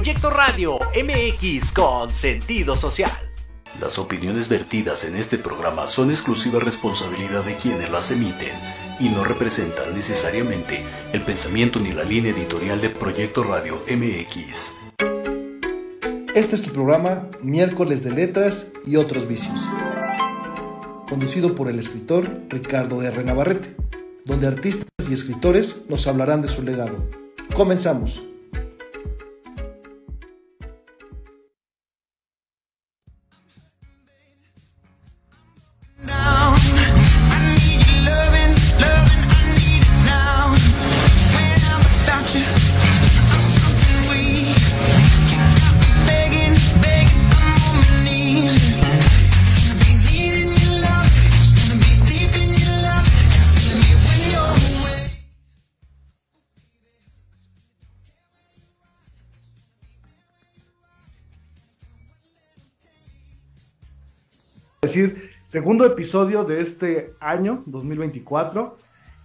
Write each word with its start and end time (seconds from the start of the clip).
Proyecto 0.00 0.30
Radio 0.30 0.78
MX 0.94 1.72
con 1.72 2.10
sentido 2.10 2.74
social. 2.74 3.10
Las 3.78 3.98
opiniones 3.98 4.48
vertidas 4.48 5.04
en 5.04 5.14
este 5.14 5.36
programa 5.36 5.86
son 5.86 6.08
exclusiva 6.08 6.58
responsabilidad 6.58 7.44
de 7.44 7.56
quienes 7.56 7.90
las 7.90 8.10
emiten 8.10 8.48
y 8.98 9.10
no 9.10 9.24
representan 9.24 9.94
necesariamente 9.94 10.82
el 11.12 11.20
pensamiento 11.20 11.80
ni 11.80 11.92
la 11.92 12.04
línea 12.04 12.32
editorial 12.32 12.80
de 12.80 12.88
Proyecto 12.88 13.44
Radio 13.44 13.82
MX. 13.90 14.74
Este 16.34 16.56
es 16.56 16.62
tu 16.62 16.72
programa 16.72 17.28
Miércoles 17.42 18.02
de 18.02 18.12
Letras 18.12 18.70
y 18.86 18.96
otros 18.96 19.28
vicios, 19.28 19.60
conducido 21.10 21.54
por 21.54 21.68
el 21.68 21.78
escritor 21.78 22.26
Ricardo 22.48 23.02
R. 23.02 23.22
Navarrete, 23.22 23.76
donde 24.24 24.46
artistas 24.46 24.88
y 25.10 25.12
escritores 25.12 25.82
nos 25.90 26.06
hablarán 26.06 26.40
de 26.40 26.48
su 26.48 26.62
legado. 26.62 27.06
Comenzamos. 27.54 28.29
Decir, 64.82 65.30
segundo 65.46 65.84
episodio 65.84 66.44
de 66.44 66.62
este 66.62 67.12
año, 67.20 67.62
2024. 67.66 68.78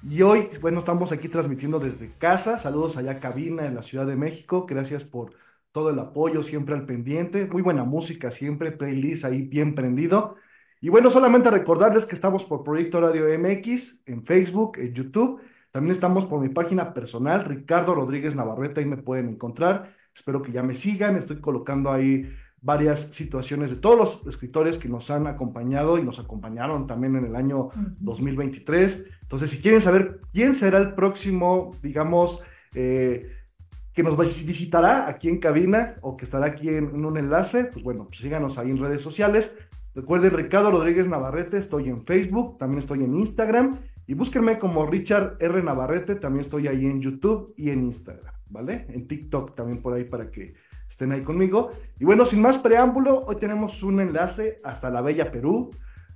Y 0.09 0.21
hoy, 0.21 0.49
bueno, 0.59 0.79
estamos 0.79 1.13
aquí 1.13 1.29
transmitiendo 1.29 1.79
desde 1.79 2.11
casa. 2.11 2.57
Saludos 2.57 2.97
allá 2.97 3.21
cabina 3.21 3.65
en 3.65 3.73
la 3.73 3.81
Ciudad 3.81 4.05
de 4.05 4.17
México. 4.17 4.65
Gracias 4.67 5.05
por 5.05 5.31
todo 5.71 5.91
el 5.91 5.99
apoyo, 5.99 6.43
siempre 6.43 6.75
al 6.75 6.85
pendiente. 6.85 7.45
Muy 7.45 7.61
buena 7.61 7.85
música, 7.85 8.31
siempre 8.31 8.73
playlist 8.73 9.23
ahí 9.23 9.43
bien 9.43 9.75
prendido. 9.75 10.35
Y 10.81 10.89
bueno, 10.89 11.09
solamente 11.09 11.49
recordarles 11.49 12.05
que 12.05 12.15
estamos 12.15 12.43
por 12.43 12.65
Proyecto 12.65 12.99
Radio 12.99 13.25
MX 13.39 14.01
en 14.07 14.25
Facebook, 14.25 14.77
en 14.77 14.93
YouTube. 14.93 15.41
También 15.71 15.93
estamos 15.93 16.25
por 16.25 16.41
mi 16.41 16.49
página 16.49 16.93
personal, 16.93 17.45
Ricardo 17.45 17.95
Rodríguez 17.95 18.35
Navarrete, 18.35 18.81
ahí 18.81 18.87
me 18.87 18.97
pueden 18.97 19.29
encontrar. 19.29 19.95
Espero 20.13 20.41
que 20.41 20.51
ya 20.51 20.63
me 20.63 20.75
sigan. 20.75 21.15
Estoy 21.15 21.39
colocando 21.39 21.91
ahí 21.91 22.29
varias 22.65 23.09
situaciones 23.11 23.69
de 23.69 23.75
todos 23.75 23.95
los 23.95 24.27
escritores 24.27 24.79
que 24.79 24.89
nos 24.89 25.11
han 25.11 25.27
acompañado 25.27 25.99
y 25.99 26.03
nos 26.03 26.17
acompañaron 26.17 26.87
también 26.87 27.15
en 27.15 27.25
el 27.25 27.35
año 27.35 27.69
2023. 27.99 29.05
Entonces, 29.21 29.51
si 29.51 29.61
quieren 29.61 29.81
saber 29.81 30.19
quién 30.33 30.55
será 30.55 30.79
el 30.79 30.95
próximo, 30.95 31.69
digamos, 31.83 32.41
eh, 32.73 33.29
que 33.93 34.01
nos 34.01 34.17
visitará 34.17 35.07
aquí 35.07 35.29
en 35.29 35.37
cabina 35.37 35.97
o 36.01 36.17
que 36.17 36.25
estará 36.25 36.47
aquí 36.47 36.69
en, 36.69 37.05
un 37.05 37.17
enlace, 37.17 37.65
pues 37.65 37.83
bueno, 37.83 38.07
pues 38.07 38.19
síganos 38.19 38.57
ahí 38.57 38.71
en 38.71 38.79
redes 38.79 39.01
sociales. 39.01 39.55
Recuerden, 39.93 40.31
Ricardo 40.31 40.71
Rodríguez 40.71 41.07
Navarrete, 41.07 41.57
estoy 41.57 41.87
en 41.89 42.01
Facebook, 42.01 42.57
también 42.57 42.79
estoy 42.79 43.03
en 43.03 43.15
Instagram 43.15 43.77
y 44.07 44.15
búsquenme 44.15 44.57
como 44.57 44.87
Richard 44.87 45.37
R. 45.39 45.61
Navarrete, 45.61 46.15
también 46.15 46.43
estoy 46.43 46.67
ahí 46.67 46.85
en 46.87 46.99
YouTube 46.99 47.53
y 47.57 47.69
en 47.69 47.85
Instagram, 47.85 48.33
¿vale? 48.49 48.87
En 48.89 49.05
TikTok 49.05 49.55
también 49.55 49.83
por 49.83 49.93
ahí 49.93 50.03
para 50.03 50.31
que 50.31 50.55
estén 50.95 51.11
ahí 51.11 51.23
conmigo. 51.23 51.71
Y 51.99 52.05
bueno, 52.05 52.25
sin 52.25 52.41
más 52.41 52.57
preámbulo, 52.57 53.25
hoy 53.25 53.35
tenemos 53.35 53.83
un 53.83 53.99
enlace 53.99 54.55
hasta 54.63 54.89
la 54.89 55.01
Bella 55.01 55.29
Perú 55.29 55.69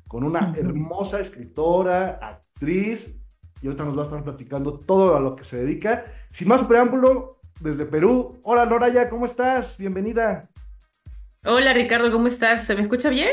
con 0.08 0.24
una 0.24 0.54
hermosa 0.56 1.20
escritora, 1.20 2.18
actriz, 2.22 3.20
y 3.62 3.68
ahorita 3.68 3.84
nos 3.84 3.98
va 3.98 4.04
a 4.04 4.06
estar 4.06 4.24
platicando 4.24 4.80
todo 4.80 5.18
a 5.18 5.20
lo 5.20 5.36
que 5.36 5.44
se 5.44 5.58
dedica. 5.58 6.06
Sin 6.30 6.48
más 6.48 6.64
preámbulo, 6.64 7.42
desde 7.60 7.86
Perú. 7.86 8.40
Hola 8.44 8.66
Noraya, 8.66 9.10
¿cómo 9.10 9.26
estás? 9.26 9.78
Bienvenida. 9.78 10.44
Hola 11.44 11.74
Ricardo, 11.74 12.10
¿cómo 12.10 12.28
estás? 12.28 12.64
¿Se 12.64 12.74
me 12.74 12.84
escucha 12.84 13.10
bien? 13.10 13.32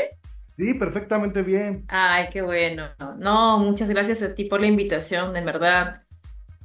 Sí, 0.57 0.73
perfectamente 0.73 1.43
bien. 1.43 1.85
Ay, 1.87 2.27
qué 2.29 2.41
bueno. 2.41 2.89
No, 3.19 3.59
muchas 3.59 3.87
gracias 3.87 4.21
a 4.21 4.35
ti 4.35 4.43
por 4.45 4.59
la 4.59 4.67
invitación, 4.67 5.33
de 5.33 5.41
verdad. 5.41 6.01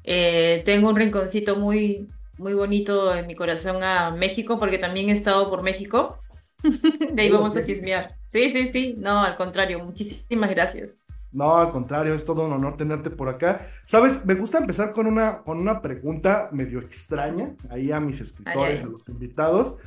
Eh, 0.03 0.65
tengo 0.67 0.89
un 0.89 0.97
rinconcito 0.97 1.55
muy, 1.55 2.09
muy 2.43 2.55
bonito 2.55 3.15
en 3.15 3.27
mi 3.27 3.35
corazón 3.35 3.83
a 3.83 4.11
México, 4.11 4.59
porque 4.59 4.79
también 4.79 5.09
he 5.09 5.13
estado 5.13 5.49
por 5.49 5.63
México. 5.63 6.19
De 7.13 7.23
ahí 7.23 7.31
vamos 7.31 7.57
a 7.57 7.65
chismear. 7.65 8.15
Sí, 8.29 8.51
sí, 8.53 8.71
sí. 8.73 8.95
No, 8.99 9.25
al 9.25 9.37
contrario, 9.37 9.85
muchísimas 9.85 10.51
gracias. 10.51 11.05
No, 11.33 11.57
al 11.57 11.71
contrario, 11.71 12.15
es 12.15 12.25
todo 12.25 12.45
un 12.45 12.53
honor 12.53 12.77
tenerte 12.77 13.09
por 13.09 13.29
acá. 13.29 13.67
Sabes, 13.87 14.27
me 14.27 14.35
gusta 14.35 14.59
empezar 14.59 14.93
con 14.93 15.07
una, 15.07 15.43
con 15.43 15.59
una 15.59 15.81
pregunta 15.81 16.49
medio 16.53 16.81
extraña, 16.81 17.55
ahí 17.71 17.91
a 17.91 18.01
mis 18.01 18.21
escritores, 18.21 18.83
a 18.83 18.87
los 18.87 19.09
invitados, 19.09 19.79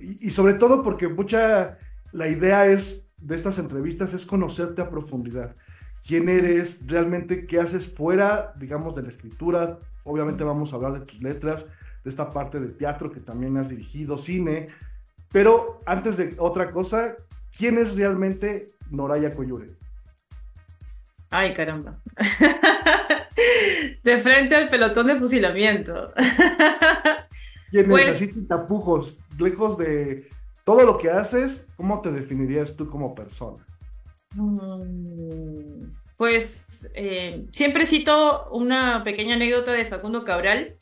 y, 0.00 0.28
y, 0.28 0.30
sobre 0.30 0.54
todo 0.54 0.82
porque 0.82 1.08
mucha, 1.08 1.78
la 2.12 2.28
idea 2.28 2.66
es 2.66 3.12
de 3.18 3.34
estas 3.34 3.58
entrevistas 3.58 4.14
es 4.14 4.24
conocerte 4.24 4.80
a 4.80 4.88
profundidad. 4.88 5.54
¿Quién 6.06 6.28
eres? 6.28 6.86
¿Realmente 6.86 7.46
qué 7.46 7.60
haces 7.60 7.86
fuera, 7.86 8.52
digamos, 8.58 8.94
de 8.94 9.02
la 9.02 9.08
escritura? 9.08 9.78
Obviamente 10.04 10.44
vamos 10.44 10.72
a 10.72 10.76
hablar 10.76 11.00
de 11.00 11.06
tus 11.06 11.22
letras, 11.22 11.66
de 12.04 12.10
esta 12.10 12.30
parte 12.30 12.60
de 12.60 12.68
teatro 12.68 13.10
que 13.10 13.20
también 13.20 13.56
has 13.56 13.70
dirigido, 13.70 14.18
cine. 14.18 14.68
Pero 15.32 15.80
antes 15.86 16.16
de 16.16 16.36
otra 16.38 16.70
cosa, 16.70 17.16
¿quién 17.56 17.78
es 17.78 17.96
realmente 17.96 18.66
Noraya 18.90 19.34
Coyure? 19.34 19.66
Ay, 21.30 21.52
caramba. 21.54 22.00
de 24.04 24.18
frente 24.18 24.54
al 24.54 24.68
pelotón 24.68 25.08
de 25.08 25.18
fusilamiento. 25.18 26.12
¿Quién 27.70 27.88
pues... 27.88 28.06
es? 28.06 28.12
Así 28.12 28.28
sin 28.28 28.46
tapujos, 28.46 29.18
lejos 29.38 29.76
de 29.78 30.28
todo 30.64 30.84
lo 30.84 30.98
que 30.98 31.10
haces, 31.10 31.66
¿cómo 31.76 32.00
te 32.00 32.12
definirías 32.12 32.76
tú 32.76 32.88
como 32.88 33.14
persona? 33.14 33.64
Mm, 34.34 35.90
pues 36.16 36.88
eh, 36.94 37.46
siempre 37.52 37.86
cito 37.86 38.48
una 38.50 39.02
pequeña 39.04 39.34
anécdota 39.34 39.72
de 39.72 39.84
Facundo 39.86 40.24
Cabral, 40.24 40.76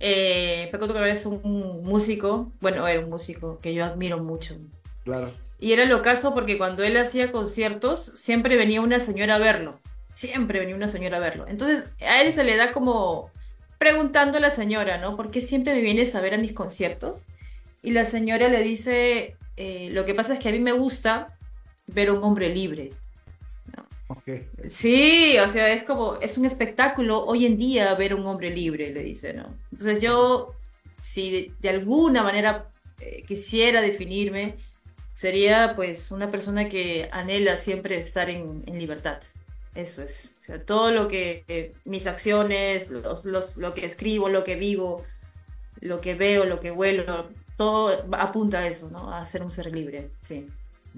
eh, 0.00 0.68
Cabral 0.70 1.10
es 1.10 1.26
un 1.26 1.82
músico, 1.84 2.52
bueno, 2.60 2.86
era 2.86 3.00
un 3.00 3.08
músico 3.08 3.58
que 3.58 3.74
yo 3.74 3.84
admiro 3.84 4.18
mucho. 4.18 4.56
Claro. 5.04 5.32
Y 5.60 5.72
era 5.72 5.84
lo 5.86 6.02
caso 6.02 6.34
porque 6.34 6.56
cuando 6.56 6.84
él 6.84 6.96
hacía 6.96 7.32
conciertos, 7.32 8.00
siempre 8.00 8.56
venía 8.56 8.80
una 8.80 9.00
señora 9.00 9.36
a 9.36 9.38
verlo. 9.38 9.80
Siempre 10.14 10.60
venía 10.60 10.76
una 10.76 10.88
señora 10.88 11.16
a 11.16 11.20
verlo. 11.20 11.46
Entonces, 11.48 11.84
a 12.00 12.22
él 12.22 12.32
se 12.32 12.44
le 12.44 12.56
da 12.56 12.72
como 12.72 13.30
preguntando 13.78 14.38
a 14.38 14.40
la 14.40 14.50
señora, 14.50 14.98
¿no? 14.98 15.16
¿Por 15.16 15.30
qué 15.30 15.40
siempre 15.40 15.74
me 15.74 15.80
vienes 15.80 16.14
a 16.14 16.20
ver 16.20 16.34
a 16.34 16.38
mis 16.38 16.52
conciertos? 16.52 17.24
Y 17.82 17.92
la 17.92 18.04
señora 18.04 18.48
le 18.48 18.62
dice, 18.62 19.36
eh, 19.56 19.88
lo 19.92 20.04
que 20.04 20.14
pasa 20.14 20.34
es 20.34 20.40
que 20.40 20.48
a 20.48 20.52
mí 20.52 20.60
me 20.60 20.72
gusta 20.72 21.26
ver 21.86 22.08
a 22.08 22.12
un 22.12 22.22
hombre 22.22 22.48
libre. 22.48 22.90
Sí, 24.70 25.36
o 25.38 25.48
sea, 25.48 25.72
es 25.72 25.82
como, 25.82 26.16
es 26.16 26.38
un 26.38 26.46
espectáculo 26.46 27.24
hoy 27.24 27.46
en 27.46 27.56
día 27.56 27.94
ver 27.94 28.14
un 28.14 28.26
hombre 28.26 28.50
libre, 28.50 28.92
le 28.92 29.02
dice, 29.02 29.34
¿no? 29.34 29.46
Entonces 29.70 30.00
yo, 30.00 30.54
si 31.02 31.52
de, 31.60 31.68
alguna 31.68 32.22
manera 32.22 32.70
eh, 33.00 33.22
quisiera 33.26 33.80
definirme, 33.82 34.56
sería 35.14 35.72
pues 35.76 36.10
una 36.10 36.30
persona 36.30 36.68
que 36.68 37.08
anhela 37.12 37.56
siempre 37.58 37.98
estar 37.98 38.30
en, 38.30 38.64
libertad. 38.66 39.20
Eso 39.74 40.02
es. 40.02 40.34
O 40.40 40.44
sea, 40.44 40.64
todo 40.64 40.90
lo 40.90 41.06
que, 41.08 41.44
eh, 41.48 41.72
mis 41.84 42.06
acciones, 42.06 42.90
lo 42.90 43.74
que 43.74 43.84
escribo, 43.84 44.28
lo 44.28 44.42
que 44.42 44.56
vivo, 44.56 45.04
lo 45.80 46.00
que 46.00 46.14
veo, 46.14 46.44
lo 46.44 46.60
que 46.60 46.70
vuelo, 46.70 47.28
todo 47.56 48.06
apunta 48.12 48.60
a 48.60 48.66
eso, 48.66 48.90
¿no? 48.90 49.12
A 49.12 49.24
ser 49.26 49.42
un 49.42 49.50
ser 49.50 49.72
libre, 49.74 50.10
sí. 50.22 50.46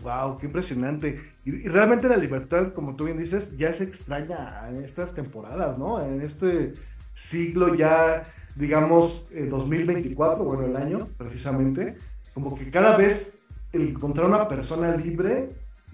Wow, 0.03 0.39
qué 0.39 0.47
impresionante. 0.47 1.21
Y, 1.45 1.69
realmente 1.69 2.09
la 2.09 2.17
libertad, 2.17 2.73
como 2.73 2.97
tú 2.97 3.05
bien 3.05 3.19
dices, 3.19 3.57
ya 3.57 3.73
se 3.73 3.85
extraña 3.85 4.69
en 4.69 4.83
estas 4.83 5.15
temporadas, 5.15 5.79
¿no? 5.79 6.05
En 6.05 6.21
este 6.21 6.73
siglo 7.15 7.75
ya, 7.75 8.25
digamos, 8.57 9.27
2024, 9.31 10.45
bueno, 10.45 10.67
el 10.67 10.77
año 10.77 11.09
precisamente, 11.17 11.97
como 12.35 12.55
que 12.55 12.71
cada 12.71 12.97
vez 12.97 13.35
encontrar 13.73 14.27
una 14.27 14.49
persona 14.49 14.97
libre 14.97 15.49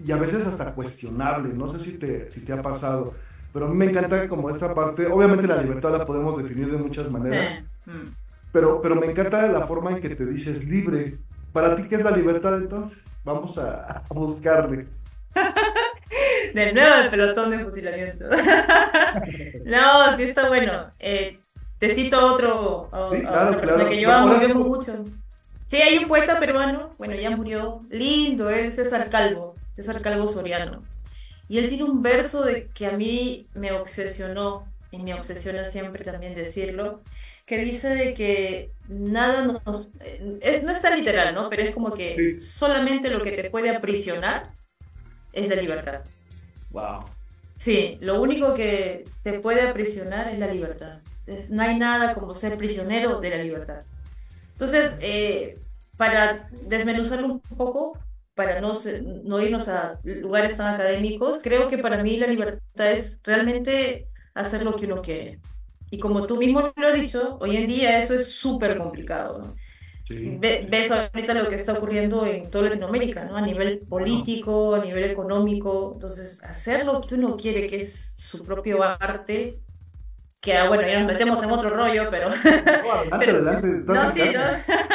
y 0.05 0.13
a 0.13 0.17
veces 0.17 0.47
hasta 0.47 0.75
cuestionable, 0.75 1.55
no 1.55 1.69
sé 1.69 1.79
si 1.81 1.93
te, 1.99 2.31
si 2.31 2.41
te 2.41 2.53
ha 2.53 2.63
pasado, 2.63 3.15
pero 3.53 3.67
a 3.67 3.69
mí 3.69 3.77
me 3.77 3.87
encanta 3.87 4.29
como 4.29 4.51
esta 4.51 4.75
parte, 4.75 5.07
obviamente 5.07 5.47
la 5.47 5.63
libertad 5.63 5.91
la 5.91 6.05
podemos 6.05 6.37
definir 6.37 6.71
de 6.71 6.79
muchas 6.79 7.11
maneras, 7.11 7.65
mm. 7.87 7.91
pero, 8.53 8.81
pero 8.81 8.95
me 8.95 9.07
encanta 9.07 9.47
la 9.49 9.67
forma 9.67 9.93
en 9.93 10.01
que 10.01 10.11
te 10.11 10.27
dices 10.27 10.67
libre. 10.67 11.19
¿Para 11.53 11.75
ti 11.75 11.85
qué 11.89 11.95
es 11.95 12.05
la 12.05 12.11
libertad 12.11 12.59
entonces? 12.59 12.99
Vamos 13.27 13.59
a, 13.59 14.05
buscarle. 14.11 14.87
De 16.55 16.73
nuevo 16.73 16.95
el 16.95 17.11
pelotón 17.11 17.51
de 17.51 17.59
fusilamiento. 17.59 18.25
no, 19.65 20.17
sí 20.17 20.23
está 20.23 20.47
bueno. 20.47 20.87
Eh, 21.01 21.37
te 21.81 21.93
cito 21.93 22.19
a 22.19 22.33
otro, 22.33 22.89
a, 22.93 23.07
otra 23.07 23.61
persona 23.61 23.89
que 23.89 24.01
yo 24.01 24.13
amo, 24.13 24.39
mucho. 24.65 25.05
Sí, 25.67 25.79
hay 25.79 25.99
un 25.99 26.07
poeta 26.07 26.39
peruano, 26.39 26.93
bueno, 26.99 27.17
ya 27.17 27.31
murió, 27.31 27.81
lindo, 27.91 28.49
él 28.49 28.73
César 28.73 29.11
Calvo, 29.11 29.55
César 29.73 30.01
Calvo 30.03 30.29
Soriano. 30.29 30.79
Y 31.49 31.59
él 31.59 31.69
tiene 31.69 31.83
un 31.83 32.03
verso 32.03 32.45
de 32.45 32.67
que 32.67 32.87
a 32.87 32.93
mí 32.93 33.45
me 33.57 33.73
obsesionó, 33.73 34.65
y 34.93 34.99
me 34.99 35.15
obsesiona 35.15 35.67
siempre 35.67 36.05
también 36.05 36.37
decirlo, 36.37 37.01
que 37.47 37.59
dice 37.59 37.89
de 37.91 38.15
que 38.15 38.73
nada 38.89 39.43
nos... 39.43 39.89
Es, 40.41 40.65
no 40.65 40.73
está 40.73 40.95
literal, 40.95 41.35
¿no? 41.35 41.49
Pero 41.49 41.63
es 41.63 41.71
como 41.73 41.93
que 41.93 42.41
solamente 42.41 43.09
lo 43.09 43.23
que 43.23 43.33
te 43.33 43.51
puede 43.51 43.71
aprisionar 43.71 44.51
es 45.33 45.49
la 45.49 45.57
libertad. 45.57 46.03
Wow. 46.71 47.05
Sí, 47.59 47.99
lo 48.01 48.21
único 48.21 48.55
que 48.55 49.05
te 49.23 49.41
puede 49.41 49.63
aprisionar 49.63 50.29
es 50.29 50.39
la 50.39 50.49
libertad. 50.49 50.99
no 51.49 51.63
hay 51.63 51.79
nada 51.79 52.15
como 52.15 52.35
ser 52.35 52.57
prisionero 52.57 53.21
de 53.21 53.31
la 53.31 53.37
libertad. 53.37 53.81
Entonces, 54.53 54.97
eh, 55.01 55.59
para 55.97 56.49
desmenuzarlo 56.63 57.27
un 57.27 57.41
poco, 57.41 57.99
para 58.35 58.61
no, 58.61 58.75
no 59.25 59.41
irnos 59.41 59.69
a 59.69 59.99
lugares 60.03 60.57
tan 60.57 60.75
académicos, 60.75 61.39
creo 61.43 61.69
que 61.69 61.79
para 61.79 62.03
mí 62.03 62.17
la 62.17 62.27
libertad 62.27 62.91
es 62.91 63.21
realmente 63.23 64.09
hacer 64.35 64.63
lo 64.63 64.75
que 64.77 64.87
uno 64.87 65.01
quiere. 65.01 65.39
Y 65.91 65.99
como 65.99 66.27
tú 66.27 66.37
mismo 66.37 66.73
lo 66.75 66.87
has 66.87 66.95
dicho, 66.95 67.39
hoy 67.41 67.57
en 67.57 67.67
día 67.69 67.99
eso 68.03 68.15
es 68.15 68.33
súper 68.33 68.77
complicado, 68.77 69.39
¿no? 69.39 69.55
ves 70.09 70.91
ahorita 70.91 71.35
lo 71.35 71.49
que 71.49 71.57
está 71.57 71.73
ocurriendo 71.73 72.27
en 72.27 72.49
toda 72.49 72.69
Latinoamérica, 72.69 73.25
¿no? 73.25 73.37
A 73.37 73.41
nivel 73.41 73.81
político, 73.89 74.77
a 74.77 74.85
nivel 74.85 75.05
económico. 75.11 75.93
Entonces, 75.95 76.43
hacer 76.45 76.87
lo 76.87 77.01
que 77.01 77.17
uno 77.17 77.37
quiere, 77.37 77.67
que 77.67 77.81
es 77.81 78.15
su 78.17 78.45
propio 78.45 78.83
arte, 78.85 79.59
que 80.41 80.57
ah, 80.57 80.69
bueno, 80.69 80.87
ya 80.87 81.01
nos 81.01 81.13
metemos 81.13 81.43
en 81.43 81.51
otro 81.51 81.71
rollo, 81.71 82.09
pero... 82.11 82.29
adelante, 83.11 83.69
no, 83.85 84.13
sí, 84.13 84.23
¿no? 84.33 84.41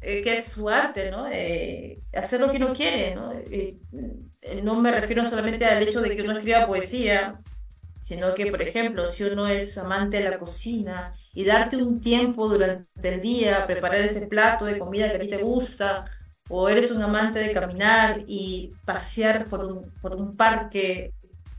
Eh, 0.00 0.22
que 0.22 0.34
es 0.34 0.44
su 0.44 0.68
arte, 0.70 1.10
¿no? 1.10 1.26
Eh, 1.30 1.98
hacer 2.14 2.40
lo 2.40 2.50
que 2.50 2.56
uno 2.56 2.72
quiere, 2.72 3.14
¿no? 3.14 3.32
Eh, 3.32 3.76
no 4.62 4.80
me 4.80 4.92
refiero 4.92 5.24
solamente 5.26 5.66
al 5.66 5.82
hecho 5.82 6.00
de 6.00 6.16
que 6.16 6.22
uno 6.22 6.32
escriba 6.32 6.66
poesía, 6.66 7.32
sino 8.08 8.32
que, 8.32 8.46
por 8.46 8.62
ejemplo, 8.62 9.06
si 9.06 9.24
uno 9.24 9.46
es 9.46 9.76
amante 9.76 10.16
de 10.16 10.30
la 10.30 10.38
cocina 10.38 11.12
y 11.34 11.44
darte 11.44 11.76
un 11.76 12.00
tiempo 12.00 12.48
durante 12.48 13.06
el 13.06 13.20
día 13.20 13.58
a 13.58 13.66
preparar 13.66 14.00
ese 14.00 14.26
plato 14.26 14.64
de 14.64 14.78
comida 14.78 15.10
que 15.10 15.16
a 15.16 15.20
ti 15.20 15.28
te 15.28 15.42
gusta, 15.42 16.06
o 16.48 16.70
eres 16.70 16.90
un 16.90 17.02
amante 17.02 17.38
de 17.38 17.52
caminar 17.52 18.20
y 18.26 18.72
pasear 18.86 19.44
por 19.44 19.62
un, 19.62 19.92
por 20.00 20.14
un 20.14 20.34
parque 20.34 21.12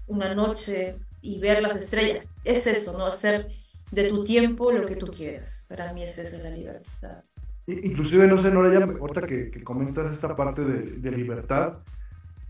una 0.07 0.33
noche 0.33 0.95
y 1.21 1.39
ver 1.39 1.61
las 1.61 1.75
estrellas, 1.75 2.25
es 2.43 2.65
eso, 2.65 2.97
¿no? 2.97 3.05
Hacer 3.05 3.49
de 3.91 4.09
tu 4.09 4.23
tiempo 4.23 4.71
lo 4.71 4.87
que 4.87 4.95
tú 4.95 5.05
quieras. 5.05 5.51
Para 5.69 5.93
mí 5.93 6.01
es 6.01 6.17
esa 6.17 6.39
la 6.39 6.49
libertad. 6.49 7.23
Inclusive, 7.67 8.25
no 8.25 8.41
sé, 8.41 8.49
Nora, 8.49 8.73
ya 8.73 8.85
ahorita 8.85 9.21
que, 9.27 9.51
que 9.51 9.63
comentas 9.63 10.11
esta 10.11 10.35
parte 10.35 10.65
de, 10.65 10.79
de 10.97 11.11
libertad, 11.11 11.77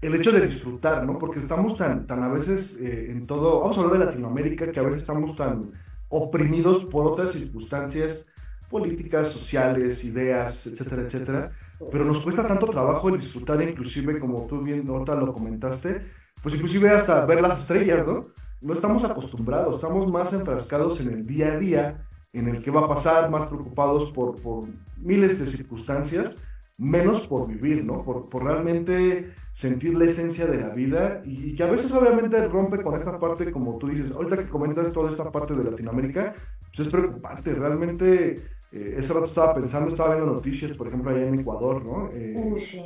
el 0.02 0.16
hecho 0.16 0.32
de 0.32 0.46
disfrutar, 0.46 1.06
¿no? 1.06 1.18
Porque 1.18 1.40
estamos 1.40 1.78
tan, 1.78 2.08
tan 2.08 2.24
a 2.24 2.30
veces 2.30 2.80
eh, 2.80 3.12
en 3.12 3.26
todo, 3.26 3.60
vamos 3.60 3.78
a 3.78 3.82
hablar 3.82 4.00
de 4.00 4.06
Latinoamérica, 4.06 4.72
que 4.72 4.80
a 4.80 4.84
veces 4.84 5.02
estamos 5.02 5.36
tan 5.36 5.72
oprimidos 6.10 6.86
por 6.86 7.06
otras 7.06 7.32
circunstancias 7.32 8.26
políticas, 8.70 9.30
sociales, 9.30 10.04
ideas, 10.04 10.68
etcétera, 10.68 11.02
etcétera. 11.04 11.52
Pero 11.92 12.06
nos 12.06 12.20
cuesta 12.22 12.48
tanto 12.48 12.68
trabajo 12.68 13.10
el 13.10 13.20
disfrutar, 13.20 13.62
inclusive, 13.62 14.20
como 14.20 14.46
tú 14.48 14.62
bien 14.62 14.88
ahorita 14.88 15.16
lo 15.16 15.34
comentaste, 15.34 16.06
pues 16.42 16.56
inclusive 16.56 16.90
hasta 16.90 17.26
ver 17.26 17.42
las 17.42 17.60
estrellas, 17.60 18.06
¿no? 18.06 18.24
No 18.62 18.74
estamos 18.74 19.04
acostumbrados, 19.06 19.76
estamos 19.76 20.12
más 20.12 20.34
enfrascados 20.34 21.00
en 21.00 21.10
el 21.10 21.26
día 21.26 21.54
a 21.54 21.58
día, 21.58 21.98
en 22.34 22.50
el 22.50 22.62
que 22.62 22.72
va 22.72 22.82
a 22.82 22.88
pasar, 22.88 23.30
más 23.30 23.48
preocupados 23.48 24.12
por, 24.12 24.40
por 24.42 24.66
miles 24.98 25.40
de 25.40 25.48
circunstancias, 25.48 26.36
menos 26.78 27.28
por 27.28 27.48
vivir, 27.48 27.84
¿no? 27.84 28.04
Por, 28.04 28.28
por 28.30 28.44
realmente 28.44 29.34
sentir 29.60 29.94
la 29.98 30.06
esencia 30.06 30.46
de 30.46 30.58
la 30.58 30.70
vida 30.70 31.22
y, 31.26 31.54
que 31.54 31.64
a 31.64 31.68
veces 31.68 31.92
obviamente 31.92 32.48
rompe 32.48 32.82
con 32.82 32.98
esta 32.98 33.20
parte, 33.20 33.52
como 33.52 33.78
tú 33.78 33.90
dices, 33.90 34.10
ahorita 34.12 34.38
que 34.38 34.48
comentas 34.48 34.90
toda 34.94 35.10
esta 35.10 35.30
parte 35.30 35.54
de 35.54 35.70
Latinoamérica, 35.70 36.34
pues 36.74 36.88
es 36.88 36.88
preocupante, 36.88 37.54
realmente, 37.54 38.42
eh, 38.72 38.96
ese 38.98 39.12
rato 39.12 39.26
estaba 39.26 39.54
pensando, 39.54 39.90
estaba 39.90 40.16
viendo 40.16 40.34
noticias, 40.34 40.78
por 40.78 40.88
ejemplo, 40.88 41.12
allá 41.12 41.28
en 41.28 41.42
Ecuador, 41.42 41.84
¿no? 41.84 42.10
Eh, 42.14 42.36
Uy, 42.38 42.62
sí. 42.62 42.82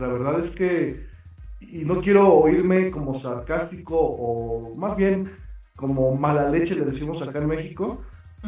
la 0.00 0.08
verdad 0.08 0.40
es 0.40 0.50
que, 0.50 1.06
y 1.60 1.84
no 1.84 2.00
quiero 2.00 2.34
oírme 2.34 2.90
como 2.90 3.14
sarcástico 3.14 3.96
o 3.96 4.74
más 4.74 4.96
bien 4.96 5.30
como 5.76 6.16
mala 6.16 6.50
leche 6.50 6.74
le 6.74 6.86
decimos 6.86 7.22
acá 7.22 7.38
en 7.38 7.46
México, 7.46 8.02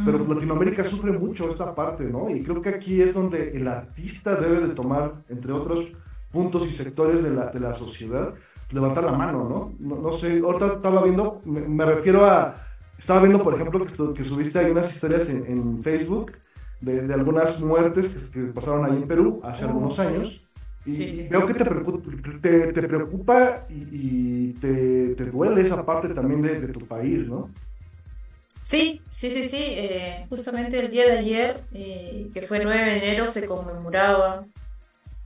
pero 0.05 0.19
Latinoamérica 0.19 0.83
sufre 0.83 1.13
mucho 1.13 1.49
esta 1.49 1.77
parte, 1.77 2.07
¿no? 2.07 2.29
Y 2.29 2.43
creo 2.43 2.61
que 2.61 2.71
aquí 2.71 3.01
es 3.01 3.15
donde 3.15 3.53
el 3.57 3.69
artista 3.69 4.35
debe 4.35 4.67
de 4.67 4.75
tomar, 4.75 5.13
entre 5.29 5.53
otros, 5.53 5.93
puntos 6.33 6.67
y 6.67 6.73
sectores 6.73 7.23
de 7.23 7.31
la, 7.31 7.47
de 7.47 7.61
la 7.61 7.75
sociedad, 7.75 8.35
levantar 8.71 9.05
la 9.05 9.13
mano, 9.13 9.75
¿no? 9.79 9.97
No, 9.97 10.13
sé, 10.13 10.41
ahorita 10.41 10.75
estaba 10.75 11.03
viendo, 11.03 11.41
me, 11.45 11.85
refiero 11.85 12.25
a, 12.25 12.55
estaba 12.99 13.21
viendo, 13.21 13.43
por 13.43 13.55
ejemplo, 13.55 13.85
que, 13.85 14.15
que 14.15 14.25
subiste 14.25 14.59
ahí 14.59 14.71
unas 14.71 14.91
historias 14.91 15.29
en, 15.29 15.45
en 15.45 15.83
Facebook 15.83 16.33
de, 16.81 17.03
de, 17.07 17.15
algunas 17.15 17.61
muertes 17.61 18.31
que, 18.33 18.41
pasaron 18.45 18.85
ahí 18.87 18.97
en 18.97 19.07
Perú 19.07 19.41
hace 19.45 19.65
algunos 19.65 19.99
años. 19.99 20.41
Y 20.85 21.29
veo 21.29 21.47
que 21.47 21.55
te 21.55 21.65
preocupa, 21.65 22.11
te, 22.41 22.73
te 22.73 22.83
preocupa 22.83 23.67
y, 23.69 24.55
te, 24.55 25.15
te, 25.15 25.27
duele 25.27 25.61
esa 25.61 25.87
parte 25.87 26.09
también 26.09 26.43
de, 26.43 26.61
de, 26.61 26.69
tu 26.69 26.81
país, 26.81 27.29
¿no? 27.29 27.49
Sí, 28.65 29.01
sí, 29.09 29.31
sí, 29.31 29.45
sí. 29.45 29.61
Eh, 29.61 30.27
justamente 30.29 30.81
el 30.81 30.91
día 30.91 31.05
de 31.05 31.19
ayer, 31.19 31.61
eh, 31.73 32.31
que 32.35 32.43
fue 32.43 32.65
9 32.65 32.85
de 32.85 32.97
enero, 32.97 33.29
se 33.29 33.47
conmemoraba 33.47 34.43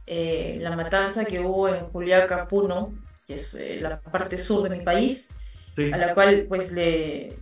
eh, 0.06 0.58
la 0.60 0.76
matanza 0.76 1.24
que 1.24 1.40
hubo 1.40 1.68
en 1.68 1.80
Juliaca, 1.86 2.46
Puno, 2.46 2.92
que 3.26 3.34
es 3.34 3.54
eh, 3.54 3.78
la 3.80 4.00
parte 4.00 4.38
sur 4.38 4.62
de 4.62 4.76
mi 4.76 4.82
país, 4.82 5.30
a 5.92 5.96
la 5.96 6.14
cual 6.14 6.46
pues 6.48 6.72
le... 6.72 7.34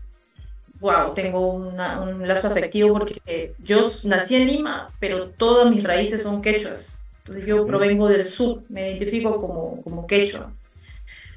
Wow, 0.81 1.15
tengo 1.15 1.53
un 1.53 2.29
lazo 2.29 2.49
afectivo 2.49 2.93
porque 2.99 3.55
yo 3.59 3.89
nací 4.05 4.37
en 4.37 4.49
Lima, 4.49 4.89
pero 4.99 5.29
todas 5.29 5.71
mis 5.71 5.83
raíces 5.83 6.23
son 6.23 6.43
quechuas. 6.43 6.99
Entonces 7.25 7.47
yo 7.47 7.67
provengo 7.67 8.07
del 8.07 8.27
sur, 8.27 8.61
me 8.69 8.91
identifico 8.91 9.41
como, 9.41 9.83
como 9.83 10.07
quechua. 10.07 10.53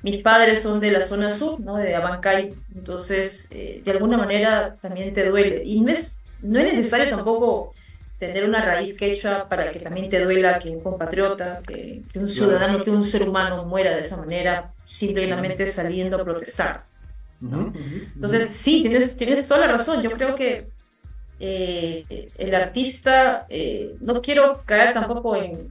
Mis 0.03 0.21
padres 0.21 0.61
son 0.61 0.81
de 0.81 0.91
la 0.91 1.01
zona 1.01 1.31
sur, 1.31 1.61
¿no? 1.61 1.77
de 1.77 1.95
Abancay, 1.95 2.53
entonces 2.75 3.47
eh, 3.51 3.81
de 3.83 3.91
alguna 3.91 4.17
manera 4.17 4.73
también 4.81 5.13
te 5.13 5.27
duele. 5.29 5.63
Y 5.63 5.79
no 5.79 5.93
es, 5.93 6.19
no 6.41 6.59
es 6.59 6.73
necesario 6.73 7.09
tampoco 7.09 7.73
tener 8.19 8.47
una 8.47 8.63
raíz 8.63 8.97
quechua 8.97 9.47
para 9.47 9.71
que 9.71 9.79
también 9.79 10.09
te 10.09 10.23
duela 10.23 10.59
que 10.59 10.69
un 10.69 10.81
compatriota, 10.81 11.61
que, 11.67 12.01
un 12.15 12.27
ciudadano, 12.27 12.83
que 12.83 12.89
un 12.89 13.05
ser 13.05 13.27
humano 13.27 13.65
muera 13.65 13.95
de 13.95 14.01
esa 14.01 14.17
manera, 14.17 14.73
simplemente 14.87 15.67
saliendo 15.67 16.17
a 16.17 16.23
protestar. 16.23 16.83
Entonces, 17.41 18.49
sí, 18.49 18.81
tienes, 18.81 19.15
tienes 19.15 19.47
toda 19.47 19.61
la 19.61 19.67
razón. 19.67 20.01
Yo 20.01 20.11
creo 20.11 20.33
que 20.33 20.67
eh, 21.39 22.27
el 22.37 22.55
artista, 22.55 23.45
eh, 23.49 23.95
no 24.01 24.21
quiero 24.21 24.63
caer 24.65 24.93
tampoco 24.93 25.35
en, 25.35 25.67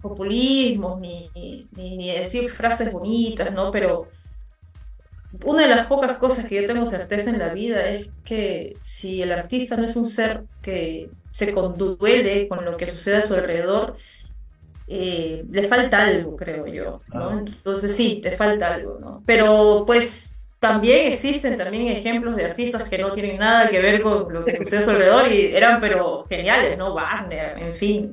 populismo 0.00 0.98
ni, 1.00 1.28
ni, 1.34 1.66
ni, 1.96 2.12
decir 2.12 2.50
frases 2.50 2.92
bonitas, 2.92 3.52
¿no? 3.52 3.70
Pero 3.70 4.08
una 5.44 5.62
de 5.62 5.74
las 5.74 5.86
pocas 5.86 6.16
cosas 6.16 6.46
que 6.46 6.60
yo 6.60 6.66
tengo 6.66 6.86
certeza 6.86 7.30
en 7.30 7.38
la 7.38 7.52
vida 7.52 7.88
es 7.88 8.08
que 8.24 8.76
si 8.82 9.22
el 9.22 9.32
artista 9.32 9.76
no 9.76 9.84
es 9.84 9.96
un 9.96 10.08
ser 10.08 10.44
que 10.62 11.10
se 11.32 11.52
conduele 11.52 12.48
con 12.48 12.64
lo 12.64 12.76
que 12.76 12.86
sucede 12.86 13.16
a 13.16 13.22
su 13.22 13.34
alrededor, 13.34 13.96
eh, 14.86 15.44
le 15.50 15.68
falta 15.68 16.04
algo, 16.04 16.36
creo 16.36 16.66
yo, 16.66 17.00
¿no? 17.12 17.28
Ah. 17.28 17.42
Entonces 17.46 17.94
sí, 17.94 18.20
te 18.22 18.32
falta 18.32 18.74
algo, 18.74 18.98
¿no? 18.98 19.22
Pero 19.26 19.84
pues 19.86 20.32
también 20.58 21.12
existen 21.12 21.56
también 21.56 21.88
ejemplos 21.88 22.34
de 22.36 22.46
artistas 22.46 22.88
que 22.88 22.98
no 22.98 23.12
tienen 23.12 23.38
nada 23.38 23.68
que 23.68 23.80
ver 23.80 24.02
con 24.02 24.32
lo 24.32 24.44
que 24.44 24.56
sucede 24.56 24.78
a 24.78 24.84
su 24.84 24.90
alrededor 24.90 25.30
y 25.30 25.54
eran 25.54 25.80
pero 25.80 26.24
geniales, 26.28 26.76
¿no? 26.78 26.94
Wagner, 26.94 27.56
en 27.58 27.74
fin. 27.74 28.10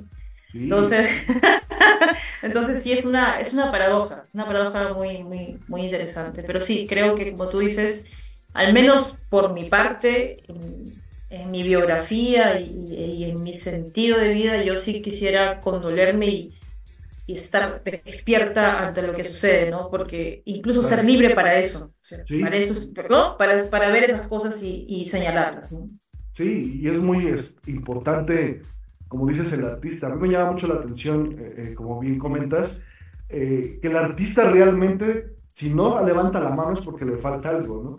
Entonces, 0.54 1.10
entonces 2.42 2.84
sí 2.84 2.92
es 2.92 3.06
una, 3.06 3.40
es 3.40 3.54
una 3.54 3.72
paradoja, 3.72 4.26
una 4.34 4.46
paradoja 4.46 4.94
muy, 4.94 5.24
muy, 5.24 5.60
muy 5.68 5.86
interesante. 5.86 6.44
Pero 6.44 6.62
sí, 6.62 6.86
creo 6.88 7.16
que 7.16 7.32
como 7.32 7.50
tú 7.50 7.60
dices, 7.60 8.06
al 8.54 8.74
menos 8.74 9.18
por 9.30 9.54
mi 9.54 9.66
parte, 9.66 10.38
en, 11.29 11.51
mi 11.51 11.63
biografía 11.63 12.60
y, 12.60 13.24
en 13.24 13.41
mi 13.41 13.53
sentido 13.53 14.20
de 14.20 14.34
vida, 14.34 14.63
yo 14.63 14.77
sí 14.77 15.01
quisiera 15.01 15.60
condolerme 15.60 16.27
y, 16.27 16.55
estar 17.27 17.82
despierta 17.84 18.86
ante 18.86 19.01
lo 19.01 19.15
que 19.15 19.24
sucede, 19.24 19.72
¿no? 19.72 19.89
Porque 19.89 20.44
incluso 20.46 20.84
ser 20.84 21.03
libre 21.03 21.34
para 21.34 21.55
eso, 21.58 21.91
para 22.39 22.55
eso, 22.55 22.91
¿no? 23.10 23.36
Para, 23.36 23.67
para 23.67 23.89
ver 23.89 24.03
esas 24.03 24.27
cosas 24.27 24.62
y, 24.62 25.08
señalarlas, 25.08 25.70
Sí, 26.34 26.82
y 26.84 26.89
es 26.89 27.00
muy 27.00 27.34
importante 27.65 28.62
como 29.08 29.27
dices, 29.27 29.51
el 29.53 29.65
artista. 29.65 30.08
A 30.08 30.10
mí 30.10 30.22
me 30.22 30.29
llama 30.29 30.51
mucho 30.51 30.67
la 30.67 30.75
atención, 30.75 31.36
eh, 31.39 31.53
eh, 31.58 31.74
como 31.75 32.00
bien 32.00 32.17
comentas, 32.17 32.82
eh, 33.29 33.79
que 33.82 33.88
el 33.88 33.98
artista 33.98 34.50
realmente, 34.50 35.36
si 35.48 35.74
no 35.74 36.03
levanta 36.05 36.39
la 36.39 36.51
mano 36.51 36.74
es 36.74 36.82
porque 36.82 37.05
le 37.05 37.17
falta 37.17 37.50
algo, 37.50 37.82
¿no? 37.84 37.98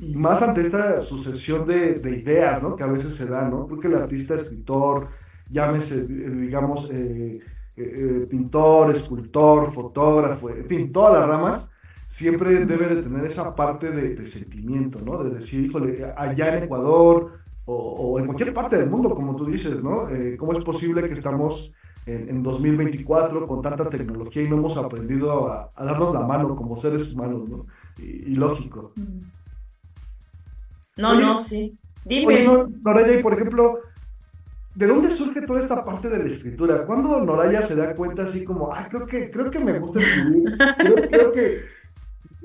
Y 0.00 0.14
más 0.16 0.42
ante 0.42 0.62
esta 0.62 1.02
sucesión 1.02 1.66
de, 1.66 2.00
ideas. 2.18 2.60
Que 2.76 2.82
a 2.82 2.86
veces 2.86 3.14
se 3.14 3.26
da, 3.26 3.48
¿no? 3.48 3.68
El 3.82 3.94
artista, 3.94 4.34
escritor, 4.34 5.08
llámese, 5.50 5.98
eh, 5.98 6.04
digamos, 6.04 6.90
eh, 6.90 7.38
eh, 7.76 8.26
pintor, 8.28 8.94
escultor, 8.94 9.72
fotógrafo, 9.72 10.50
en 10.50 10.66
fin, 10.66 10.92
todas 10.92 11.18
las 11.18 11.28
ramas, 11.28 11.70
siempre 12.06 12.64
debe 12.64 12.94
de 12.94 13.02
tener 13.02 13.24
esa 13.24 13.54
parte 13.54 13.90
de, 13.90 14.26
sentimiento, 14.26 15.00
¿no? 15.00 15.22
De 15.22 15.38
decir, 15.38 15.64
híjole, 15.64 16.12
allá 16.16 16.56
en 16.56 16.64
Ecuador 16.64 17.32
o, 17.66 18.18
en 18.18 18.26
cualquier 18.26 18.54
parte 18.54 18.78
del 18.78 18.88
mundo, 18.88 19.10
como 19.10 19.36
tú 19.36 19.44
dices, 19.44 19.82
¿no? 19.82 20.08
¿Cómo 20.38 20.52
es 20.52 20.64
posible 20.64 21.06
que 21.06 21.12
estamos 21.12 21.70
en, 22.08 22.42
2024 22.42 23.46
con 23.46 23.62
tanta 23.62 23.88
tecnología 23.88 24.42
y 24.42 24.48
no 24.48 24.56
hemos 24.56 24.76
aprendido 24.76 25.52
a, 25.52 25.68
darnos 25.76 26.14
la 26.14 26.26
mano 26.26 26.56
como 26.56 26.76
seres 26.76 27.12
humanos, 27.12 27.48
¿no? 27.48 27.66
Y, 27.98 28.34
lógico. 28.34 28.92
No, 30.98 31.14
no, 31.14 31.40
sí. 31.40 31.70
Dime. 32.04 32.48
Oye, 32.48 32.66
Noraya, 32.84 33.18
y 33.18 33.22
por 33.22 33.32
ejemplo, 33.32 33.78
¿de 34.74 34.86
dónde 34.86 35.10
surge 35.10 35.42
toda 35.42 35.60
esta 35.60 35.84
parte 35.84 36.08
de 36.08 36.18
la 36.18 36.24
escritura? 36.24 36.82
¿Cuándo 36.82 37.20
Noraya 37.20 37.62
se 37.62 37.76
da 37.76 37.94
cuenta 37.94 38.24
así 38.24 38.44
como, 38.44 38.72
ah, 38.72 38.86
creo 38.90 39.06
que, 39.06 39.30
creo 39.30 39.50
que 39.50 39.58
me 39.60 39.78
gusta 39.78 40.00
escribir? 40.00 40.56
Creo, 41.08 41.32
que 41.32 41.62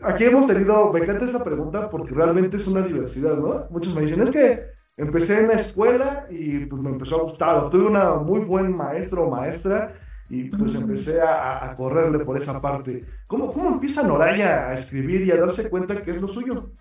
aquí 0.03 0.25
hemos 0.25 0.47
tenido, 0.47 0.93
me 0.93 0.99
encanta 0.99 1.25
esta 1.25 1.43
pregunta 1.43 1.89
porque 1.89 2.13
realmente 2.13 2.57
es 2.57 2.67
una 2.67 2.81
diversidad, 2.81 3.37
¿no? 3.37 3.65
Muchos 3.69 3.95
me 3.95 4.01
dicen, 4.01 4.21
es 4.21 4.29
que 4.29 4.67
empecé 4.97 5.39
en 5.39 5.47
la 5.47 5.55
escuela 5.55 6.25
y 6.29 6.65
pues 6.65 6.81
me 6.81 6.91
empezó 6.91 7.17
a 7.17 7.23
gustar, 7.23 7.69
tuve 7.69 7.87
una 7.87 8.15
muy 8.15 8.41
buen 8.41 8.75
maestro 8.75 9.25
o 9.25 9.31
maestra 9.31 9.93
y 10.29 10.49
pues 10.49 10.75
empecé 10.75 11.21
a, 11.21 11.73
correrle 11.75 12.19
por 12.19 12.37
esa 12.37 12.59
parte. 12.59 13.05
¿Cómo, 13.27 13.51
¿Cómo 13.51 13.69
empieza 13.69 14.03
Noraya 14.03 14.69
a 14.69 14.73
escribir 14.73 15.21
y 15.21 15.31
a 15.31 15.37
darse 15.37 15.69
cuenta 15.69 16.01
que 16.01 16.11
es 16.11 16.21
lo 16.21 16.27
suyo? 16.27 16.71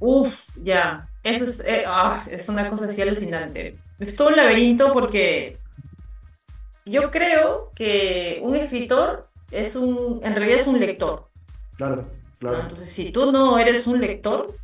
Uf, 0.00 0.56
ya, 0.62 1.06
eso 1.22 1.44
es, 1.44 1.60
eh, 1.60 1.84
ah, 1.86 2.24
es 2.30 2.48
una 2.48 2.68
cosa 2.70 2.86
así 2.86 3.00
alucinante. 3.02 3.76
Es 3.98 4.14
todo 4.14 4.28
un 4.28 4.36
laberinto 4.36 4.92
porque 4.92 5.58
yo 6.86 7.10
creo 7.10 7.70
que 7.76 8.38
un 8.42 8.56
escritor 8.56 9.22
es 9.50 9.76
un, 9.76 10.20
en 10.24 10.34
realidad 10.34 10.60
es 10.60 10.66
un 10.66 10.80
lector. 10.80 11.28
Claro, 11.76 12.08
claro. 12.38 12.62
Entonces, 12.62 12.88
si 12.90 13.12
tú 13.12 13.30
no 13.30 13.58
eres 13.58 13.86
un 13.86 14.00
lector, 14.00 14.54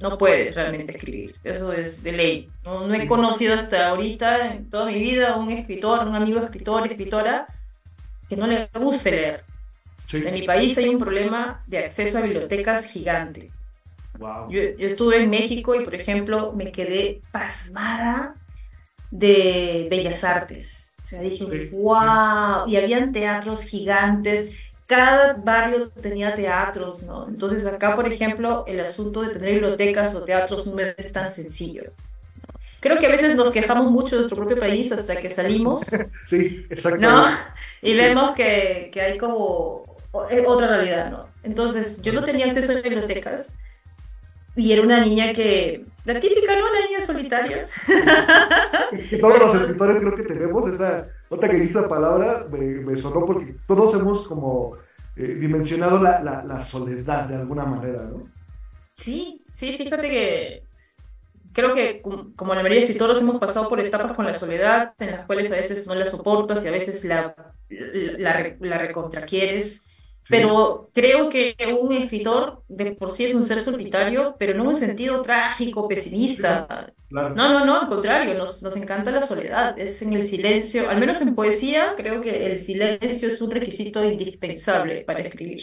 no 0.00 0.18
puedes 0.18 0.54
realmente 0.54 0.96
escribir. 0.96 1.34
Eso 1.44 1.72
es 1.72 2.02
de 2.02 2.12
ley. 2.12 2.48
No, 2.64 2.92
he 2.92 3.06
conocido 3.06 3.54
hasta 3.54 3.88
ahorita, 3.88 4.54
en 4.54 4.68
toda 4.68 4.86
mi 4.86 4.94
vida, 4.94 5.36
un 5.36 5.50
escritor, 5.50 6.08
un 6.08 6.16
amigo 6.16 6.40
escritor, 6.40 6.86
escritora, 6.86 7.46
que 8.28 8.36
no 8.36 8.46
le 8.46 8.68
guste 8.74 9.10
leer. 9.12 9.40
En 10.12 10.34
mi 10.34 10.42
país 10.42 10.76
hay 10.76 10.88
un 10.88 10.98
problema 10.98 11.62
de 11.68 11.78
acceso 11.78 12.18
a 12.18 12.22
bibliotecas 12.22 12.86
gigante. 12.86 13.50
Yo, 14.50 14.60
estuve 14.78 15.22
en 15.22 15.30
México 15.30 15.74
y, 15.74 15.84
por 15.84 15.94
ejemplo, 15.94 16.52
me 16.52 16.70
quedé 16.70 17.20
pasmada 17.32 18.34
de 19.10 19.86
Bellas 19.90 20.22
Artes. 20.24 20.92
O 21.04 21.08
sea, 21.08 21.20
dije, 21.20 21.70
wow, 21.72 22.68
y 22.68 22.76
habían 22.76 23.12
teatros 23.12 23.62
gigantes 23.62 24.50
cada 24.90 25.34
barrio 25.34 25.88
tenía 26.02 26.34
teatros, 26.34 27.04
¿no? 27.04 27.28
Entonces 27.28 27.64
acá, 27.64 27.94
por 27.94 28.12
ejemplo, 28.12 28.64
el 28.66 28.80
asunto 28.80 29.22
de 29.22 29.28
tener 29.28 29.52
bibliotecas 29.52 30.12
o 30.16 30.24
teatros 30.24 30.66
no 30.66 30.80
es 30.80 31.12
tan 31.12 31.30
sencillo. 31.30 31.84
Creo 32.80 32.98
que 32.98 33.06
a 33.06 33.10
veces 33.10 33.36
nos 33.36 33.50
quejamos 33.50 33.88
mucho 33.88 34.16
de 34.16 34.22
nuestro 34.22 34.36
propio 34.36 34.58
país 34.58 34.90
hasta 34.90 35.14
que 35.14 35.30
salimos. 35.30 35.82
Sí, 36.26 36.66
exactamente. 36.68 37.06
¿no? 37.06 37.36
Y 37.82 37.96
vemos 37.96 38.34
que, 38.34 38.90
que 38.92 39.00
hay 39.00 39.16
como 39.16 39.84
otra 40.10 40.66
realidad, 40.66 41.08
¿no? 41.08 41.28
Entonces, 41.44 42.02
yo 42.02 42.12
no 42.12 42.24
tenía 42.24 42.46
acceso 42.46 42.72
a 42.72 42.80
bibliotecas 42.80 43.56
y 44.56 44.72
era 44.72 44.82
una 44.82 45.04
niña 45.04 45.32
que, 45.32 45.84
la 46.04 46.18
típica, 46.18 46.58
¿no? 46.58 46.70
Una 46.70 46.86
niña 46.86 47.00
solitaria. 47.04 47.68
todos 49.20 49.38
los 49.38 49.54
escritores 49.54 49.96
creo 49.98 50.16
que 50.16 50.22
tenemos 50.22 50.66
esa, 50.66 51.08
nota 51.30 51.48
que 51.48 51.56
dice 51.56 51.80
la 51.80 51.88
palabra, 51.88 52.46
me, 52.50 52.96
sonó 52.96 53.26
porque 53.26 53.54
todos 53.66 53.94
hemos 53.94 54.26
como 54.26 54.76
eh, 55.16 55.34
dimensionado 55.34 56.02
la, 56.02 56.20
la, 56.22 56.60
soledad 56.62 57.28
de 57.28 57.36
alguna 57.36 57.64
manera, 57.64 58.02
¿no? 58.04 58.22
Sí, 58.94 59.42
sí, 59.52 59.76
fíjate 59.76 60.08
que 60.08 60.62
creo 61.52 61.74
que 61.74 62.02
como 62.02 62.54
la 62.54 62.62
mayoría 62.62 62.78
de 62.78 62.84
escritores 62.84 63.18
hemos 63.18 63.38
pasado 63.38 63.68
por 63.68 63.80
etapas 63.80 64.12
con 64.12 64.26
la 64.26 64.34
soledad, 64.34 64.94
en 64.98 65.12
las 65.12 65.26
cuales 65.26 65.50
a 65.50 65.56
veces 65.56 65.86
no 65.86 65.94
la 65.94 66.06
soportas 66.06 66.64
y 66.64 66.68
a 66.68 66.72
veces 66.72 67.04
la, 67.04 67.34
la, 67.68 68.56
la 68.58 68.78
recontraquieres. 68.78 69.84
Pero 70.28 70.88
creo 70.94 71.28
que 71.28 71.56
un 71.80 71.92
escritor 71.92 72.62
de 72.68 72.92
por 72.92 73.10
sí 73.10 73.24
es 73.24 73.34
un 73.34 73.44
ser 73.44 73.62
solitario, 73.62 74.36
pero 74.38 74.54
no 74.54 74.62
en 74.62 74.68
un 74.68 74.76
sentido 74.76 75.22
trágico, 75.22 75.88
pesimista. 75.88 76.92
No, 77.10 77.30
no, 77.30 77.64
no, 77.64 77.80
al 77.80 77.88
contrario, 77.88 78.34
nos, 78.34 78.62
nos 78.62 78.76
encanta 78.76 79.10
la 79.10 79.22
soledad, 79.22 79.76
es 79.78 80.02
en 80.02 80.12
el 80.12 80.22
silencio, 80.22 80.88
al 80.88 81.00
menos 81.00 81.20
en 81.20 81.34
poesía, 81.34 81.94
creo 81.96 82.20
que 82.20 82.46
el 82.46 82.60
silencio 82.60 83.28
es 83.28 83.40
un 83.40 83.50
requisito 83.50 84.04
indispensable 84.04 85.02
para 85.02 85.20
escribir. 85.20 85.62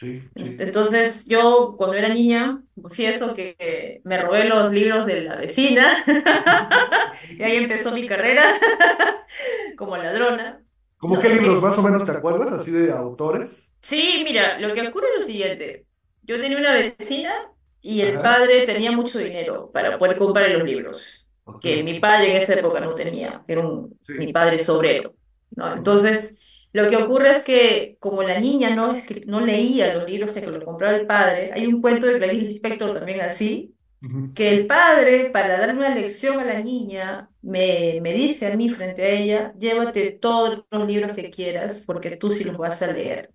Entonces, 0.00 1.26
yo 1.26 1.74
cuando 1.76 1.96
era 1.96 2.08
niña, 2.08 2.62
confieso 2.80 3.34
que 3.34 4.00
me 4.04 4.22
robé 4.22 4.44
los 4.44 4.72
libros 4.72 5.06
de 5.06 5.22
la 5.22 5.36
vecina 5.36 6.04
y 7.30 7.42
ahí 7.42 7.56
empezó 7.56 7.92
mi 7.92 8.06
carrera 8.06 8.44
como 9.76 9.96
ladrona. 9.96 10.62
¿Cómo 10.98 11.18
qué 11.18 11.30
libros 11.30 11.60
más 11.60 11.76
o 11.78 11.82
menos 11.82 12.04
te 12.04 12.12
acuerdas, 12.12 12.52
así 12.52 12.70
de 12.70 12.92
autores? 12.92 13.67
Sí, 13.80 14.22
mira, 14.24 14.58
lo 14.58 14.74
que 14.74 14.82
ocurre 14.88 15.08
es 15.14 15.20
lo 15.20 15.22
siguiente. 15.26 15.86
Yo 16.22 16.40
tenía 16.40 16.58
una 16.58 16.72
vecina 16.74 17.34
y 17.80 18.00
el 18.02 18.20
padre 18.20 18.66
tenía 18.66 18.92
mucho 18.92 19.18
dinero 19.18 19.70
para 19.72 19.96
poder 19.98 20.16
comprar 20.16 20.50
los 20.50 20.64
libros, 20.64 21.28
que 21.60 21.82
mi 21.82 22.00
padre 22.00 22.32
en 22.32 22.42
esa 22.42 22.54
época 22.54 22.80
no 22.80 22.94
tenía, 22.94 23.44
era 23.48 23.60
un, 23.66 23.98
mi 24.18 24.32
padre 24.32 24.58
sobrero, 24.58 25.14
¿no? 25.50 25.74
Entonces, 25.74 26.34
lo 26.72 26.88
que 26.90 26.96
ocurre 26.96 27.30
es 27.32 27.44
que 27.44 27.96
como 28.00 28.22
la 28.22 28.40
niña 28.40 28.74
no, 28.74 28.94
no 29.26 29.40
leía 29.40 29.94
los 29.94 30.08
libros 30.10 30.34
que 30.34 30.40
le 30.46 30.64
compraba 30.64 30.96
el 30.96 31.06
padre, 31.06 31.50
hay 31.54 31.66
un 31.66 31.80
cuento 31.80 32.06
de 32.06 32.18
Clarice 32.18 32.46
Lispector 32.46 32.94
también 32.94 33.20
así, 33.22 33.74
que 34.34 34.50
el 34.56 34.66
padre, 34.66 35.30
para 35.30 35.58
darle 35.58 35.74
una 35.74 35.94
lección 35.94 36.40
a 36.40 36.44
la 36.44 36.60
niña, 36.62 37.30
me, 37.42 38.00
me 38.02 38.12
dice 38.12 38.48
a 38.52 38.56
mí 38.56 38.68
frente 38.70 39.02
a 39.04 39.08
ella, 39.10 39.54
llévate 39.58 40.12
todos 40.12 40.64
los 40.70 40.86
libros 40.86 41.16
que 41.16 41.30
quieras, 41.30 41.82
porque 41.86 42.16
tú 42.16 42.30
sí 42.32 42.44
los 42.44 42.56
vas 42.58 42.82
a 42.82 42.88
leer. 42.92 43.34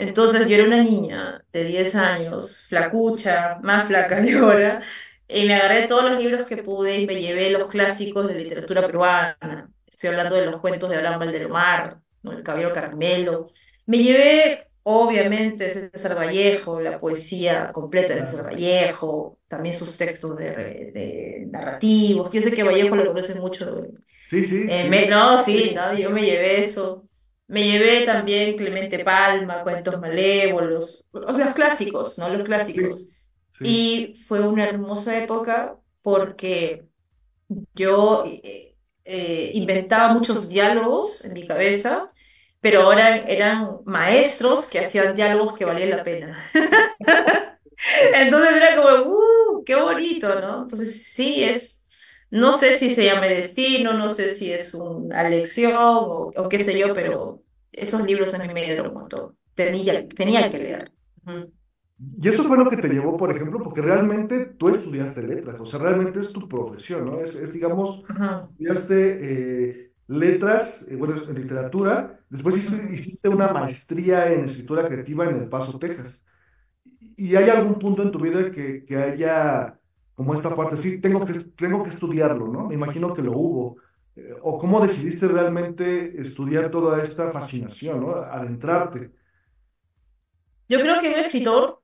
Entonces 0.00 0.48
yo 0.48 0.54
era 0.54 0.64
una 0.64 0.82
niña 0.82 1.44
de 1.52 1.64
10 1.64 1.94
años, 1.94 2.64
flacucha, 2.68 3.58
más 3.62 3.86
flaca 3.86 4.22
que 4.22 4.32
ahora, 4.32 4.82
y 5.28 5.46
me 5.46 5.54
agarré 5.54 5.86
todos 5.86 6.10
los 6.10 6.22
libros 6.22 6.46
que 6.46 6.56
pude 6.56 6.98
y 6.98 7.06
me 7.06 7.20
llevé 7.20 7.50
los 7.50 7.68
clásicos 7.68 8.26
de 8.26 8.34
literatura 8.34 8.84
peruana. 8.86 9.70
Estoy 9.86 10.10
hablando 10.10 10.34
de 10.36 10.46
los 10.46 10.60
cuentos 10.60 10.88
de 10.88 10.96
Abraham 10.96 11.20
Valdelomar, 11.20 11.98
¿no? 12.22 12.32
El 12.32 12.42
cabello 12.42 12.72
caramelo. 12.72 13.52
Me 13.84 13.98
llevé, 13.98 14.68
obviamente, 14.82 15.70
César 15.70 16.16
Vallejo, 16.16 16.80
la 16.80 16.98
poesía 16.98 17.70
completa 17.70 18.14
de 18.14 18.26
César 18.26 18.46
Vallejo, 18.46 19.38
también 19.48 19.74
sus 19.74 19.98
textos 19.98 20.36
de, 20.36 21.46
narrativos. 21.50 22.30
Yo 22.32 22.40
sé 22.40 22.52
que 22.52 22.62
Vallejo 22.62 22.96
lo 22.96 23.06
conoce 23.06 23.38
mucho. 23.38 23.86
Sí, 24.26 24.44
sí. 24.46 24.66
Eh, 24.68 25.06
no, 25.10 25.38
sí, 25.44 25.72
no, 25.74 25.92
yo 25.96 26.10
me 26.10 26.22
llevé 26.22 26.60
eso. 26.60 27.04
Me 27.50 27.64
llevé 27.64 28.06
también 28.06 28.56
Clemente 28.56 29.00
Palma, 29.00 29.64
Cuentos 29.64 29.98
Malévolos, 29.98 31.04
los 31.12 31.54
clásicos, 31.54 32.16
¿no? 32.16 32.28
Los 32.28 32.46
clásicos. 32.46 33.08
Y 33.60 34.14
fue 34.14 34.46
una 34.46 34.68
hermosa 34.68 35.20
época 35.20 35.76
porque 36.00 36.86
yo 37.74 38.24
eh, 38.24 38.76
eh, 39.04 39.50
inventaba 39.54 40.12
muchos 40.14 40.48
diálogos 40.48 41.24
en 41.24 41.32
mi 41.32 41.44
cabeza, 41.44 42.12
pero 42.60 42.82
ahora 42.82 43.16
eran 43.16 43.78
maestros 43.84 44.70
que 44.70 44.78
hacían 44.78 45.16
diálogos 45.16 45.58
que 45.58 45.64
valían 45.64 45.90
la 45.90 46.04
pena. 46.04 46.38
Entonces 48.14 48.56
era 48.56 48.76
como, 48.76 49.12
¡uh! 49.12 49.64
¡Qué 49.64 49.74
bonito! 49.74 50.40
¿no? 50.40 50.62
Entonces 50.62 51.04
sí, 51.04 51.42
es, 51.42 51.79
no 52.30 52.52
sé 52.52 52.78
si 52.78 52.90
se 52.90 53.04
llame 53.04 53.28
destino, 53.28 53.92
no 53.92 54.10
sé 54.10 54.34
si 54.34 54.52
es 54.52 54.74
una 54.74 55.28
lección 55.28 55.72
o, 55.76 56.48
qué 56.48 56.62
sé 56.62 56.78
yo, 56.78 56.94
pero 56.94 57.42
esos 57.72 58.02
libros 58.02 58.32
a 58.34 58.38
mí 58.38 58.52
me 58.52 58.64
dieron 58.64 58.88
un 58.88 58.94
montón. 58.94 59.36
Tenía, 59.54 60.08
tenía 60.08 60.50
que 60.50 60.58
leer. 60.58 60.92
Y 62.22 62.28
eso 62.28 62.44
fue 62.44 62.56
lo 62.56 62.70
que 62.70 62.76
te 62.76 62.88
llevó, 62.88 63.16
por 63.16 63.30
ejemplo, 63.34 63.60
porque 63.62 63.82
realmente 63.82 64.46
tú 64.46 64.68
estudiaste 64.68 65.22
letras, 65.22 65.60
o 65.60 65.66
sea, 65.66 65.80
realmente 65.80 66.20
es 66.20 66.32
tu 66.32 66.48
profesión, 66.48 67.04
¿no? 67.04 67.20
Es, 67.20 67.52
digamos, 67.52 68.02
estudiaste 68.08 69.18
eh, 69.20 69.92
letras, 70.06 70.86
eh, 70.88 70.96
bueno, 70.96 71.16
en 71.16 71.34
literatura, 71.34 72.20
después 72.30 72.56
hiciste, 72.56 73.28
una 73.28 73.48
maestría 73.48 74.32
en 74.32 74.44
escritura 74.44 74.86
creativa 74.86 75.28
en 75.28 75.36
El 75.36 75.48
Paso, 75.48 75.78
Texas. 75.78 76.22
¿Y 77.16 77.36
hay 77.36 77.50
algún 77.50 77.78
punto 77.78 78.02
en 78.02 78.10
tu 78.10 78.18
vida 78.18 78.50
que, 78.50 78.84
que 78.84 78.96
haya 78.96 79.79
como 80.20 80.34
esta 80.34 80.54
parte, 80.54 80.76
sí, 80.76 81.00
tengo 81.00 81.24
que, 81.24 81.32
tengo 81.56 81.82
que 81.82 81.88
estudiarlo, 81.88 82.46
¿no? 82.46 82.66
Me 82.66 82.74
imagino 82.74 83.14
que 83.14 83.22
lo 83.22 83.32
hubo. 83.32 83.78
Eh, 84.14 84.34
¿O 84.42 84.58
cómo 84.58 84.78
decidiste 84.78 85.26
realmente 85.26 86.20
estudiar 86.20 86.70
toda 86.70 87.02
esta 87.02 87.30
fascinación, 87.30 88.02
¿no? 88.02 88.10
Adentrarte. 88.10 89.12
Yo 90.68 90.78
creo 90.78 91.00
que 91.00 91.08
un 91.08 91.20
escritor 91.20 91.80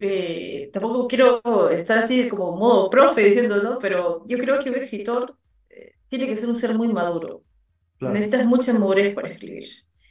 eh, 0.00 0.70
tampoco 0.72 1.06
quiero 1.08 1.68
estar 1.68 1.98
así 1.98 2.26
como 2.30 2.56
modo 2.56 2.88
profe 2.88 3.22
diciendo, 3.24 3.62
¿no? 3.62 3.78
Pero 3.78 4.24
yo 4.24 4.38
creo 4.38 4.64
que 4.64 4.70
un 4.70 4.76
escritor 4.76 5.36
eh, 5.68 5.92
tiene 6.08 6.26
que 6.26 6.38
ser 6.38 6.48
un 6.48 6.56
ser 6.56 6.74
muy 6.74 6.88
maduro. 6.88 7.42
Claro. 7.98 8.14
Necesitas 8.14 8.46
mucha 8.46 8.72
madurez 8.72 9.14
para 9.14 9.28
escribir. 9.28 9.68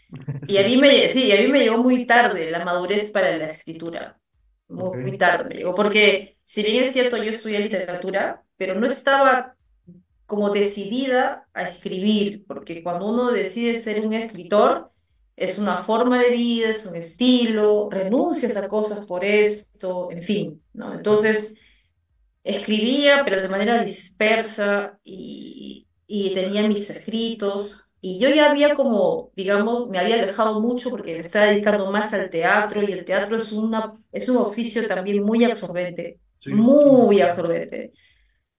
Y 0.48 0.60
a 0.60 0.64
mí 0.68 0.78
me, 0.78 1.10
sí, 1.10 1.32
a 1.32 1.42
mí 1.42 1.48
me 1.48 1.62
llegó 1.62 1.80
muy 1.80 2.06
tarde 2.06 2.52
la 2.52 2.64
madurez 2.64 3.12
para 3.12 3.36
la 3.36 3.48
escritura. 3.48 4.20
Muy, 4.70 5.18
tarde 5.18 5.56
llegó. 5.56 5.76
Porque 5.76 6.38
si 6.44 6.64
bien 6.64 6.84
es 6.84 6.94
cierto, 6.94 7.18
yo 7.18 7.32
estudié 7.32 7.60
literatura, 7.60 8.44
pero 8.58 8.76
no 8.76 8.88
estaba 8.88 9.56
como 10.26 10.50
decidida 10.50 11.48
a 11.54 11.64
escribir, 11.70 12.44
porque 12.46 12.84
cuando 12.84 13.08
uno 13.08 13.32
decide 13.32 13.80
ser 13.80 14.06
un 14.06 14.14
escritor, 14.14 14.92
es 15.38 15.58
una 15.60 15.78
forma 15.78 16.20
de 16.20 16.32
vida, 16.32 16.70
es 16.70 16.86
un 16.86 16.96
estilo, 16.96 17.90
renuncias 17.90 18.58
a 18.58 18.68
cosas 18.68 19.06
por 19.06 19.24
esto, 19.24 20.12
en 20.12 20.22
fin, 20.22 20.64
¿no? 20.74 20.94
Entonces, 20.94 21.56
escribía, 22.44 23.22
pero 23.24 23.42
de 23.42 23.48
manera 23.48 23.84
dispersa 23.84 25.00
y, 25.04 25.88
y 26.08 26.34
tenía 26.34 26.68
mis 26.68 26.90
escritos. 26.90 27.87
Y 28.10 28.20
yo 28.20 28.30
ya 28.30 28.52
había 28.52 28.76
como, 28.76 29.32
digamos, 29.36 29.90
me 29.90 30.00
había 30.00 30.16
alejado 30.22 30.62
mucho 30.62 30.90
porque 30.90 31.14
me 31.14 31.20
estaba 31.22 31.48
dedicando 31.48 31.92
más 31.92 32.14
al 32.14 32.30
teatro 32.30 32.82
y 32.84 32.92
el 32.92 33.06
teatro 33.06 33.38
es 33.38 33.52
una, 33.52 33.94
es 34.12 34.30
un 34.30 34.38
oficio 34.38 34.88
también 34.88 35.24
muy 35.24 35.44
absorbente, 35.44 36.20
Sí, 36.40 36.52
muy 36.52 37.22
absorbente 37.22 37.94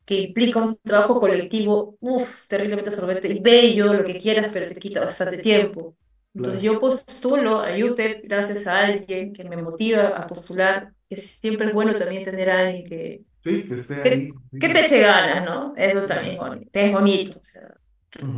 que 0.04 0.14
implica 0.22 0.60
un 0.64 0.78
trabajo 0.82 1.20
colectivo, 1.20 1.96
uff, 2.00 2.46
terriblemente 2.48 2.90
absorbente 2.90 3.28
y 3.28 3.40
bello, 3.40 3.92
lo 3.94 4.04
que 4.04 4.18
quieras, 4.18 4.48
pero 4.52 4.66
te 4.66 4.76
quita 4.76 5.00
bastante 5.04 5.38
tiempo. 5.38 5.96
Entonces 6.34 6.60
claro. 6.60 6.62
yo 6.62 6.80
postulo 6.80 7.60
a 7.60 7.76
UTEP 7.76 8.24
gracias 8.24 8.66
a 8.66 8.80
alguien 8.86 9.32
que 9.32 9.44
me 9.44 9.56
motiva 9.58 10.08
a 10.08 10.26
postular, 10.26 10.92
que 11.08 11.16
siempre 11.16 11.68
es 11.68 11.74
bueno 11.74 11.94
también 11.98 12.24
tener 12.24 12.50
a 12.50 12.60
alguien 12.68 12.84
que, 12.84 13.22
Sí, 13.44 13.64
que 13.66 13.74
esté 13.74 13.94
que, 14.02 14.10
ahí. 14.10 14.32
que 14.58 14.68
sí. 14.68 14.74
te 14.74 14.80
eche 14.86 15.00
ganas, 15.00 15.44
¿no? 15.44 15.74
Eso 15.76 16.06
también. 16.06 16.38
Es 16.72 16.92
bonito 16.92 17.38
o 17.40 17.44
sea, 17.44 17.74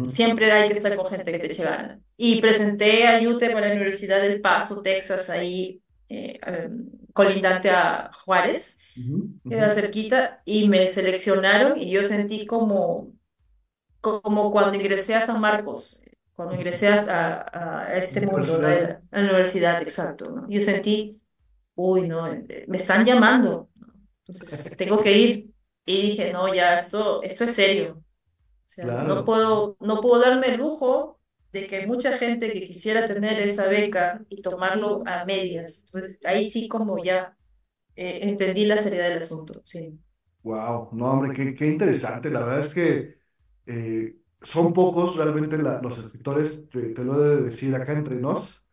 Siempre 0.07 0.51
hay 0.53 0.69
que 0.69 0.75
estar 0.75 0.97
con 0.97 1.07
gente 1.09 1.33
que 1.33 1.39
te 1.39 1.47
eche 1.47 1.63
ganas. 1.65 2.01
Y 2.17 2.41
presenté 2.41 3.07
a 3.09 3.21
UTEP 3.29 3.57
a 3.57 3.61
la 3.61 3.69
Universidad 3.73 4.21
del 4.21 4.41
Paso, 4.41 4.83
Texas, 4.83 5.31
ahí 5.31 5.83
eh, 6.09 6.39
colindante 7.13 7.71
a 7.71 8.11
Juárez 8.25 8.79
ujú. 8.97 9.29
queda 9.49 9.71
cerquita 9.71 10.43
y 10.45 10.69
me 10.69 10.89
seleccionaron 10.89 11.79
y 11.79 11.91
yo 11.91 12.05
sentí 12.05 12.47
como, 12.47 13.13
como 14.01 14.51
cuando 14.53 14.77
ingresé 14.77 15.15
a 15.15 15.21
San 15.21 15.41
Marcos, 15.41 16.03
cuando 16.35 16.55
ingresé 16.55 16.89
a, 16.89 17.47
a- 17.53 17.95
este 17.97 18.21
mundo, 18.23 18.59
de 18.59 19.01
la, 19.13 19.21
universidad, 19.23 19.83
exacto, 19.83 20.31
¿no? 20.31 20.49
Yo 20.49 20.61
sentí, 20.61 21.21
uy, 21.77 22.09
no, 22.09 22.27
eh, 22.29 22.65
me 22.69 22.77
están 22.79 23.05
llamando. 23.05 23.71
Entonces 24.27 24.77
tengo 24.77 25.03
que 25.03 25.19
ir. 25.19 25.51
Y 25.87 26.03
dije, 26.03 26.33
no, 26.33 26.53
ya, 26.55 26.77
esto, 26.77 27.23
esto 27.23 27.45
es 27.45 27.55
serio. 27.55 28.05
O 28.71 28.73
sea, 28.73 28.97
no 29.01 29.25
Claro. 29.25 29.25
puedo, 29.25 29.77
no 29.81 30.01
puedo 30.01 30.23
darme 30.23 30.49
el 30.49 30.59
lujo 30.59 31.21
de 31.53 31.67
que 31.67 31.77
hay 31.79 31.87
mucha 31.89 32.17
gente 32.19 32.53
que 32.53 32.63
quisiera 32.67 33.07
tener 33.07 33.41
esa 33.41 33.67
beca 33.67 34.25
y 34.31 34.43
tomarlo 34.43 35.03
a 35.07 35.25
medias. 35.25 35.81
Entonces 35.87 36.19
ahí 36.25 36.49
sí 36.51 36.69
como 36.69 37.03
ya 37.03 37.37
eh, 37.97 38.21
entendí 38.25 38.67
la 38.67 38.79
seriedad 38.79 39.11
del 39.11 39.21
asunto, 39.25 39.63
sí. 39.67 39.99
Wow, 40.43 40.89
no, 40.93 41.11
hombre, 41.13 41.35
qué, 41.35 41.55
qué 41.55 41.67
interesante. 41.67 42.31
La 42.31 42.41
verdad 42.41 42.61
es 42.61 42.73
que 42.73 43.19
eh, 43.67 44.17
son 44.41 44.73
pocos 44.73 45.17
realmente 45.17 45.59
la- 45.59 45.81
los 45.83 45.99
escritores, 45.99 46.69
te, 46.71 46.89
te 46.95 47.05
lo 47.05 47.15
he 47.33 47.37
de 47.37 47.43
decir 47.43 47.75
acá 47.75 47.93
entre 47.93 48.17
nos, 48.17 48.65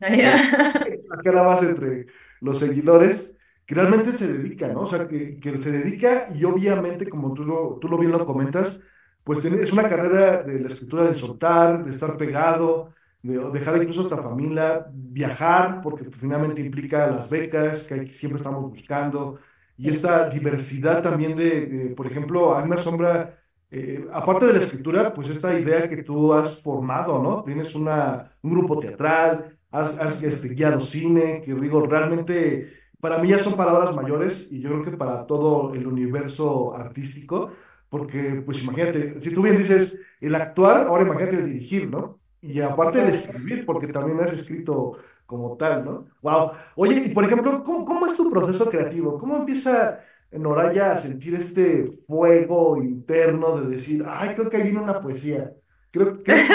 acá 1.10 1.32
nada 1.32 1.48
más 1.48 1.62
entre 1.62 2.06
los 2.40 2.58
seguidores, 2.58 3.34
que 3.66 3.74
realmente 3.74 4.12
se 4.12 4.32
dedican, 4.32 4.74
¿no? 4.74 4.82
O 4.82 4.86
sea, 4.86 5.06
que, 5.08 5.38
que 5.38 5.58
se 5.58 5.70
dedica 5.72 6.28
y 6.34 6.44
obviamente, 6.44 7.08
como 7.08 7.32
tú 7.34 7.44
lo, 7.44 7.78
tú 7.80 7.88
lo 7.88 7.98
bien 7.98 8.10
lo 8.12 8.26
comentas, 8.26 8.80
pues 9.24 9.40
tiene- 9.40 9.60
es 9.62 9.72
una 9.72 9.88
carrera 9.88 10.42
de 10.42 10.60
la 10.60 10.68
escritura 10.68 11.04
de 11.06 11.14
soltar, 11.14 11.84
de 11.84 11.90
estar 11.90 12.16
pegado, 12.16 12.92
de 13.22 13.38
dejar 13.50 13.76
incluso 13.82 14.02
hasta 14.02 14.22
familia, 14.22 14.86
viajar, 14.92 15.80
porque 15.82 16.04
pues, 16.04 16.16
finalmente 16.16 16.60
implica 16.62 17.06
las 17.10 17.28
becas 17.30 17.84
que 17.86 18.08
siempre 18.08 18.36
estamos 18.38 18.62
buscando, 18.70 19.38
y 19.76 19.88
esta 19.88 20.28
diversidad 20.28 21.02
también 21.02 21.36
de, 21.36 21.66
de, 21.66 21.94
por 21.94 22.06
ejemplo, 22.06 22.54
a 22.54 22.62
mí 22.62 22.68
me 22.68 22.74
asombra, 22.76 23.32
eh, 23.70 24.06
aparte 24.12 24.46
de 24.46 24.52
la 24.52 24.58
escritura, 24.58 25.12
pues 25.14 25.28
esta 25.28 25.58
idea 25.58 25.88
que 25.88 26.02
tú 26.02 26.32
has 26.34 26.60
formado, 26.62 27.22
¿no? 27.22 27.42
Tienes 27.44 27.74
una, 27.74 28.30
un 28.42 28.50
grupo 28.52 28.78
teatral 28.78 29.58
has, 29.70 29.98
has 29.98 30.22
este, 30.22 30.48
guiado 30.50 30.80
cine, 30.80 31.40
que 31.44 31.54
digo, 31.54 31.86
realmente 31.86 32.72
para 33.00 33.18
mí 33.18 33.28
ya 33.28 33.38
son 33.38 33.56
palabras 33.56 33.94
mayores 33.96 34.48
y 34.50 34.60
yo 34.60 34.68
creo 34.70 34.82
que 34.82 34.96
para 34.96 35.26
todo 35.26 35.72
el 35.74 35.86
universo 35.86 36.74
artístico, 36.74 37.52
porque 37.90 38.42
pues 38.46 38.62
imagínate, 38.62 39.20
si 39.20 39.34
tú 39.34 39.42
bien 39.42 39.58
dices 39.58 39.98
el 40.20 40.34
actuar, 40.36 40.86
ahora 40.86 41.02
imagínate 41.02 41.36
el 41.36 41.46
dirigir, 41.46 41.90
¿no? 41.90 42.20
Y 42.40 42.60
aparte 42.60 43.02
el 43.02 43.08
escribir, 43.08 43.66
porque 43.66 43.88
también 43.88 44.20
has 44.20 44.32
escrito 44.32 44.96
como 45.26 45.56
tal, 45.56 45.84
¿no? 45.84 46.06
Wow. 46.22 46.52
Oye, 46.76 47.02
y 47.06 47.10
por 47.10 47.24
ejemplo, 47.24 47.62
¿cómo, 47.62 48.06
es 48.06 48.14
tu 48.14 48.30
proceso 48.30 48.70
creativo? 48.70 49.18
¿Cómo 49.18 49.36
empieza 49.36 50.00
Noraya 50.30 50.92
a 50.92 50.96
sentir 50.96 51.34
este 51.34 51.86
fuego 52.06 52.80
interno 52.82 53.60
de 53.60 53.76
decir, 53.76 54.04
ay, 54.08 54.34
creo 54.34 54.48
que 54.48 54.56
ahí 54.56 54.62
viene 54.62 54.80
una 54.80 55.00
poesía? 55.00 55.52
Creo, 55.90 56.22
creo, 56.22 56.46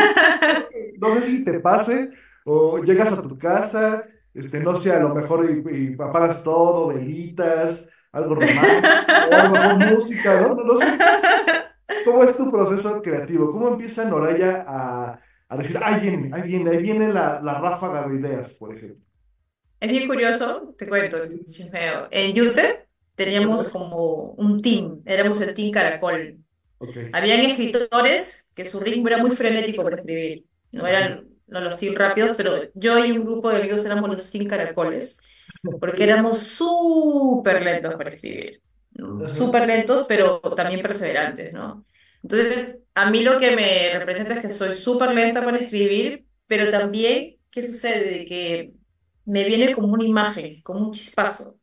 no 1.00 1.12
sé 1.12 1.21
si 1.21 1.43
te 1.43 1.60
pase 1.60 2.12
o 2.45 2.80
llegas 2.80 3.12
a 3.12 3.21
tu 3.21 3.38
casa, 3.38 4.06
este, 4.34 4.62
no 4.62 4.76
sé, 4.78 4.91
a 4.91 5.00
lo 5.00 5.13
mejor 5.13 5.45
y, 5.50 5.76
y 5.76 5.93
apagas 5.93 6.41
todo, 6.43 6.88
velitas, 6.88 7.88
algo 8.15 8.36
romántico, 8.36 9.01
o 9.21 9.38
a 9.38 9.43
lo 9.43 9.49
mejor 9.49 9.78
música, 9.80 10.38
¿no? 10.41 10.56
No, 10.56 10.63
no 10.63 10.78
sé, 10.78 11.06
¿cómo 12.04 12.23
es 12.23 12.38
tu 12.38 12.51
proceso 12.51 13.01
creativo? 13.01 13.51
¿Cómo 13.51 13.69
empieza 13.69 14.06
Noraya 14.06 14.63
a, 14.67 15.19
a 15.49 15.58
decir, 15.58 15.78
ahí 15.84 16.01
viene, 16.01 16.30
ahí 16.34 16.43
viene, 16.43 16.71
ahí 16.71 16.80
viene 16.80 17.13
la, 17.13 17.41
la 17.41 17.60
ráfaga 17.62 18.08
de 18.08 18.15
ideas, 18.19 18.54
por 18.56 18.75
ejemplo? 18.75 19.06
Es 19.80 19.89
bien 19.91 20.08
curioso, 20.08 20.73
te 20.78 20.88
cuento. 20.88 21.17
En 22.12 22.41
UTEP 22.41 22.88
teníamos 23.15 23.69
como 23.69 24.32
un 24.34 24.62
team, 24.62 25.01
éramos 25.06 25.41
el 25.41 25.54
team 25.54 25.71
Caracol. 25.71 26.39
Ok, 26.80 26.97
Habían 27.12 27.41
escritores 27.41 28.49
que 28.56 28.65
su 28.65 28.80
ritmo 28.80 29.08
era 29.08 29.17
muy 29.19 29.32
frenético 29.32 29.84
para 29.84 29.97
escribir. 29.97 30.45
No 30.71 30.88
eran 30.88 31.30
no, 31.47 31.62
los 31.62 31.78
team 31.78 31.95
rápidos, 31.95 32.34
pero 32.38 32.56
yo 32.73 33.04
y 33.06 33.12
un 33.17 33.25
grupo 33.25 33.49
de 33.51 33.60
amigos 33.60 33.86
éramos 33.86 34.10
los 34.10 34.32
team 34.32 34.47
Caracoles, 34.47 35.19
porque 35.80 36.04
éramos 36.04 36.39
súper 36.39 37.62
lentos 37.62 37.95
para 37.95 38.12
escribir. 38.12 38.62
Súper 39.30 39.67
lentos, 39.67 40.06
pero 40.08 40.39
también 40.39 40.82
perseverantes, 40.82 41.51
¿no? 41.51 41.86
Entonces, 42.23 42.80
a 42.93 43.12
mí 43.12 43.21
lo 43.23 43.38
que 43.39 43.56
me 43.56 43.97
representa 43.99 44.36
es 44.36 44.39
que 44.39 44.51
soy 44.51 44.75
súper 44.75 45.13
lenta 45.13 45.43
para 45.43 45.58
escribir, 45.58 46.25
pero 46.47 46.71
también, 46.71 47.36
¿qué 47.51 47.62
sucede? 47.62 48.25
Que 48.25 48.73
me 49.25 49.43
viene 49.43 49.73
como 49.73 49.93
una 49.93 50.06
imagen, 50.06 50.62
como 50.62 50.88
un 50.88 50.93
chispazo. 50.93 51.58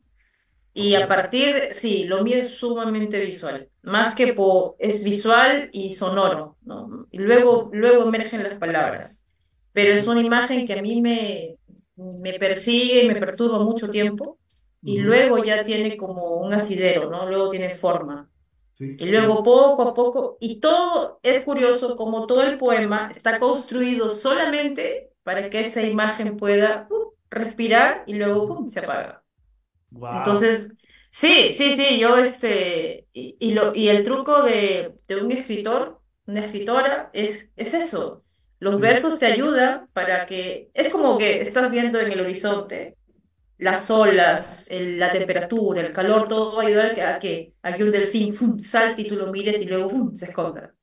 Y 0.73 0.95
a 0.95 1.07
partir 1.07 1.53
de, 1.53 1.73
sí, 1.73 2.05
lo 2.05 2.23
mío 2.23 2.37
es 2.37 2.55
sumamente 2.55 3.19
visual, 3.19 3.69
más 3.83 4.15
que 4.15 4.33
po, 4.33 4.75
es 4.79 5.03
visual 5.03 5.69
y 5.71 5.91
sonoro, 5.91 6.57
¿no? 6.63 7.07
Y 7.11 7.19
luego, 7.19 7.69
luego 7.73 8.07
emergen 8.07 8.41
las 8.41 8.57
palabras, 8.57 9.23
pero 9.71 9.93
es 9.93 10.07
una 10.07 10.21
imagen 10.21 10.65
que 10.65 10.73
a 10.73 10.81
mí 10.81 11.01
me, 11.01 11.57
me 11.95 12.33
persigue 12.39 13.03
y 13.03 13.07
me 13.07 13.15
perturba 13.15 13.59
mucho 13.59 13.89
tiempo 13.89 14.39
y 14.83 14.99
luego 14.99 15.43
ya 15.43 15.63
tiene 15.63 15.97
como 15.97 16.37
un 16.37 16.53
asidero, 16.53 17.09
¿no? 17.09 17.27
Luego 17.27 17.49
tiene 17.49 17.69
forma. 17.75 18.29
Sí, 18.73 18.97
Y 18.97 19.07
sí. 19.11 19.11
luego 19.11 19.43
poco 19.43 19.81
a 19.83 19.93
poco, 19.93 20.37
y 20.39 20.59
todo 20.59 21.19
es 21.23 21.45
curioso 21.45 21.95
como 21.97 22.27
todo 22.27 22.43
el 22.43 22.57
poema 22.57 23.09
está 23.11 23.39
construido 23.39 24.11
solamente 24.15 25.11
para 25.23 25.49
que 25.49 25.61
esa 25.61 25.81
imagen 25.83 26.37
pueda 26.37 26.87
uh, 26.91 27.13
respirar 27.31 28.03
y 28.07 28.13
luego 28.15 28.47
pum, 28.47 28.69
se 28.69 28.79
apaga. 28.81 29.23
Wow. 29.91 30.43
Entonces, 30.43 30.69
sí, 31.11 31.53
sí, 31.53 31.73
sí, 31.75 31.99
yo 31.99 32.17
este, 32.17 33.07
y, 33.13 33.37
y 33.39 33.53
lo, 33.53 33.73
y 33.75 33.89
el 33.89 34.03
truco 34.03 34.43
de, 34.43 34.95
de 35.07 35.15
un 35.21 35.31
escritor, 35.31 36.01
una 36.27 36.45
escritora, 36.45 37.09
es, 37.13 37.51
es 37.55 37.73
eso. 37.73 38.22
Los 38.63 38.79
versos 38.79 39.19
te 39.19 39.25
ayudan 39.27 39.89
para 39.93 40.25
que, 40.25 40.69
es 40.73 40.89
como 40.89 41.17
que 41.17 41.41
estás 41.41 41.69
viendo 41.71 41.99
en 41.99 42.11
el 42.11 42.21
horizonte 42.21 42.97
las 43.57 43.89
olas, 43.91 44.67
el- 44.69 44.99
la 44.99 45.11
temperatura, 45.11 45.81
el 45.81 45.93
calor, 45.93 46.27
todo 46.27 46.57
va 46.57 46.63
a 46.63 46.67
ayudar 46.67 46.87
a 47.01 47.19
que, 47.19 47.55
a 47.63 47.73
que, 47.73 47.83
un 47.83 47.91
delfín 47.91 48.33
¡fum! 48.33 48.59
salte 48.59 49.03
y 49.03 49.09
tú 49.09 49.15
lo 49.15 49.31
mires 49.31 49.61
y 49.61 49.65
luego 49.67 49.89
¡fum! 49.89 50.15
se 50.15 50.25
esconda. 50.25 50.73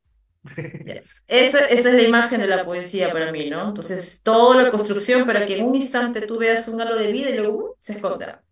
Ya. 0.82 0.94
Esa, 1.26 1.60
esa 1.66 1.88
es 1.90 1.94
la 1.94 2.02
imagen 2.02 2.40
de 2.40 2.46
la 2.46 2.64
poesía 2.64 3.12
para 3.12 3.32
mí, 3.32 3.50
¿no? 3.50 3.68
Entonces, 3.68 4.22
toda 4.22 4.62
la 4.62 4.70
construcción 4.70 5.26
para 5.26 5.44
que 5.46 5.58
en 5.58 5.66
un 5.66 5.74
instante 5.74 6.22
tú 6.22 6.38
veas 6.38 6.66
un 6.68 6.80
halo 6.80 6.96
de 6.96 7.12
vida 7.12 7.30
y 7.30 7.36
luego 7.36 7.76
se 7.80 7.94
esconda. 7.94 8.42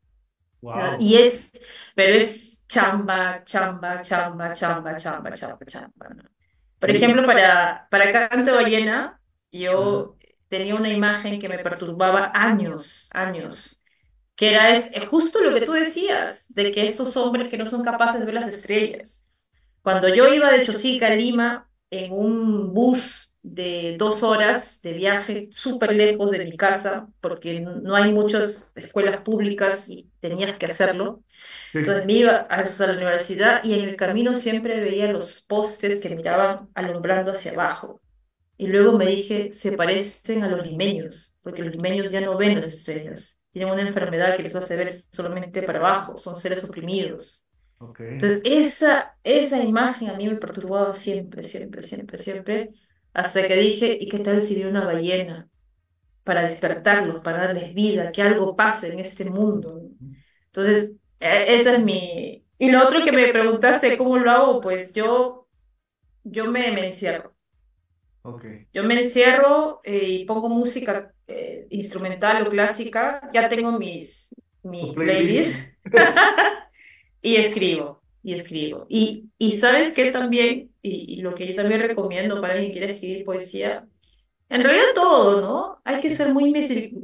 Wow. 0.61 0.97
Y 1.01 1.17
es, 1.17 1.53
pero 1.95 2.15
es 2.15 2.63
chamba, 2.67 3.43
chamba, 3.45 4.01
chamba, 4.03 4.53
chamba, 4.53 4.97
chamba, 4.97 5.33
chamba, 5.35 5.67
chamba, 5.67 6.09
¿no? 6.15 6.23
Por 6.79 6.91
Sí. 6.91 6.97
ejemplo, 6.97 7.25
para, 7.27 7.89
para 7.91 8.29
Canto 8.29 8.55
Ballena. 8.55 9.18
Yo 9.53 10.17
tenía 10.49 10.75
una 10.77 10.93
imagen 10.93 11.39
que 11.41 11.49
me 11.49 11.59
perturbaba 11.59 12.33
años, 12.35 13.09
años, 13.13 13.83
que 14.37 14.51
era 14.53 14.71
es, 14.73 14.91
es 14.93 15.09
justo 15.09 15.41
lo 15.43 15.55
que 15.55 15.63
tú 15.67 15.73
decías, 15.73 16.47
de 16.51 16.73
que 16.73 16.87
esos 16.87 17.17
hombres 17.17 17.49
que 17.49 17.59
no 17.59 17.67
son 17.67 17.83
capaces 17.83 18.21
de 18.21 18.27
ver 18.27 18.35
las 18.37 18.49
estrellas. 18.49 19.27
Cuando 19.83 20.09
yo 20.15 20.33
iba 20.33 20.51
de 20.53 20.63
Chosica 20.65 21.07
a 21.09 21.15
Lima 21.17 21.71
en 21.91 22.13
un 22.13 22.73
bus 22.75 23.35
de 23.43 23.97
dos 23.99 24.23
horas 24.23 24.83
de 24.83 24.93
viaje 24.93 25.49
súper 25.51 25.95
lejos 25.95 26.31
de 26.31 26.45
mi 26.45 26.57
casa, 26.57 27.09
porque 27.21 27.61
no 27.61 27.95
hay 27.97 28.13
muchas 28.13 28.71
escuelas 28.75 29.23
públicas 29.23 29.89
y 29.89 30.11
tenías 30.21 30.59
que 30.59 30.67
hacerlo, 30.67 31.23
entonces 31.79 32.07
me 32.07 32.15
iba 32.15 32.37
hasta 32.51 32.87
la 32.89 32.95
universidad 32.95 33.65
y 33.65 33.75
en 33.75 33.89
el 33.89 33.97
camino 33.97 34.35
siempre 34.35 34.81
veía 34.81 35.13
los 35.13 35.43
postes 35.43 36.01
que 36.01 36.15
miraban 36.15 36.71
alumbrando 36.75 37.33
hacia 37.33 37.53
abajo. 37.53 38.03
Y 38.59 38.69
luego 38.69 38.99
me 38.99 39.07
dije, 39.07 39.53
se 39.53 39.73
parecen 39.73 40.45
a 40.45 40.49
los 40.51 40.67
limeños, 40.67 41.35
porque 41.43 41.65
los 41.65 41.73
limeños 41.75 42.13
ya 42.13 42.23
no 42.23 42.39
ven 42.39 42.57
las 42.57 42.69
estrellas. 42.69 43.41
Tienen 43.53 43.73
una 43.73 43.83
enfermedad 43.83 44.37
que 44.37 44.45
los 44.45 44.57
hace 44.57 44.77
ver 44.77 44.93
solamente 44.93 45.63
para 45.65 45.81
abajo, 45.81 46.19
son 46.19 46.39
seres 46.39 46.65
oprimidos. 46.65 47.47
Ok. 47.79 48.01
Entonces, 48.09 48.43
esa, 48.45 49.19
esa 49.25 49.63
imagen 49.65 50.11
a 50.11 50.15
mí 50.17 50.29
me 50.29 50.37
perturbaba 50.37 50.95
siempre, 50.95 51.43
siempre, 51.45 51.83
siempre, 51.83 52.19
siempre, 52.19 52.71
hasta 53.15 53.47
que 53.49 53.57
dije, 53.57 53.99
¿y 54.01 54.09
qué 54.09 54.21
tal 54.21 54.43
si 54.43 54.57
vi 54.57 54.65
una 54.65 54.85
ballena 54.85 55.51
para 56.25 56.43
despertarlos, 56.45 57.23
para 57.23 57.39
darles 57.47 57.75
vida, 57.75 58.13
que 58.13 58.23
algo 58.23 58.57
pase 58.57 58.93
en 58.93 59.01
este 59.01 59.31
mundo? 59.31 59.83
Entonces, 60.47 60.93
eh, 61.21 61.45
esa 61.49 61.77
es 61.77 61.85
mi... 61.85 62.47
Y 62.59 62.71
lo 62.71 62.85
otro 62.85 63.05
que 63.05 63.13
me 63.13 63.29
preguntaste, 63.29 63.99
¿cómo 63.99 64.19
lo 64.19 64.31
hago? 64.31 64.61
Pues 64.61 64.95
yo, 64.95 65.49
yo 66.25 66.47
me, 66.47 66.73
me 66.73 66.89
encierro. 66.89 67.35
Ok. 68.23 68.45
Yo 68.73 68.85
me 68.85 69.01
encierro 69.03 69.81
eh, 69.85 70.05
y 70.09 70.25
pongo 70.25 70.49
música 70.49 71.13
eh, 71.27 71.67
instrumental 71.71 72.47
o 72.47 72.51
clásica. 72.51 73.21
Ya 73.33 73.49
tengo 73.49 73.73
mis, 73.73 74.35
mi 74.63 74.93
playlist. 74.95 75.67
playlist 75.83 75.83
y 77.23 77.37
escribo, 77.37 78.03
y 78.23 78.35
escribo. 78.35 78.87
Y, 78.89 79.31
y 79.39 79.53
sabes 79.59 79.95
qué 79.95 80.11
también, 80.11 80.73
y, 80.83 81.19
y 81.19 81.23
lo 81.23 81.35
que 81.35 81.47
yo 81.49 81.55
también 81.57 81.81
recomiendo 81.81 82.41
para 82.41 82.55
alguien 82.55 82.73
que 82.73 82.79
quiera 82.79 82.93
escribir 82.95 83.25
poesía, 83.25 83.87
en 84.49 84.63
realidad 84.63 84.87
todo, 84.95 85.41
¿no? 85.43 85.81
Hay 85.85 86.01
que 86.03 86.11
ser 86.11 86.33
muy, 86.35 86.53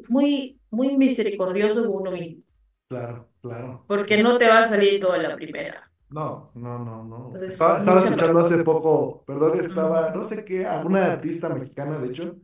muy, 0.08 0.60
muy 0.70 0.96
misericordioso 0.96 1.82
con 1.86 2.02
uno 2.02 2.10
mismo, 2.12 2.42
Claro, 2.88 3.28
claro. 3.42 3.84
porque 3.86 4.22
no 4.22 4.38
te 4.38 4.46
va 4.48 4.60
a 4.64 4.68
salir 4.68 5.00
todo 5.00 5.12
a 5.14 5.18
la 5.18 5.36
primera. 5.36 5.90
No, 6.10 6.52
no, 6.54 6.78
no, 6.78 7.04
no. 7.04 7.26
Entonces, 7.34 7.54
Estaba, 7.54 7.98
escuchando 7.98 8.40
hace 8.40 8.62
poco, 8.62 9.24
perdón, 9.26 9.58
estaba, 9.60 10.10
no 10.14 10.22
sé 10.22 10.44
qué, 10.44 10.64
alguna 10.66 11.12
artista 11.12 11.48
mexicana, 11.48 11.98
de 11.98 12.06
hecho, 12.08 12.36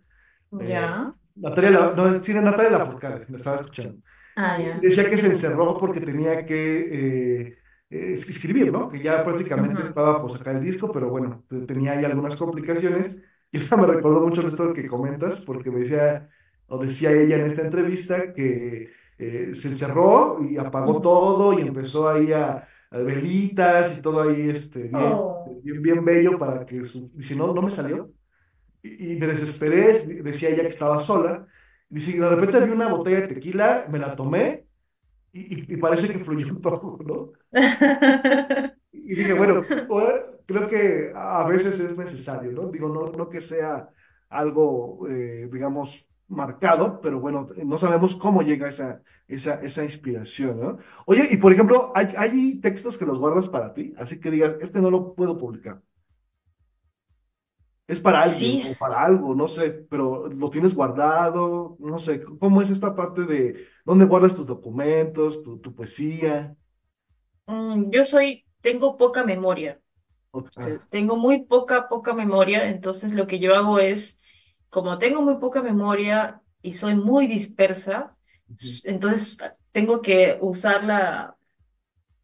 eh, 0.58 0.66
Ya. 0.68 1.14
Natalia, 1.36 1.70
La- 1.70 1.92
no, 1.94 2.22
sí, 2.22 2.32
era 2.32 2.40
Natalia 2.42 2.78
Lafourcade, 2.78 3.26
me 3.28 3.36
estaba 3.38 3.56
escuchando. 3.56 4.02
Ah, 4.36 4.58
ya. 4.58 4.80
decía 4.80 5.08
que 5.10 5.16
se 5.18 5.26
encerró 5.28 5.78
porque 5.78 6.00
tenía 6.00 6.44
que 6.46 7.42
eh, 7.48 7.58
eh, 7.90 8.12
escribir, 8.14 8.72
¿no? 8.72 8.88
Que 8.88 9.00
ya 9.02 9.24
prácticamente 9.24 9.82
Ujú. 9.82 9.88
estaba 9.90 10.20
por 10.22 10.32
sacar 10.36 10.56
el 10.56 10.62
disco, 10.64 10.90
pero 10.92 11.10
bueno, 11.10 11.44
te- 11.48 11.60
tenía 11.66 11.92
ahí 11.92 12.04
algunas 12.04 12.36
complicaciones. 12.36 13.20
Y 13.52 13.58
eso 13.58 13.76
me 13.78 13.86
recordó 13.86 14.20
mucho 14.26 14.46
esto 14.46 14.72
que 14.72 14.86
comentas, 14.88 15.40
porque 15.44 15.70
me 15.72 15.80
decía, 15.80 16.28
o 16.68 16.78
decía 16.78 17.10
ella 17.12 17.36
en 17.36 17.46
esta 17.46 17.62
entrevista, 17.62 18.32
que 18.32 18.92
eh, 19.18 19.54
se 19.54 19.68
encerró 19.68 20.38
y 20.42 20.56
apagó 20.58 21.00
todo 21.00 21.58
y 21.58 21.62
empezó 21.62 22.08
ahí 22.08 22.32
a 22.32 22.68
velitas 22.90 23.98
y 23.98 24.02
todo 24.02 24.22
ahí 24.22 24.50
este, 24.50 24.84
bien, 24.84 25.26
Oh. 25.26 25.62
bien, 25.62 25.82
bien 25.82 26.04
bello 26.04 26.38
para 26.38 26.66
que, 26.66 26.84
su, 26.84 27.10
y 27.16 27.22
si 27.22 27.36
no, 27.36 27.52
no 27.54 27.62
me 27.62 27.70
salió. 27.70 28.12
Y, 28.82 29.14
y 29.14 29.16
me 29.20 29.26
desesperé, 29.28 30.04
decía 30.22 30.50
ella 30.50 30.62
que 30.62 30.68
estaba 30.68 31.00
sola. 31.00 31.46
Dice, 31.88 32.12
y 32.12 32.18
de 32.20 32.28
repente 32.28 32.60
vi 32.60 32.70
una 32.72 32.88
botella 32.88 33.22
de 33.22 33.28
tequila, 33.28 33.86
me 33.90 33.98
la 33.98 34.16
tomé 34.16 34.66
y, 35.32 35.74
y- 35.74 35.76
parece 35.78 36.12
que 36.12 36.18
fluyó 36.20 36.58
todo, 36.60 36.98
¿no? 37.06 37.32
Y 38.92 39.14
dije, 39.14 39.32
bueno, 39.34 39.62
creo 40.46 40.66
que 40.68 41.12
a 41.14 41.46
veces 41.46 41.78
es 41.80 41.96
necesario, 41.98 42.52
¿no? 42.52 42.70
Digo, 42.70 42.88
no, 42.88 43.06
no 43.12 43.28
que 43.28 43.40
sea 43.40 43.88
algo, 44.28 45.06
eh, 45.08 45.48
digamos, 45.52 46.08
marcado, 46.30 47.00
pero 47.02 47.20
bueno, 47.20 47.48
no 47.64 47.78
sabemos 47.78 48.16
cómo 48.16 48.42
llega 48.42 48.68
esa, 48.68 49.02
esa, 49.28 49.54
esa 49.62 49.84
inspiración, 49.84 50.60
¿no? 50.60 50.78
Oye, 51.06 51.28
y 51.30 51.36
por 51.38 51.52
ejemplo, 51.52 51.92
¿hay, 51.94 52.08
hay 52.18 52.60
textos 52.60 52.98
que 52.98 53.06
los 53.06 53.18
guardas 53.18 53.48
para 53.50 53.74
ti? 53.74 53.94
Así 53.98 54.20
que 54.20 54.30
digas, 54.30 54.56
este 54.60 54.80
no 54.80 54.90
lo 54.90 55.14
puedo 55.14 55.36
publicar. 55.38 55.82
Es 57.86 58.00
para 58.00 58.22
alguien 58.22 58.52
Sí, 58.52 58.62
o 58.62 58.76
para 58.76 59.02
algo, 59.04 59.34
no 59.34 59.48
sé, 59.48 59.70
pero 59.90 60.28
lo 60.28 60.48
tienes 60.50 60.74
guardado, 60.76 61.76
no 61.80 61.98
sé, 61.98 62.22
¿cómo 62.22 62.62
es 62.62 62.70
esta 62.70 62.94
parte 62.94 63.22
de 63.24 63.66
dónde 63.84 64.04
guardas 64.06 64.36
tus 64.36 64.46
documentos, 64.46 65.42
tu, 65.42 65.58
tu 65.58 65.74
poesía? 65.74 66.56
mm, 67.46 67.90
yo 67.90 68.04
soy, 68.04 68.46
tengo 68.60 68.96
poca 68.96 69.24
memoria. 69.24 69.80
O- 70.32 70.44
O 70.56 70.62
sea, 70.62 70.78
tengo 70.90 71.16
muy 71.18 71.44
poca, 71.44 71.88
poca 71.88 72.14
memoria, 72.14 72.70
entonces 72.70 73.12
lo 73.14 73.28
que 73.28 73.40
yo 73.40 73.56
hago 73.56 73.80
es, 73.80 74.19
como 74.70 74.98
tengo 74.98 75.22
muy 75.22 75.36
poca 75.38 75.62
memoria 75.62 76.42
y 76.62 76.74
soy 76.74 76.94
muy 76.96 77.26
dispersa, 77.26 78.16
entonces 78.84 79.36
tengo 79.72 80.02
que 80.02 80.38
usarla, 80.40 81.36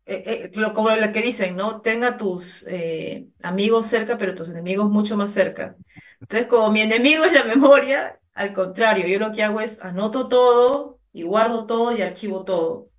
eh, 0.07 0.23
eh, 0.27 0.53
lo, 0.55 0.75
como 0.75 0.91
lo 0.91 1.13
que 1.13 1.23
dicen, 1.23 1.57
¿no? 1.57 1.81
Tenga 1.81 2.17
tus 2.17 2.65
eh, 2.69 3.29
amigos 3.43 3.87
cerca, 3.89 4.19
pero 4.19 4.35
tus 4.35 4.51
enemigos 4.51 4.91
mucho 4.91 5.17
más 5.17 5.33
cerca. 5.33 5.77
Entonces, 6.21 6.49
como 6.49 6.71
mi 6.71 6.83
enemigo 6.83 7.25
es 7.25 7.33
la 7.33 7.45
memoria, 7.45 8.21
al 8.35 8.53
contrario, 8.53 9.07
yo 9.07 9.19
lo 9.19 9.33
que 9.33 9.43
hago 9.43 9.61
es 9.61 9.81
anoto 9.83 10.29
todo 10.29 11.01
y 11.13 11.23
guardo 11.23 11.67
todo 11.67 11.97
y 11.97 12.03
archivo 12.03 12.45
todo. 12.45 12.91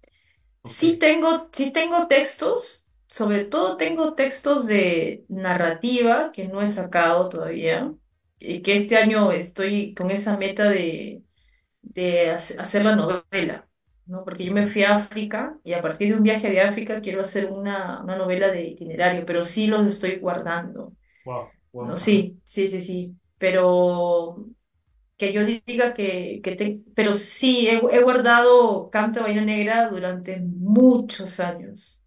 Ok, 0.61 0.83
Sí 0.83 0.97
tengo, 0.99 1.49
sí 1.53 1.71
tengo 1.71 2.07
textos, 2.07 2.87
sobre 3.07 3.45
todo 3.45 3.77
tengo 3.77 4.13
textos 4.15 4.67
de 4.67 5.25
narrativa 5.29 6.31
que 6.33 6.47
no 6.47 6.61
he 6.61 6.67
sacado 6.67 7.29
todavía 7.29 7.93
que 8.39 8.75
este 8.75 8.97
año 8.97 9.31
estoy 9.31 9.93
con 9.95 10.11
esa 10.11 10.37
meta 10.37 10.69
de, 10.69 11.23
de 11.81 12.31
hace- 12.31 12.59
hacer 12.59 12.85
la 12.85 12.95
novela, 12.95 13.69
¿no? 14.05 14.23
Porque 14.25 14.45
yo 14.45 14.53
me 14.53 14.67
fui 14.67 14.83
a 14.83 14.95
África 14.97 15.59
y 15.63 15.73
a 15.73 15.81
partir 15.81 16.09
de 16.11 16.17
un 16.17 16.23
viaje 16.23 16.49
de 16.51 16.61
África 16.61 17.01
quiero 17.01 17.21
hacer 17.23 17.51
una, 17.51 18.01
una 18.03 18.17
novela 18.17 18.49
de 18.49 18.63
itinerario, 18.65 19.25
pero 19.25 19.45
sí 19.45 19.67
los 19.67 19.85
estoy 19.87 20.17
guardando, 20.19 20.93
wow, 21.25 21.51
wow. 21.73 21.95
Sí, 21.95 22.39
sí, 22.43 22.67
sí, 22.67 22.81
sí, 22.81 23.15
pero 23.37 24.45
que 25.17 25.33
yo 25.33 25.43
diga 25.45 25.93
que, 25.93 26.41
que 26.43 26.55
te... 26.55 26.81
Pero 26.95 27.13
sí, 27.15 27.67
he, 27.69 27.75
he 27.77 28.03
guardado 28.03 28.89
Canto 28.91 29.19
de 29.21 29.25
Vaina 29.27 29.43
Negra 29.45 29.89
durante 29.89 30.39
muchos 30.39 31.39
años, 31.39 32.01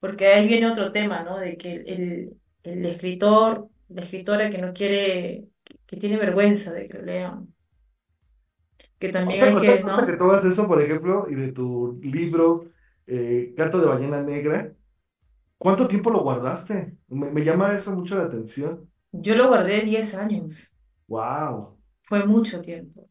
porque 0.00 0.28
ahí 0.28 0.48
viene 0.48 0.68
otro 0.70 0.92
tema, 0.92 1.22
¿no? 1.24 1.38
De 1.38 1.56
que 1.58 1.74
el, 1.76 2.40
el 2.64 2.86
escritor, 2.86 3.68
la 3.88 4.02
escritora 4.02 4.50
que 4.50 4.58
no 4.58 4.72
quiere, 4.74 5.48
que, 5.92 5.96
que 5.96 6.00
tiene 6.00 6.16
vergüenza 6.18 6.72
de 6.72 6.88
que 6.88 6.98
lo 6.98 7.04
lean, 7.04 7.54
que 8.98 9.08
también 9.10 9.42
hay 9.42 9.58
que, 9.58 9.84
que 9.84 9.84
¿no? 9.84 9.98
tú 10.16 10.24
hagas 10.24 10.44
eso, 10.44 10.66
por 10.68 10.80
ejemplo, 10.82 11.26
y 11.28 11.34
de 11.34 11.52
tu 11.52 11.98
libro, 12.02 12.70
eh, 13.06 13.54
Canto 13.56 13.78
de 13.80 13.86
Ballena 13.86 14.22
Negra, 14.22 14.74
¿cuánto 15.58 15.88
tiempo 15.88 16.10
lo 16.10 16.22
guardaste? 16.22 16.98
Me, 17.08 17.30
me 17.30 17.44
llama 17.44 17.74
eso 17.74 17.92
mucho 17.94 18.16
la 18.16 18.24
atención. 18.24 18.90
Yo 19.12 19.34
lo 19.36 19.48
guardé 19.48 19.80
10 19.80 20.12
años, 20.14 20.74
Wow. 21.08 21.78
fue 22.02 22.24
mucho 22.26 22.60
tiempo, 22.60 23.08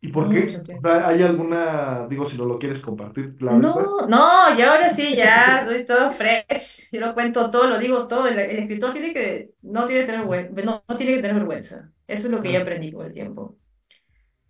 ¿Y 0.00 0.08
por 0.12 0.28
qué? 0.28 0.62
¿hay 0.84 1.22
alguna, 1.22 2.06
digo, 2.08 2.26
si 2.28 2.36
no 2.38 2.44
lo 2.44 2.58
quieres 2.58 2.80
compartir, 2.80 3.36
claro? 3.36 3.62
No, 3.62 4.06
no, 4.08 4.54
y 4.58 4.62
ahora 4.62 4.90
sí, 4.90 5.14
ya, 5.16 5.64
soy 5.66 5.86
todo 5.86 6.12
fresh. 6.12 6.88
Yo 6.90 7.00
lo 7.00 7.14
cuento 7.14 7.50
todo, 7.50 7.68
lo 7.68 7.78
digo 7.78 8.08
todo. 8.08 8.26
El, 8.26 8.38
el 8.38 8.58
escritor 8.58 8.92
tiene 8.92 9.14
que, 9.14 9.54
no 9.62 9.86
tiene 9.86 10.00
que 10.02 10.06
tener, 10.12 10.64
no, 10.64 10.84
no 10.88 10.96
tiene 10.96 11.12
que 11.14 11.22
tener 11.22 11.34
vergüenza. 11.36 11.92
Eso 12.08 12.26
es 12.26 12.30
lo 12.32 12.40
que 12.42 12.52
ya 12.52 12.60
Ah, 12.60 12.62
aprendí 12.62 12.92
con 12.92 13.06
el 13.06 13.12
tiempo. 13.14 13.58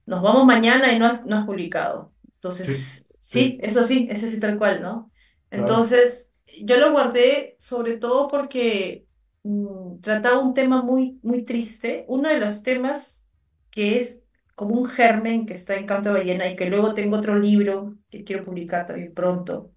Nos 0.06 0.22
vamos 0.22 0.46
mañana 0.46 0.92
y 0.92 0.98
no 0.98 1.06
has, 1.06 1.24
no 1.26 1.36
has 1.38 1.46
publicado. 1.46 2.14
Entonces, 2.34 3.06
sí, 3.20 3.56
sí, 3.58 3.58
eso 3.62 3.82
sí, 3.84 4.08
ese 4.10 4.30
sí 4.30 4.40
tal 4.40 4.58
cual, 4.58 4.82
¿no? 4.82 5.10
claro. 5.52 5.90
Entonces, 5.90 6.32
yo 6.64 6.76
lo 6.78 6.92
guardé 6.92 7.56
sobre 7.58 7.96
todo 7.98 8.28
porque 8.28 9.06
mm, 9.42 10.00
trataba 10.00 10.38
un 10.40 10.54
tema 10.54 10.82
muy, 10.82 11.18
muy 11.22 11.44
triste. 11.44 12.04
Uno 12.08 12.28
de 12.28 12.38
los 12.40 12.62
temas 12.62 13.24
que 13.70 13.98
es 13.98 14.22
como 14.54 14.74
un 14.76 14.86
germen 14.86 15.44
que 15.46 15.54
está 15.54 15.76
en 15.76 15.86
Canto 15.86 16.10
de 16.10 16.16
Ballena 16.20 16.48
y 16.50 16.56
que 16.56 16.66
luego 16.70 16.94
tengo 16.94 17.16
otro 17.18 17.38
libro 17.38 17.96
que 18.10 18.24
quiero 18.24 18.44
publicar 18.44 18.86
también 18.86 19.12
pronto, 19.14 19.72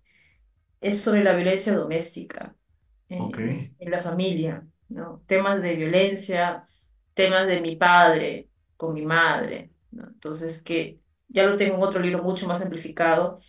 es 0.82 1.02
sobre 1.02 1.24
la 1.24 1.36
violencia 1.36 1.76
doméstica 1.76 2.56
en, 3.10 3.74
en 3.80 3.92
la 3.92 4.02
familia, 4.02 4.68
¿no? 4.90 5.24
Temas 5.28 5.62
de 5.64 5.76
violencia, 5.78 6.69
temas 7.20 7.48
de 7.48 7.62
mi 7.62 7.76
padre 7.76 8.50
con 8.78 8.94
mi 8.94 9.06
madre, 9.06 9.72
¿no? 9.92 10.08
Entonces, 10.08 10.62
que 10.64 11.02
ya 11.28 11.46
lo 11.46 11.58
tengo 11.58 11.76
en 11.76 11.84
otro 11.84 12.02
libro 12.02 12.24
mucho 12.24 12.48
más 12.48 12.62
amplificado 12.62 13.40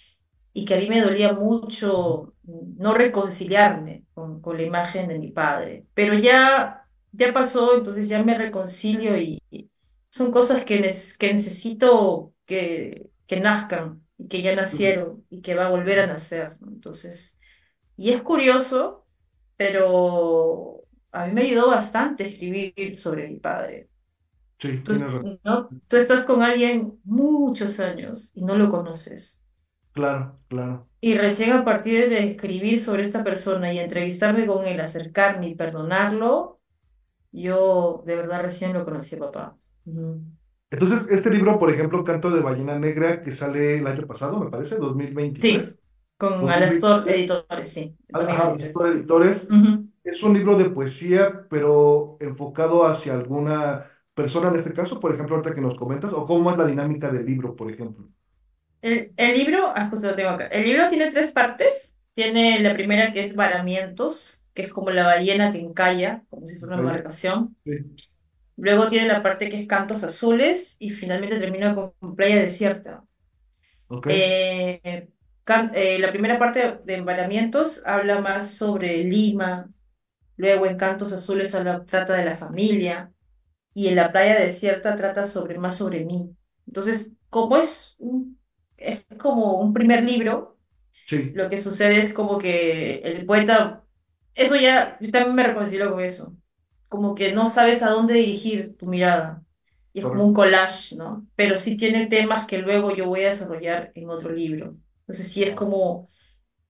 y 0.52 0.64
que 0.64 0.74
a 0.74 0.78
mí 0.78 0.88
me 0.88 1.00
dolía 1.00 1.32
mucho 1.32 2.34
no 2.44 2.94
reconciliarme 2.94 4.04
con, 4.14 4.40
con 4.40 4.56
la 4.56 4.64
imagen 4.64 5.08
de 5.08 5.18
mi 5.18 5.30
padre, 5.32 5.86
pero 5.94 6.14
ya, 6.14 6.86
ya 7.12 7.32
pasó, 7.32 7.76
entonces 7.76 8.08
ya 8.08 8.22
me 8.22 8.36
reconcilio 8.36 9.16
y, 9.18 9.40
y 9.50 9.70
son 10.10 10.32
cosas 10.32 10.64
que, 10.64 10.80
que 11.18 11.32
necesito 11.34 12.34
que, 12.46 13.10
que 13.26 13.40
nazcan, 13.40 14.04
y 14.18 14.28
que 14.28 14.42
ya 14.42 14.54
nacieron 14.54 15.24
y 15.30 15.40
que 15.42 15.54
va 15.54 15.66
a 15.66 15.70
volver 15.70 16.00
a 16.00 16.06
nacer. 16.06 16.56
Entonces, 16.66 17.38
y 17.96 18.12
es 18.12 18.22
curioso, 18.22 19.06
pero 19.56 20.79
a 21.12 21.26
mí 21.26 21.32
me 21.32 21.42
ayudó 21.42 21.68
bastante 21.68 22.28
escribir 22.28 22.96
sobre 22.98 23.28
mi 23.28 23.36
padre. 23.36 23.88
Sí, 24.58 24.78
Tú, 24.78 24.92
tienes 24.92 25.12
razón. 25.12 25.40
¿no? 25.44 25.68
Tú 25.88 25.96
estás 25.96 26.24
con 26.26 26.42
alguien 26.42 26.98
muchos 27.04 27.80
años 27.80 28.30
y 28.34 28.44
no 28.44 28.56
lo 28.56 28.68
conoces. 28.68 29.42
Claro, 29.92 30.38
claro. 30.48 30.86
Y 31.00 31.14
recién 31.14 31.52
a 31.52 31.64
partir 31.64 32.08
de 32.10 32.30
escribir 32.30 32.78
sobre 32.78 33.02
esta 33.02 33.24
persona 33.24 33.72
y 33.72 33.78
entrevistarme 33.78 34.46
con 34.46 34.66
él, 34.66 34.80
acercarme 34.80 35.48
y 35.48 35.54
perdonarlo, 35.54 36.60
yo 37.32 38.02
de 38.06 38.16
verdad 38.16 38.42
recién 38.42 38.72
lo 38.74 38.84
conocí 38.84 39.16
papá. 39.16 39.56
Entonces, 40.70 41.06
este 41.10 41.30
libro, 41.30 41.58
por 41.58 41.72
ejemplo, 41.72 42.04
Canto 42.04 42.30
de 42.30 42.40
Ballena 42.40 42.78
Negra, 42.78 43.20
que 43.20 43.32
sale 43.32 43.78
el 43.78 43.86
año 43.86 44.06
pasado, 44.06 44.38
me 44.38 44.50
parece, 44.50 44.76
Sí, 44.76 44.80
2023. 44.80 45.80
con 46.16 46.48
Alastor 46.50 47.04
2023. 47.04 47.18
Editores, 47.18 47.72
sí, 47.72 47.96
en 48.08 48.16
Ajá, 48.16 48.54
2023. 48.54 48.66
Astor 48.66 48.86
Editores. 48.88 49.48
Ujú. 49.50 49.88
Es 50.10 50.22
un 50.22 50.34
libro 50.34 50.56
de 50.56 50.70
poesía, 50.70 51.46
pero 51.48 52.16
enfocado 52.20 52.86
hacia 52.86 53.12
alguna 53.14 53.86
persona 54.14 54.48
en 54.48 54.56
este 54.56 54.72
caso, 54.72 54.98
por 55.00 55.12
ejemplo, 55.14 55.36
ahorita 55.36 55.54
que 55.54 55.60
nos 55.60 55.76
comentas, 55.76 56.12
o 56.12 56.24
cómo 56.26 56.50
es 56.50 56.56
la 56.58 56.66
dinámica 56.66 57.10
del 57.12 57.24
libro, 57.26 57.54
por 57.56 57.70
ejemplo. 57.70 58.08
El, 58.82 59.12
el 59.16 59.38
libro, 59.38 59.72
ah, 59.74 59.88
justo 59.90 60.08
lo 60.08 60.16
tengo 60.16 60.30
acá. 60.30 60.46
El 60.48 60.64
libro 60.64 60.88
tiene 60.88 61.10
tres 61.10 61.32
partes. 61.32 61.94
Tiene 62.14 62.58
la 62.60 62.74
primera 62.74 63.12
que 63.12 63.24
es 63.24 63.36
Varamientos, 63.36 64.44
que 64.54 64.62
es 64.62 64.72
como 64.72 64.90
la 64.90 65.06
ballena 65.06 65.50
que 65.52 65.60
encalla, 65.60 66.24
como 66.28 66.46
si 66.46 66.58
fuera 66.58 66.74
una 66.76 66.82
Vale. 66.82 66.88
embarcación. 66.88 67.56
Sí. 67.64 67.72
Luego 68.56 68.88
tiene 68.88 69.08
la 69.08 69.22
parte 69.22 69.48
que 69.48 69.60
es 69.60 69.66
Cantos 69.68 70.04
Azules 70.04 70.76
y 70.78 70.90
finalmente 70.90 71.38
termina 71.38 71.74
con 71.74 72.16
Playa 72.16 72.36
Desierta. 72.40 73.04
¿Ok? 73.88 74.06
Eh, 74.06 75.08
eh, 75.74 75.98
la 75.98 76.10
primera 76.10 76.38
parte 76.38 76.78
de 76.84 76.94
Embalamientos 76.96 77.82
habla 77.86 78.20
más 78.20 78.54
sobre 78.54 79.04
Lima, 79.04 79.70
luego 80.40 80.66
en 80.66 80.78
Cantos 80.78 81.12
Azules 81.12 81.54
habla- 81.54 81.84
trata 81.86 82.14
de 82.14 82.26
la 82.26 82.36
familia 82.36 83.12
y 83.74 83.88
en 83.88 83.96
La 83.96 84.12
Playa 84.12 84.38
Desierta 84.40 84.96
trata 84.96 85.26
sobre 85.26 85.58
más 85.58 85.76
sobre 85.78 86.04
mí. 86.04 86.36
Entonces, 86.66 87.12
como 87.30 87.56
es, 87.58 87.96
un- 87.98 88.40
es 88.76 89.04
como 89.18 89.60
un 89.60 89.72
primer 89.74 90.04
libro, 90.04 90.58
Sí, 91.04 91.20
lo 91.32 91.48
que 91.48 91.58
sucede 91.58 91.98
es 91.98 92.12
como 92.12 92.38
que 92.38 92.96
el 93.00 93.26
poeta, 93.26 93.84
eso 94.34 94.56
ya, 94.56 94.98
yo 95.00 95.10
también 95.10 95.34
me 95.36 95.42
reconcilio 95.44 95.90
con 95.92 96.00
eso, 96.02 96.36
como 96.88 97.14
que 97.14 97.32
no 97.32 97.48
sabes 97.48 97.82
a 97.82 97.90
dónde 97.90 98.14
dirigir 98.14 98.76
tu 98.76 98.86
mirada. 98.86 99.44
Y 99.92 100.00
es 100.00 100.06
como 100.06 100.24
un 100.24 100.34
collage, 100.34 100.96
¿no? 100.96 101.26
Pero 101.36 101.58
sí 101.58 101.76
tiene 101.76 102.06
temas 102.06 102.46
que 102.46 102.58
luego 102.58 102.94
yo 102.94 103.08
voy 103.08 103.22
a 103.24 103.28
desarrollar 103.30 103.90
en 103.94 104.08
otro 104.10 104.32
libro. 104.32 104.76
Entonces 105.00 105.32
sí 105.32 105.42
es 105.42 105.54
como, 105.54 106.08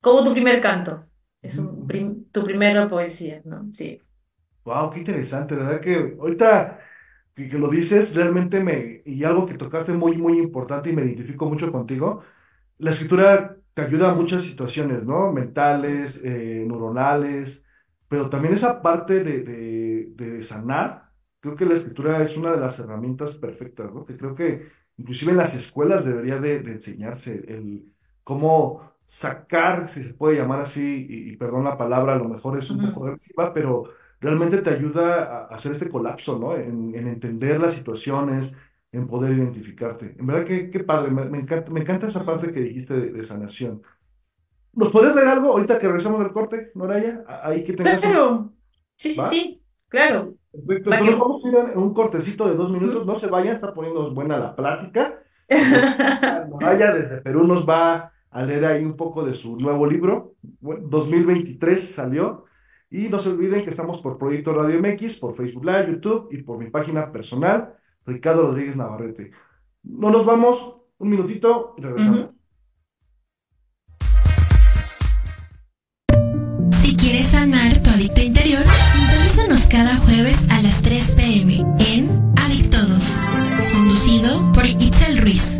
como 0.02 0.24
tu 0.24 0.32
primer 0.32 0.60
canto. 0.62 1.09
Es 1.42 1.58
un 1.58 1.86
prim- 1.86 2.24
tu 2.32 2.44
primera 2.44 2.88
poesía, 2.88 3.42
¿no? 3.44 3.70
Sí. 3.74 4.00
Wow, 4.64 4.90
qué 4.90 4.98
interesante, 5.00 5.56
la 5.56 5.62
verdad 5.64 5.80
que 5.80 6.16
ahorita 6.20 6.78
que, 7.34 7.48
que 7.48 7.58
lo 7.58 7.68
dices, 7.70 8.14
realmente 8.14 8.60
me, 8.60 9.02
y 9.06 9.24
algo 9.24 9.46
que 9.46 9.54
tocaste 9.56 9.92
muy, 9.94 10.16
muy 10.18 10.38
importante 10.38 10.90
y 10.90 10.92
me 10.96 11.02
identifico 11.04 11.46
mucho 11.48 11.72
contigo, 11.72 12.22
la 12.78 12.90
escritura 12.90 13.58
te 13.74 13.82
ayuda 13.82 14.10
a 14.10 14.14
muchas 14.14 14.44
situaciones, 14.44 15.04
¿no? 15.04 15.32
Mentales, 15.32 16.20
eh, 16.24 16.64
neuronales, 16.68 17.64
pero 18.08 18.30
también 18.30 18.54
esa 18.54 18.82
parte 18.82 19.24
de, 19.24 19.40
de, 19.42 20.06
de 20.14 20.42
sanar, 20.44 21.12
creo 21.40 21.56
que 21.56 21.66
la 21.66 21.74
escritura 21.74 22.22
es 22.22 22.36
una 22.36 22.52
de 22.52 22.60
las 22.60 22.78
herramientas 22.80 23.38
perfectas, 23.38 23.92
¿no? 23.94 24.04
Que 24.06 24.16
creo 24.16 24.34
que 24.34 24.62
inclusive 24.98 25.32
en 25.32 25.38
las 25.38 25.56
escuelas 25.56 26.04
debería 26.04 26.38
de, 26.40 26.60
de 26.60 26.72
enseñarse 26.72 27.34
el 27.48 27.92
cómo 28.24 28.92
sacar, 29.10 29.88
si 29.88 30.04
se 30.04 30.14
puede 30.14 30.36
llamar 30.36 30.60
así, 30.60 31.04
y, 31.10 31.32
y 31.32 31.36
perdón 31.36 31.64
la 31.64 31.76
palabra, 31.76 32.14
a 32.14 32.18
lo 32.18 32.28
mejor 32.28 32.56
es 32.56 32.70
un 32.70 32.78
poco 32.80 33.00
Ujú. 33.00 33.06
agresiva, 33.06 33.52
pero 33.52 33.90
realmente 34.20 34.58
te 34.62 34.70
ayuda 34.70 35.24
a, 35.24 35.46
hacer 35.46 35.72
este 35.72 35.88
colapso, 35.88 36.38
¿no? 36.38 36.54
En, 36.54 36.94
en 36.94 37.08
entender 37.08 37.58
las 37.58 37.72
situaciones 37.72 38.54
en 38.92 39.08
poder 39.08 39.32
identificarte. 39.32 40.14
En 40.16 40.26
verdad 40.28 40.44
que 40.44 40.70
qué 40.70 40.84
padre, 40.84 41.10
me, 41.10 41.24
me 41.24 41.38
encanta, 41.38 41.72
me 41.72 41.80
encanta 41.80 42.06
esa 42.06 42.24
parte 42.24 42.52
que 42.52 42.60
dijiste 42.60 42.94
de, 42.94 43.10
de 43.10 43.24
sanación. 43.24 43.82
¿Nos 44.74 44.92
puedes 44.92 45.12
leer 45.16 45.26
algo 45.26 45.50
ahorita 45.50 45.80
que 45.80 45.88
regresamos 45.88 46.20
del 46.20 46.32
corte, 46.32 46.70
Noraya? 46.76 47.24
Ahí 47.42 47.64
que 47.64 47.72
tengas 47.72 48.04
un... 48.04 48.10
Claro. 48.12 48.52
Sí, 48.94 49.12
sí, 49.12 49.20
¿Va? 49.20 49.28
sí. 49.28 49.62
Claro. 49.88 50.34
Perfecto, 50.52 50.92
entonces 50.92 51.14
que... 51.16 51.20
vamos 51.20 51.44
a 51.44 51.48
ir 51.48 51.56
a 51.56 51.78
un 51.80 51.94
cortecito 51.94 52.48
de 52.48 52.54
dos 52.54 52.70
minutos. 52.70 53.04
No 53.04 53.16
se 53.16 53.26
vayan, 53.26 53.54
está 53.56 53.74
poniendo 53.74 54.14
buena 54.14 54.38
la 54.38 54.54
plática. 54.54 55.20
Noraya 56.48 56.92
desde 56.92 57.22
Perú 57.22 57.44
nos 57.44 57.68
va 57.68 58.12
a 58.30 58.42
leer 58.42 58.64
ahí 58.64 58.84
un 58.84 58.96
poco 58.96 59.24
de 59.24 59.34
su 59.34 59.56
nuevo 59.56 59.86
libro. 59.86 60.34
Bueno, 60.60 60.86
2023 60.88 61.94
salió. 61.94 62.44
Y 62.92 63.08
no 63.08 63.20
se 63.20 63.28
olviden 63.28 63.62
que 63.62 63.70
estamos 63.70 64.02
por 64.02 64.18
Proyecto 64.18 64.52
Radio 64.52 64.80
MX, 64.80 65.20
por 65.20 65.34
Facebook 65.34 65.64
Live, 65.64 65.92
YouTube 65.92 66.28
y 66.32 66.42
por 66.42 66.58
mi 66.58 66.70
página 66.70 67.12
personal, 67.12 67.74
Ricardo 68.04 68.42
Rodríguez 68.42 68.74
Navarrete. 68.74 69.30
No 69.84 70.10
nos 70.10 70.26
vamos, 70.26 70.80
un 70.98 71.08
minutito 71.08 71.74
y 71.78 71.82
regresamos. 71.82 72.20
Ujú. 72.20 72.34
Si 76.82 76.96
quieres 76.96 77.28
sanar 77.28 77.80
tu 77.80 77.90
adicto 77.90 78.22
interior, 78.22 78.64
sintonízanos 78.64 79.66
cada 79.68 79.96
jueves 79.96 80.50
a 80.50 80.60
las 80.60 80.82
3 80.82 81.14
pm 81.14 81.60
en 81.78 82.08
Adictodos, 82.38 83.20
conducido 83.72 84.52
por 84.52 84.66
Itzel 84.66 85.18
Ruiz. 85.18 85.59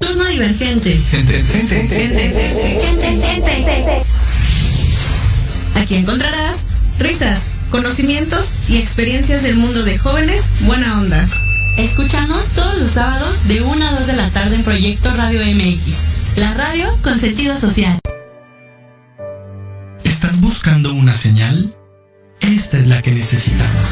Turno 0.00 0.24
divergente. 0.24 1.00
Gente, 1.10 1.42
gente, 1.42 1.88
gente. 1.88 2.26
Aquí 5.74 5.96
encontrarás 5.96 6.64
risas, 6.98 7.46
conocimientos 7.70 8.52
y 8.68 8.78
experiencias 8.78 9.42
del 9.42 9.56
mundo 9.56 9.84
de 9.84 9.98
jóvenes 9.98 10.50
buena 10.60 11.00
onda. 11.00 11.26
Escúchanos 11.78 12.46
todos 12.50 12.78
los 12.78 12.92
sábados 12.92 13.46
de 13.48 13.60
1 13.60 13.86
a 13.86 13.90
2 13.92 14.06
de 14.06 14.16
la 14.16 14.30
tarde 14.30 14.56
en 14.56 14.64
Proyecto 14.64 15.14
Radio 15.14 15.40
MX, 15.42 15.96
la 16.36 16.54
radio 16.54 16.88
con 17.02 17.20
sentido 17.20 17.58
social. 17.58 17.98
¿Estás 20.02 20.40
buscando 20.40 20.92
una 20.94 21.14
señal? 21.14 21.76
Esta 22.40 22.78
es 22.78 22.86
la 22.86 23.02
que 23.02 23.12
necesitabas. 23.12 23.90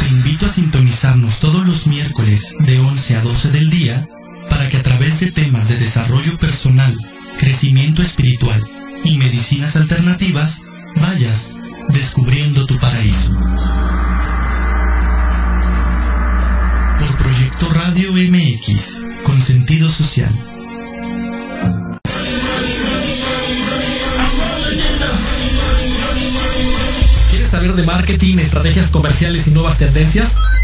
Te 0.00 0.08
invito 0.08 0.46
a 0.46 0.50
sintonizarnos 0.50 1.40
todos 1.40 1.66
los 1.66 1.86
miércoles 1.86 2.52
de 2.60 2.78
11 2.78 3.16
a 3.16 3.22
12 3.22 3.50
del 3.50 3.70
día 3.70 4.06
para 4.48 4.68
que 4.68 4.76
a 4.76 4.82
través 4.82 5.20
de 5.20 5.30
temas 5.30 5.68
de 5.68 5.76
desarrollo 5.76 6.38
personal, 6.38 6.94
crecimiento 7.38 8.02
espiritual 8.02 8.62
y 9.04 9.18
medicinas 9.18 9.76
alternativas 9.76 10.62
vayas 10.96 11.54
descubriendo 11.88 12.66
tu 12.66 12.78
paraíso. 12.78 13.32
Por 16.98 17.16
Proyecto 17.16 17.68
Radio 17.72 18.12
MX, 18.12 19.04
con 19.24 19.40
sentido 19.40 19.88
social. 19.88 20.32
¿Quieres 27.30 27.48
saber 27.48 27.74
de 27.74 27.84
marketing, 27.84 28.38
estrategias 28.38 28.88
comerciales 28.88 29.46
y 29.46 29.50
nuevas 29.52 29.78
tendencias? 29.78 30.36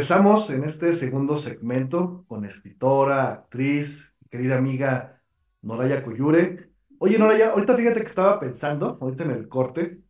Regresamos 0.00 0.48
en 0.48 0.64
este 0.64 0.94
segundo 0.94 1.36
segmento 1.36 2.24
con 2.26 2.46
escritora, 2.46 3.32
actriz, 3.32 4.16
querida 4.30 4.56
amiga 4.56 5.22
Noraya 5.60 6.02
Coyure. 6.02 6.70
Oye, 6.98 7.18
Noraya, 7.18 7.50
ahorita 7.50 7.76
fíjate 7.76 8.00
que 8.00 8.06
estaba 8.06 8.40
pensando, 8.40 8.96
ahorita 8.98 9.24
en 9.24 9.32
el 9.32 9.46
corte, 9.48 10.02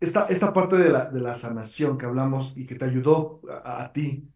esta, 0.00 0.26
esta 0.26 0.52
parte 0.52 0.76
de 0.76 0.88
la, 0.90 1.04
de 1.10 1.20
la 1.20 1.36
sanación 1.36 1.96
que 1.96 2.06
hablamos 2.06 2.54
y 2.56 2.66
que 2.66 2.74
te 2.74 2.86
ayudó 2.86 3.40
a, 3.64 3.84
a 3.84 3.92
ti. 3.92 4.28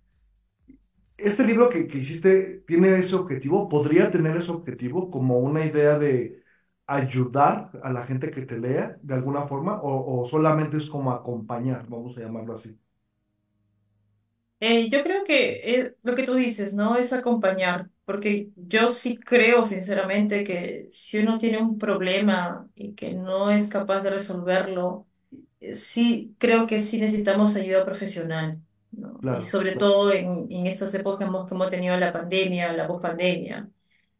Este 1.17 1.45
libro 1.45 1.69
que, 1.69 1.87
que 1.87 1.99
hiciste 1.99 2.61
tiene 2.67 2.97
ese 2.99 3.17
objetivo, 3.17 3.69
podría 3.69 4.11
tener 4.11 4.37
ese 4.37 4.51
objetivo 4.53 5.11
como 5.11 5.39
una 5.39 5.65
idea 5.67 5.99
de 5.99 6.43
ayudar 6.87 7.71
a 7.83 7.93
la 7.93 8.05
gente 8.07 8.31
que 8.31 8.43
te 8.43 8.59
lea 8.61 8.99
de 9.03 9.15
alguna 9.15 9.47
forma 9.49 9.81
o, 9.83 10.21
o 10.23 10.25
solamente 10.27 10.77
es 10.77 10.91
como 10.91 11.13
acompañar, 11.13 11.89
vamos 11.89 12.17
a 12.19 12.21
llamarlo 12.21 12.55
así. 12.55 12.82
Eh, 14.65 14.89
yo 14.89 15.03
creo 15.03 15.25
que 15.25 15.81
eh, 15.81 15.97
lo 16.05 16.15
que 16.15 16.23
tú 16.25 16.35
dices, 16.35 16.73
¿no? 16.75 16.95
Es 16.97 17.13
acompañar, 17.13 17.91
porque 18.05 18.51
yo 18.57 18.89
sí 18.91 19.17
creo 19.19 19.65
sinceramente 19.65 20.45
que 20.45 20.87
si 20.91 21.19
uno 21.19 21.37
tiene 21.39 21.59
un 21.59 21.79
problema 21.79 22.71
y 22.77 22.95
que 22.95 23.13
no 23.15 23.51
es 23.51 23.69
capaz 23.69 24.03
de 24.03 24.11
resolverlo, 24.11 25.09
eh, 25.61 25.75
sí 25.75 26.37
creo 26.39 26.67
que 26.69 26.81
sí 26.81 27.01
necesitamos 27.01 27.57
ayuda 27.57 27.85
profesional, 27.85 28.61
¿no? 28.93 29.25
Y 29.29 29.43
Claro, 29.43 29.45
sobre 29.45 29.75
claro. 29.75 29.77
todo 29.77 30.13
en, 30.13 30.47
en 30.53 30.67
estas 30.69 30.95
épocas 30.95 31.29
hemos, 31.29 31.49
que 31.49 31.55
hemos 31.57 31.71
tenido 31.71 31.97
la 31.97 32.13
pandemia, 32.13 32.73
la 32.73 32.87
pospandemia. 32.87 33.69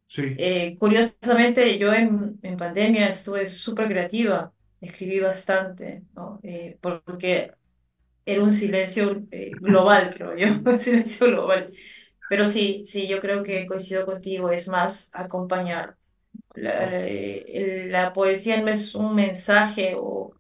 Sí, 0.07 0.23
Eh, 0.37 0.79
curiosamente, 0.79 1.79
yo 1.79 1.93
en, 1.93 2.39
en 2.43 2.57
pandemia 2.57 3.09
estuve 3.09 3.47
súper 3.47 3.89
creativa, 3.89 4.53
escribí 4.81 5.21
bastante, 5.21 6.05
¿no? 6.15 6.41
Eh, 6.43 6.79
porque 6.81 7.53
era 8.27 8.43
un 8.43 8.53
silencio 8.53 9.25
eh, 9.31 9.59
global, 9.61 10.13
creo 10.15 10.37
yo, 10.37 10.47
un 10.71 10.81
silencio 10.81 11.27
global. 11.29 11.73
Pero 12.29 12.47
sí, 12.47 12.85
sí, 12.87 13.09
yo 13.09 13.21
creo 13.21 13.43
que 13.43 13.67
coincido 13.67 14.07
contigo, 14.07 14.51
es 14.51 14.69
más 14.69 15.11
acompañar. 15.13 15.97
La, 16.55 16.73
wow, 16.77 16.93
la- 16.93 17.89
la 17.89 18.13
poesía 18.13 18.61
no 18.63 18.69
es 18.71 18.95
un 18.95 19.15
mensaje 19.15 19.95
o, 19.99 20.35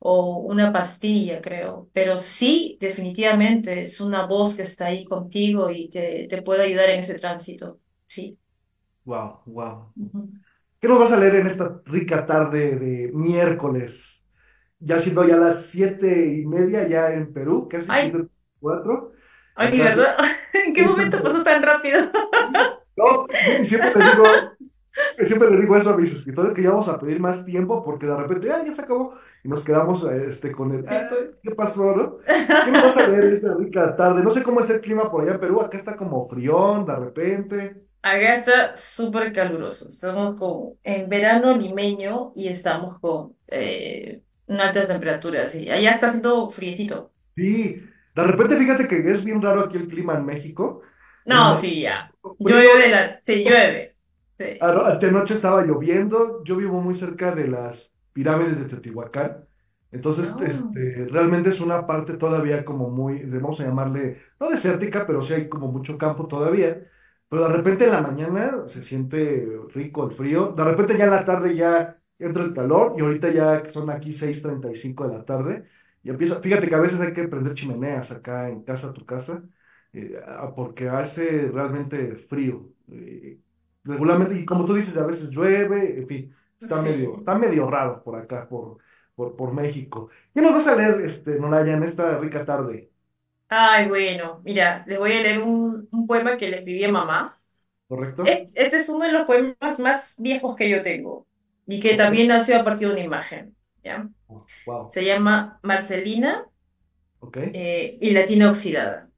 o 0.00 0.38
una 0.40 0.72
pastilla, 0.72 1.40
creo, 1.42 1.90
pero 1.92 2.18
sí, 2.18 2.78
definitivamente 2.80 3.82
es 3.82 4.00
una 4.00 4.26
voz 4.26 4.56
que 4.56 4.62
está 4.62 4.86
ahí 4.86 5.04
contigo 5.04 5.70
y 5.70 5.88
te, 5.90 6.26
te 6.28 6.42
puede 6.42 6.64
ayudar 6.64 6.90
en 6.90 7.00
ese 7.00 7.14
tránsito. 7.14 7.80
Sí. 8.08 8.38
wow, 9.04 9.42
wow. 9.46 9.94
Ujú. 9.96 10.30
¿Qué 10.80 10.88
nos 10.88 10.98
vas 10.98 11.12
a 11.12 11.18
leer 11.20 11.36
en 11.36 11.46
esta 11.46 11.82
rica 11.86 12.26
tarde 12.26 12.76
de 12.78 13.12
miércoles? 13.12 14.15
Ya 14.78 14.98
siendo 14.98 15.26
ya 15.26 15.36
las 15.36 15.66
siete 15.66 16.34
y 16.36 16.46
media 16.46 16.86
ya 16.88 17.12
en 17.12 17.32
Perú, 17.32 17.68
casi 17.68 17.88
Ay, 17.88 18.10
siete 18.10 18.28
cuatro. 18.60 19.12
ay, 19.54 19.78
¿verdad? 19.78 20.16
¿En 20.52 20.72
qué 20.74 20.82
momento 20.84 21.22
pasó 21.22 21.42
tan 21.44 21.62
rápido? 21.62 22.10
no, 22.96 23.26
siempre 23.64 23.92
les 23.94 24.12
digo, 24.12 24.56
siempre 25.24 25.50
les 25.50 25.60
digo 25.62 25.76
eso 25.76 25.90
a 25.94 25.96
mis 25.96 26.12
escritores 26.12 26.54
que 26.54 26.62
ya 26.62 26.70
vamos 26.70 26.88
a 26.88 26.98
pedir 26.98 27.20
más 27.20 27.44
tiempo 27.44 27.84
porque 27.84 28.06
de 28.06 28.16
repente, 28.16 28.50
ah, 28.52 28.62
ya 28.64 28.72
se 28.72 28.82
acabó 28.82 29.14
y 29.44 29.48
nos 29.48 29.64
quedamos 29.64 30.04
este, 30.04 30.52
con 30.52 30.72
el, 30.74 30.86
"Ah. 30.88 31.08
¿qué 31.42 31.54
pasó, 31.54 31.94
no? 31.96 32.18
¿Qué 32.62 32.70
nos 32.70 32.82
vas 32.82 32.96
a 32.98 33.08
leer 33.08 33.26
esta 33.26 33.54
rica 33.54 33.94
tarde? 33.96 34.22
No 34.22 34.30
sé 34.30 34.42
cómo 34.42 34.60
es 34.60 34.70
el 34.70 34.80
clima 34.80 35.10
por 35.10 35.22
allá 35.22 35.34
en 35.34 35.40
Perú, 35.40 35.60
acá 35.60 35.76
está 35.78 35.96
como 35.96 36.26
frión 36.28 36.86
de 36.86 36.96
repente. 36.96 37.82
Acá 38.02 38.36
está 38.36 38.76
súper 38.76 39.32
caluroso. 39.32 39.88
Estamos 39.88 40.36
con, 40.38 40.78
en 40.84 41.08
verano 41.08 41.56
limeño 41.56 42.32
y 42.36 42.48
estamos 42.48 43.00
con 43.00 43.36
eh, 43.48 44.22
altas 44.48 44.88
temperaturas. 44.88 45.54
Y 45.54 45.70
allá 45.70 45.92
está 45.92 46.08
haciendo 46.08 46.50
friecito. 46.50 47.12
Sí, 47.36 47.82
de 48.14 48.22
repente 48.24 48.56
fíjate 48.56 48.88
que 48.88 48.96
es 49.10 49.24
bien 49.24 49.42
raro 49.42 49.60
aquí 49.60 49.76
el 49.76 49.88
clima 49.88 50.14
en 50.14 50.24
México. 50.24 50.82
En 51.28 51.34
No, 51.34 51.40
noche 51.44 51.60
sí, 51.60 51.80
ya. 51.82 52.10
Llueve, 52.38 52.88
la, 52.90 53.20
sí, 53.24 53.44
llueve. 53.44 53.96
Sí. 54.38 54.66
anoche 55.08 55.34
estaba 55.34 55.62
lloviendo, 55.64 56.42
yo 56.44 56.56
vivo 56.56 56.80
muy 56.80 56.94
cerca 56.94 57.34
de 57.34 57.48
las 57.48 57.92
pirámides 58.12 58.58
de 58.60 58.66
Teotihuacán, 58.66 59.46
entonces 59.90 60.34
No. 60.34 60.40
este, 60.40 61.06
realmente 61.10 61.50
es 61.50 61.60
una 61.60 61.86
parte 61.86 62.16
todavía 62.16 62.64
como 62.64 62.90
muy, 62.90 63.22
vamos 63.24 63.60
a 63.60 63.64
llamarle, 63.64 64.18
no 64.40 64.48
desértica, 64.50 65.06
pero 65.06 65.22
sí 65.22 65.34
hay 65.34 65.48
como 65.48 65.68
mucho 65.70 65.96
campo 65.98 66.26
todavía, 66.26 66.82
pero 67.28 67.42
de 67.48 67.54
repente 67.56 67.84
en 67.84 67.92
la 67.92 68.00
mañana 68.02 68.64
se 68.68 68.82
siente 68.82 69.46
rico 69.74 70.04
el 70.06 70.12
frío, 70.12 70.48
de 70.56 70.64
repente 70.64 70.96
ya 70.96 71.04
en 71.04 71.10
la 71.10 71.24
tarde 71.24 71.54
ya 71.54 72.00
entra 72.18 72.42
el 72.44 72.52
calor 72.52 72.94
y 72.98 73.02
ahorita 73.02 73.30
ya 73.32 73.64
son 73.64 73.90
aquí 73.90 74.12
seis 74.12 74.42
treinta 74.42 74.70
y 74.70 74.76
cinco 74.76 75.06
de 75.08 75.16
la 75.18 75.24
tarde 75.24 75.64
y 76.02 76.10
empieza, 76.10 76.40
fíjate 76.40 76.68
que 76.68 76.74
a 76.74 76.80
veces 76.80 77.00
hay 77.00 77.12
que 77.12 77.28
prender 77.28 77.54
chimeneas 77.54 78.10
acá 78.12 78.48
en 78.48 78.62
casa, 78.62 78.92
tu 78.92 79.04
casa, 79.04 79.42
eh, 79.92 80.20
porque 80.54 80.88
hace 80.88 81.48
realmente 81.52 82.16
frío. 82.16 82.70
eh, 82.90 83.40
regularmente, 83.84 84.34
y 84.38 84.44
como 84.44 84.64
tú 84.66 84.74
dices, 84.74 84.96
a 84.96 85.06
veces 85.06 85.30
llueve, 85.30 85.98
en 85.98 86.06
fin, 86.08 86.34
está 86.60 86.82
medio, 86.82 87.18
está 87.18 87.38
medio 87.38 87.70
raro 87.70 88.02
por 88.02 88.16
acá, 88.18 88.48
por, 88.48 88.78
por, 89.14 89.36
por 89.36 89.52
México. 89.52 90.10
¿Qué 90.34 90.40
nos 90.40 90.52
vas 90.52 90.66
a 90.68 90.76
leer, 90.76 91.00
este, 91.00 91.38
Nolaya, 91.40 91.74
en 91.74 91.82
esta 91.84 92.18
rica 92.18 92.44
tarde? 92.44 92.90
Ay, 93.48 93.88
bueno, 93.88 94.40
mira, 94.44 94.84
les 94.88 94.98
voy 94.98 95.12
a 95.12 95.20
leer 95.22 95.42
un, 95.42 95.88
un 95.92 96.06
poema 96.06 96.36
que 96.36 96.48
le 96.48 96.58
escribí 96.58 96.84
a 96.84 96.90
mamá. 96.92 97.40
¿Correcto? 97.88 98.24
Es- 98.24 98.48
Este 98.54 98.78
es 98.78 98.88
uno 98.90 99.06
de 99.06 99.12
los 99.12 99.26
poemas 99.26 99.80
más 99.80 100.14
viejos 100.18 100.56
que 100.56 100.70
yo 100.70 100.82
tengo 100.82 101.26
y 101.66 101.80
que 101.80 101.96
también 101.96 102.28
nació 102.28 102.58
a 102.58 102.64
partir 102.64 102.88
de 102.88 102.94
una 102.94 103.02
imagen, 103.02 103.56
¿ya? 103.82 104.08
Wow. 104.64 104.88
Se 104.90 105.04
llama 105.04 105.58
Marcelina 105.62 106.46
eh, 107.34 107.98
y 108.00 108.10
la 108.10 108.26
tina 108.26 108.50
oxidada. 108.50 109.10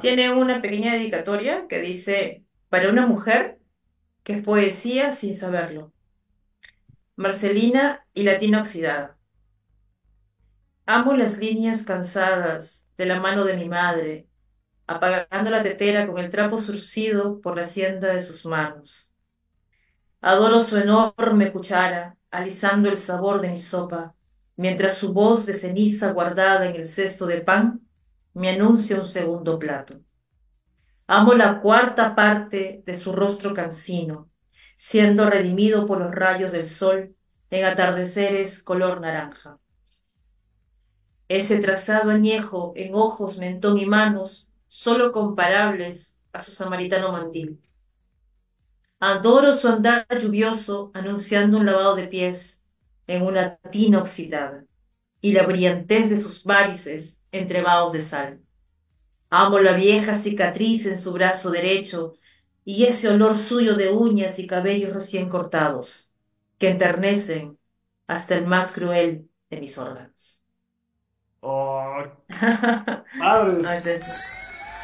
Tiene 0.00 0.32
una 0.32 0.62
pequeña 0.62 0.94
dedicatoria 0.94 1.66
que 1.68 1.80
dice, 1.80 2.44
para 2.68 2.90
una 2.90 3.06
mujer 3.06 3.58
que 4.22 4.34
es 4.34 4.42
poesía 4.42 5.12
sin 5.12 5.36
saberlo. 5.36 5.92
Marcelina 7.16 8.06
y 8.14 8.22
la 8.22 8.38
tina 8.38 8.60
oxidada. 8.60 9.18
Amo 10.86 11.14
las 11.14 11.38
líneas 11.38 11.84
cansadas 11.84 12.90
de 12.96 13.06
la 13.06 13.20
mano 13.20 13.44
de 13.44 13.56
mi 13.56 13.68
madre, 13.68 14.28
apagando 14.86 15.50
la 15.50 15.62
tetera 15.62 16.06
con 16.06 16.18
el 16.18 16.30
trapo 16.30 16.58
surcido 16.58 17.40
por 17.40 17.56
la 17.56 17.62
hacienda 17.62 18.08
de 18.12 18.20
sus 18.20 18.44
manos. 18.46 19.13
Adoro 20.26 20.58
su 20.60 20.78
enorme 20.78 21.52
cuchara, 21.52 22.16
alisando 22.30 22.88
el 22.88 22.96
sabor 22.96 23.42
de 23.42 23.50
mi 23.50 23.58
sopa, 23.58 24.14
mientras 24.56 24.94
su 24.94 25.12
voz 25.12 25.44
de 25.44 25.52
ceniza 25.52 26.12
guardada 26.12 26.66
en 26.66 26.76
el 26.76 26.86
cesto 26.86 27.26
de 27.26 27.42
pan 27.42 27.82
me 28.32 28.48
anuncia 28.48 28.98
un 28.98 29.06
segundo 29.06 29.58
plato. 29.58 30.00
Amo 31.06 31.34
la 31.34 31.60
cuarta 31.60 32.14
parte 32.14 32.82
de 32.86 32.94
su 32.94 33.12
rostro 33.12 33.52
cansino, 33.52 34.30
siendo 34.76 35.28
redimido 35.28 35.84
por 35.84 35.98
los 35.98 36.14
rayos 36.14 36.52
del 36.52 36.66
sol 36.66 37.14
en 37.50 37.66
atardeceres 37.66 38.62
color 38.62 39.02
naranja. 39.02 39.58
Ese 41.28 41.58
trazado 41.58 42.10
añejo 42.10 42.72
en 42.76 42.94
ojos, 42.94 43.36
mentón 43.36 43.76
y 43.76 43.84
manos, 43.84 44.48
solo 44.68 45.12
comparables 45.12 46.16
a 46.32 46.40
su 46.40 46.50
samaritano 46.50 47.12
mandil. 47.12 47.60
Adoro 49.06 49.52
su 49.52 49.68
andar 49.68 50.06
lluvioso 50.18 50.90
anunciando 50.94 51.58
un 51.58 51.66
lavado 51.66 51.94
de 51.94 52.06
pies 52.06 52.64
en 53.06 53.20
una 53.26 53.56
tina 53.70 53.98
oxidada 53.98 54.64
y 55.20 55.32
la 55.32 55.42
brillantez 55.42 56.08
de 56.08 56.16
sus 56.16 56.42
varices 56.42 57.20
entre 57.30 57.60
vaos 57.60 57.92
de 57.92 58.00
sal. 58.00 58.40
Amo 59.28 59.58
la 59.58 59.74
vieja 59.74 60.14
cicatriz 60.14 60.86
en 60.86 60.96
su 60.96 61.12
brazo 61.12 61.50
derecho 61.50 62.14
y 62.64 62.84
ese 62.84 63.10
olor 63.10 63.36
suyo 63.36 63.74
de 63.74 63.90
uñas 63.92 64.38
y 64.38 64.46
cabellos 64.46 64.94
recién 64.94 65.28
cortados 65.28 66.10
que 66.56 66.70
enternecen 66.70 67.58
hasta 68.06 68.36
el 68.36 68.46
más 68.46 68.72
cruel 68.72 69.28
de 69.50 69.60
mis 69.60 69.76
órganos. 69.76 70.42
Oh, 71.42 72.04
No, 73.18 73.70
es, 73.70 74.33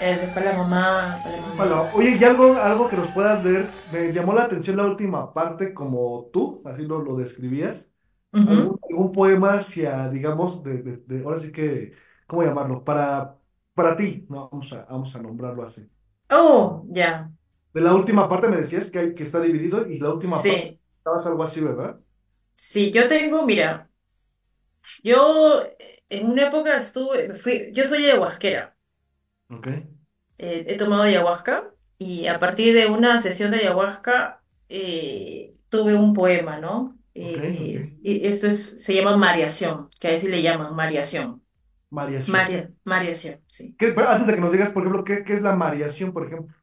es 0.01 0.31
para 0.33 0.53
la 0.53 0.59
mamá, 0.59 1.23
la 1.25 1.43
mamá. 1.43 1.91
oye, 1.93 2.17
y 2.19 2.25
algo, 2.25 2.57
algo 2.57 2.89
que 2.89 2.97
nos 2.97 3.11
puedas 3.13 3.43
leer, 3.45 3.81
me 3.87 4.13
llamó 4.13 4.33
la 4.35 4.45
atención 4.45 4.77
la 4.77 4.87
última 4.87 5.33
parte, 5.35 5.75
como 5.75 6.31
tú, 6.33 6.63
así 6.65 6.85
lo, 6.87 7.01
lo 7.03 7.17
describías. 7.17 7.91
Ujú. 8.33 8.57
algún, 8.57 8.81
algún 8.91 9.13
poema 9.13 9.55
hacia, 9.55 10.09
digamos, 10.11 10.63
de, 10.65 10.83
de- 10.83 10.99
de- 10.99 11.25
ahora 11.25 11.41
sí 11.41 11.53
que, 11.53 11.95
¿cómo 12.27 12.45
llamarlo? 12.45 12.85
Para, 12.85 13.39
para 13.75 13.97
ti, 13.97 14.27
¿no? 14.31 14.51
Vamos 14.51 14.73
a, 14.75 14.85
vamos 14.87 15.15
a 15.17 15.23
nombrarlo 15.23 15.65
así. 15.65 15.91
Oh, 16.31 16.87
ya, 16.91 17.31
De 17.73 17.81
la 17.81 17.95
última 17.95 18.29
parte 18.29 18.49
me 18.49 18.57
decías 18.57 18.91
que, 18.91 18.99
hay, 18.99 19.15
que 19.15 19.23
está 19.25 19.41
dividido 19.41 19.87
y 19.89 19.99
la 19.99 20.13
última 20.13 20.47
parte 20.47 20.65
sí, 20.65 20.81
estabas 20.99 21.27
algo 21.27 21.43
así, 21.45 21.61
¿verdad? 21.61 22.01
sí, 22.55 22.93
yo 22.93 23.09
tengo, 23.09 23.45
mira, 23.47 23.91
yo 25.03 25.63
eh, 25.79 26.03
en 26.09 26.27
una 26.31 26.49
época 26.49 26.77
estuve, 26.77 27.35
fui, 27.37 27.71
yo 27.73 27.85
soy 27.85 28.05
ayahuasquera, 28.07 28.77
Ok, 29.51 29.67
eh, 30.39 30.65
he 30.69 30.77
tomado 30.77 31.03
ayahuasca 31.03 31.71
y 31.99 32.27
a 32.27 32.39
partir 32.39 32.75
de 32.75 32.87
una 32.87 33.21
sesión 33.21 33.51
de 33.51 33.59
ayahuasca 33.59 34.43
eh, 34.69 35.55
tuve 35.69 35.95
un 35.95 36.15
poema, 36.15 36.59
¿no? 36.59 36.97
Eh, 37.15 37.99
y 38.03 38.27
esto 38.27 38.47
es, 38.47 38.83
se 38.83 38.95
llama 38.95 39.17
mareación, 39.17 39.91
que 39.99 40.09
a 40.09 40.13
veces 40.13 40.31
le 40.31 40.43
llaman 40.43 40.75
mareación. 40.75 41.43
Mariación. 41.91 42.37
Maria, 42.37 42.71
mariación, 42.85 43.41
sí. 43.49 43.75
¿Qué- 43.79 43.89
pero 43.93 44.09
antes 44.09 44.27
de 44.29 44.35
que 44.37 44.41
nos 44.41 44.53
digas, 44.53 44.73
por 44.73 44.83
ejemplo, 44.83 45.05
¿qué, 45.05 45.25
qué 45.25 45.35
es 45.35 45.43
la 45.43 45.57
mariación, 45.57 46.13
por 46.13 46.25
ejemplo? 46.25 46.55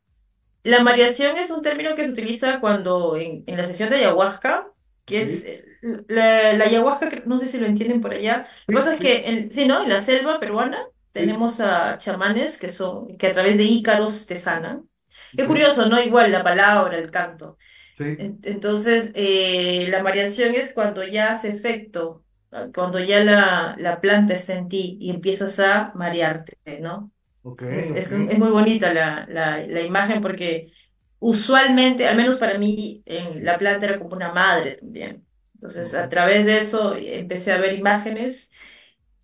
La 0.63 0.83
mariación 0.83 1.37
es 1.37 1.49
un 1.51 1.61
término 1.61 1.95
que 1.95 2.03
se 2.03 2.11
utiliza 2.11 2.59
cuando 2.59 3.15
en, 3.15 3.43
en 3.47 3.57
la 3.57 3.63
sesión 3.65 3.89
de 3.89 3.97
ayahuasca, 3.97 4.67
que 5.05 5.21
es 5.21 5.45
la, 5.81 6.53
la 6.53 6.65
ayahuasca, 6.65 7.09
no 7.25 7.39
sé 7.39 7.47
si 7.47 7.57
lo 7.59 7.65
entienden 7.67 8.01
por 8.01 8.11
allá. 8.13 8.47
Lo 8.67 8.73
que 8.73 8.77
pasa 8.79 8.93
es 8.95 8.99
que, 8.99 9.27
en, 9.29 9.51
sí, 9.51 9.65
¿no? 9.65 9.83
En 9.83 9.89
la 9.89 10.01
selva 10.01 10.39
peruana 10.39 10.85
tenemos 11.17 11.59
a 11.61 11.97
chamanes 11.97 12.59
que 12.59 12.69
son, 12.69 13.17
que 13.17 13.27
a 13.27 13.33
través 13.33 13.57
de 13.57 13.63
ícaros 13.65 14.27
te 14.27 14.37
sanan. 14.37 14.89
Qué 15.35 15.45
Ok. 15.45 15.47
curioso, 15.47 15.87
¿no? 15.87 16.01
Igual 16.01 16.31
la 16.31 16.43
palabra, 16.43 16.97
el 16.97 17.11
canto. 17.11 17.57
Sí. 17.91 18.05
En- 18.17 18.39
Entonces, 18.43 19.11
eh, 19.15 19.87
la 19.89 20.03
variación 20.03 20.55
es 20.55 20.73
cuando 20.73 21.03
ya 21.05 21.31
hace 21.31 21.49
efecto, 21.49 22.25
cuando 22.73 22.99
ya 22.99 23.23
la, 23.23 23.75
la 23.79 24.01
planta 24.01 24.33
está 24.33 24.53
en 24.55 24.67
ti 24.69 24.97
y 25.01 25.09
empiezas 25.11 25.59
a 25.59 25.91
marearte, 25.95 26.57
¿no? 26.81 27.11
Ok, 27.43 27.63
Es, 27.67 27.93
es, 27.95 28.11
ok. 28.11 28.11
es 28.11 28.39
muy 28.39 28.49
bonita 28.51 28.93
la, 28.93 29.25
la, 29.29 29.59
la 29.67 29.81
imagen 29.81 30.21
porque 30.21 30.71
usualmente, 31.19 32.07
al 32.07 32.17
menos 32.17 32.37
para 32.37 32.57
mí, 32.57 33.03
en 33.05 33.43
la 33.45 33.57
planta 33.57 33.85
era 33.87 33.99
como 33.99 34.15
una 34.15 34.31
madre 34.33 34.77
también. 34.77 35.25
Entonces, 35.55 35.93
a 35.93 36.07
través 36.09 36.45
de 36.45 36.59
eso 36.59 36.95
empecé 36.95 37.51
a 37.51 37.57
ver 37.59 37.73
imágenes 37.77 38.51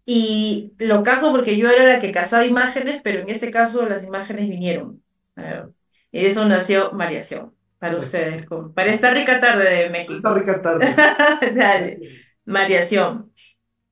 y 0.05 0.73
lo 0.79 1.03
caso 1.03 1.31
porque 1.31 1.57
yo 1.57 1.69
era 1.69 1.85
la 1.85 1.99
que 1.99 2.11
cazaba 2.11 2.45
imágenes, 2.45 3.01
pero 3.03 3.21
en 3.21 3.29
este 3.29 3.51
caso 3.51 3.85
las 3.87 4.03
imágenes 4.03 4.49
vinieron. 4.49 5.01
Y 6.11 6.21
de 6.21 6.29
eso 6.29 6.45
nació 6.45 6.91
Variación 6.91 7.53
para 7.79 7.93
Pues- 7.93 8.05
ustedes, 8.05 8.45
para 8.73 8.91
esta 8.91 9.11
rica 9.13 9.39
tarde 9.39 9.69
de 9.69 9.89
México. 9.89 10.13
Esta 10.13 10.33
rica 10.33 10.61
tarde. 10.61 10.95
Dale. 11.55 11.99
Variación. 12.45 13.31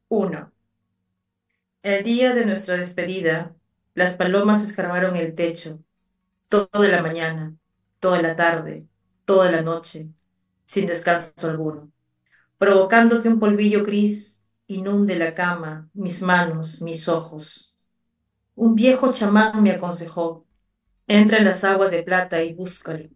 1. 0.09 0.51
El 1.84 2.03
día 2.03 2.34
de 2.34 2.45
nuestra 2.45 2.78
despedida, 2.78 3.55
las 3.95 4.18
palomas 4.18 4.64
escarbaron 4.64 5.16
el 5.16 5.36
techo, 5.36 5.80
toda 6.49 6.88
la 6.89 7.01
mañana, 7.01 7.55
toda 7.99 8.22
la 8.22 8.36
tarde, 8.36 8.88
toda 9.26 9.51
la 9.51 9.62
noche, 9.62 10.09
sin 10.66 10.88
descanso 10.88 11.34
alguno, 11.49 11.91
provocando 12.57 13.22
que 13.22 13.30
un 13.30 13.39
polvillo 13.39 13.84
gris 13.84 14.40
inunde 14.76 15.15
la 15.15 15.34
cama, 15.34 15.89
mis 15.93 16.22
manos, 16.22 16.82
mis 16.82 17.07
ojos. 17.07 17.76
Un 18.55 18.76
viejo 18.76 19.11
chamán 19.11 19.61
me 19.63 19.72
aconsejó, 19.72 20.45
entra 21.07 21.38
en 21.38 21.45
las 21.45 21.63
aguas 21.63 21.91
de 21.91 22.03
plata 22.03 22.41
y 22.41 22.53
búscalo. 22.53 23.09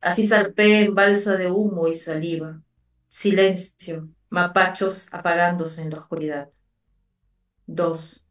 Así 0.00 0.26
zarpé 0.26 0.82
en 0.82 0.94
balsa 0.94 1.36
de 1.36 1.50
humo 1.50 1.88
y 1.88 1.96
saliva. 1.96 2.60
Silencio, 3.08 4.08
mapachos 4.28 5.08
apagándose 5.12 5.82
en 5.82 5.90
la 5.90 5.98
oscuridad. 5.98 6.50
2. 7.66 8.26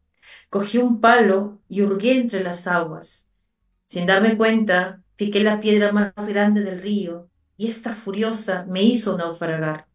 Cogí 0.48 0.78
un 0.78 1.00
palo 1.00 1.60
y 1.68 1.82
hurgué 1.82 2.18
entre 2.18 2.42
las 2.42 2.66
aguas. 2.66 3.30
Sin 3.84 4.06
darme 4.06 4.36
cuenta, 4.36 5.02
piqué 5.16 5.42
la 5.42 5.60
piedra 5.60 5.92
más 5.92 6.12
grande 6.28 6.62
del 6.62 6.80
río 6.80 7.28
y 7.56 7.66
esta 7.66 7.94
furiosa 7.94 8.64
me 8.68 8.82
hizo 8.82 9.16
naufragar. 9.16 9.88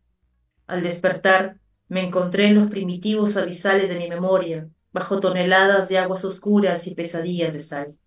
Al 0.67 0.83
despertar, 0.83 1.60
me 1.91 2.05
encontré 2.05 2.47
en 2.47 2.55
los 2.55 2.69
primitivos 2.69 3.35
abisales 3.35 3.89
de 3.89 3.97
mi 3.99 4.07
memoria, 4.07 4.69
bajo 4.93 5.19
toneladas 5.19 5.89
de 5.89 5.97
aguas 5.97 6.23
oscuras 6.23 6.87
y 6.87 6.95
pesadillas 6.95 7.51
de 7.51 7.59
sal. 7.59 7.97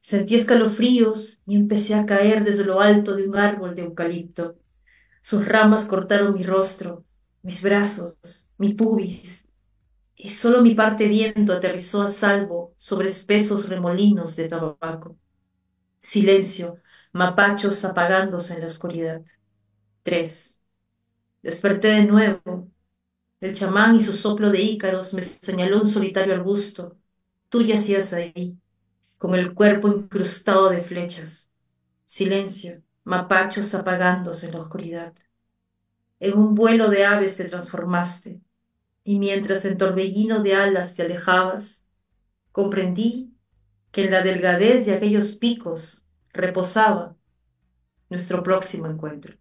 Sentí 0.00 0.36
escalofríos 0.36 1.42
y 1.44 1.56
empecé 1.56 1.96
a 1.96 2.06
caer 2.06 2.44
desde 2.44 2.64
lo 2.64 2.80
alto 2.80 3.16
de 3.16 3.28
un 3.28 3.36
árbol 3.36 3.74
de 3.74 3.82
eucalipto. 3.82 4.58
Sus 5.22 5.44
ramas 5.44 5.86
cortaron 5.86 6.34
mi 6.34 6.44
rostro, 6.44 7.04
mis 7.42 7.64
brazos, 7.64 8.48
mi 8.58 8.74
pubis, 8.74 9.48
y 10.14 10.30
solo 10.30 10.62
mi 10.62 10.76
parte 10.76 11.08
viento 11.08 11.52
aterrizó 11.52 12.02
a 12.02 12.08
salvo 12.08 12.74
sobre 12.76 13.08
espesos 13.08 13.68
remolinos 13.68 14.36
de 14.36 14.46
tabaco. 14.46 15.18
Silencio, 15.98 16.76
mapachos 17.12 17.84
apagándose 17.84 18.54
en 18.54 18.60
la 18.60 18.66
oscuridad. 18.66 19.22
3. 20.04 20.60
Desperté 21.42 21.88
de 21.88 22.04
nuevo. 22.06 22.70
El 23.40 23.54
chamán 23.54 23.96
y 23.96 24.02
su 24.02 24.12
soplo 24.12 24.50
de 24.50 24.60
ícaros 24.60 25.14
me 25.14 25.22
señaló 25.22 25.80
un 25.80 25.88
solitario 25.88 26.34
arbusto. 26.34 26.98
Tú 27.48 27.62
yacías 27.62 28.12
ahí, 28.12 28.58
con 29.16 29.34
el 29.34 29.54
cuerpo 29.54 29.88
incrustado 29.88 30.68
de 30.68 30.82
flechas. 30.82 31.50
Silencio, 32.04 32.82
mapachos 33.04 33.74
apagándose 33.74 34.46
en 34.46 34.52
la 34.52 34.60
oscuridad. 34.60 35.14
En 36.18 36.36
un 36.36 36.54
vuelo 36.54 36.90
de 36.90 37.06
aves 37.06 37.38
te 37.38 37.44
transformaste, 37.44 38.40
y 39.04 39.18
mientras 39.18 39.64
en 39.64 39.78
torbellino 39.78 40.42
de 40.42 40.54
alas 40.54 40.94
te 40.94 41.02
alejabas, 41.02 41.86
comprendí 42.52 43.34
que 43.90 44.04
en 44.04 44.10
la 44.10 44.22
delgadez 44.22 44.84
de 44.84 44.94
aquellos 44.94 45.34
picos 45.36 46.06
reposaba 46.32 47.16
nuestro 48.10 48.42
próximo 48.42 48.86
encuentro. 48.86 49.36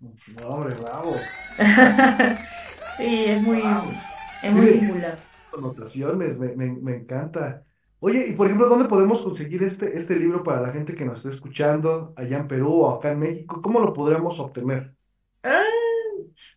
No, 0.00 0.48
hombre, 0.48 0.74
bravo. 0.74 1.14
sí, 2.96 3.24
es 3.26 3.40
muy, 3.42 3.60
Wow. 3.60 4.04
es 4.40 4.52
muy 4.52 4.66
Sí. 4.66 4.80
singular. 4.80 5.28
Connotaciones, 5.48 6.38
me, 6.38 6.54
me, 6.56 6.72
me 6.80 6.96
encanta. 6.96 7.64
Oye, 8.00 8.26
y 8.28 8.34
por 8.34 8.46
ejemplo, 8.46 8.68
¿dónde 8.68 8.88
podemos 8.88 9.22
conseguir 9.22 9.62
este, 9.62 9.96
este 9.96 10.16
libro 10.16 10.42
para 10.42 10.60
la 10.60 10.72
gente 10.72 10.94
que 10.94 11.04
nos 11.04 11.18
está 11.18 11.28
escuchando 11.30 12.12
allá 12.16 12.38
en 12.38 12.48
Perú 12.48 12.72
o 12.82 12.90
acá 12.96 13.10
en 13.12 13.18
México? 13.20 13.60
¿Cómo 13.62 13.80
lo 13.80 13.92
podremos 13.92 14.38
obtener? 14.40 14.96
Ah, 15.44 15.62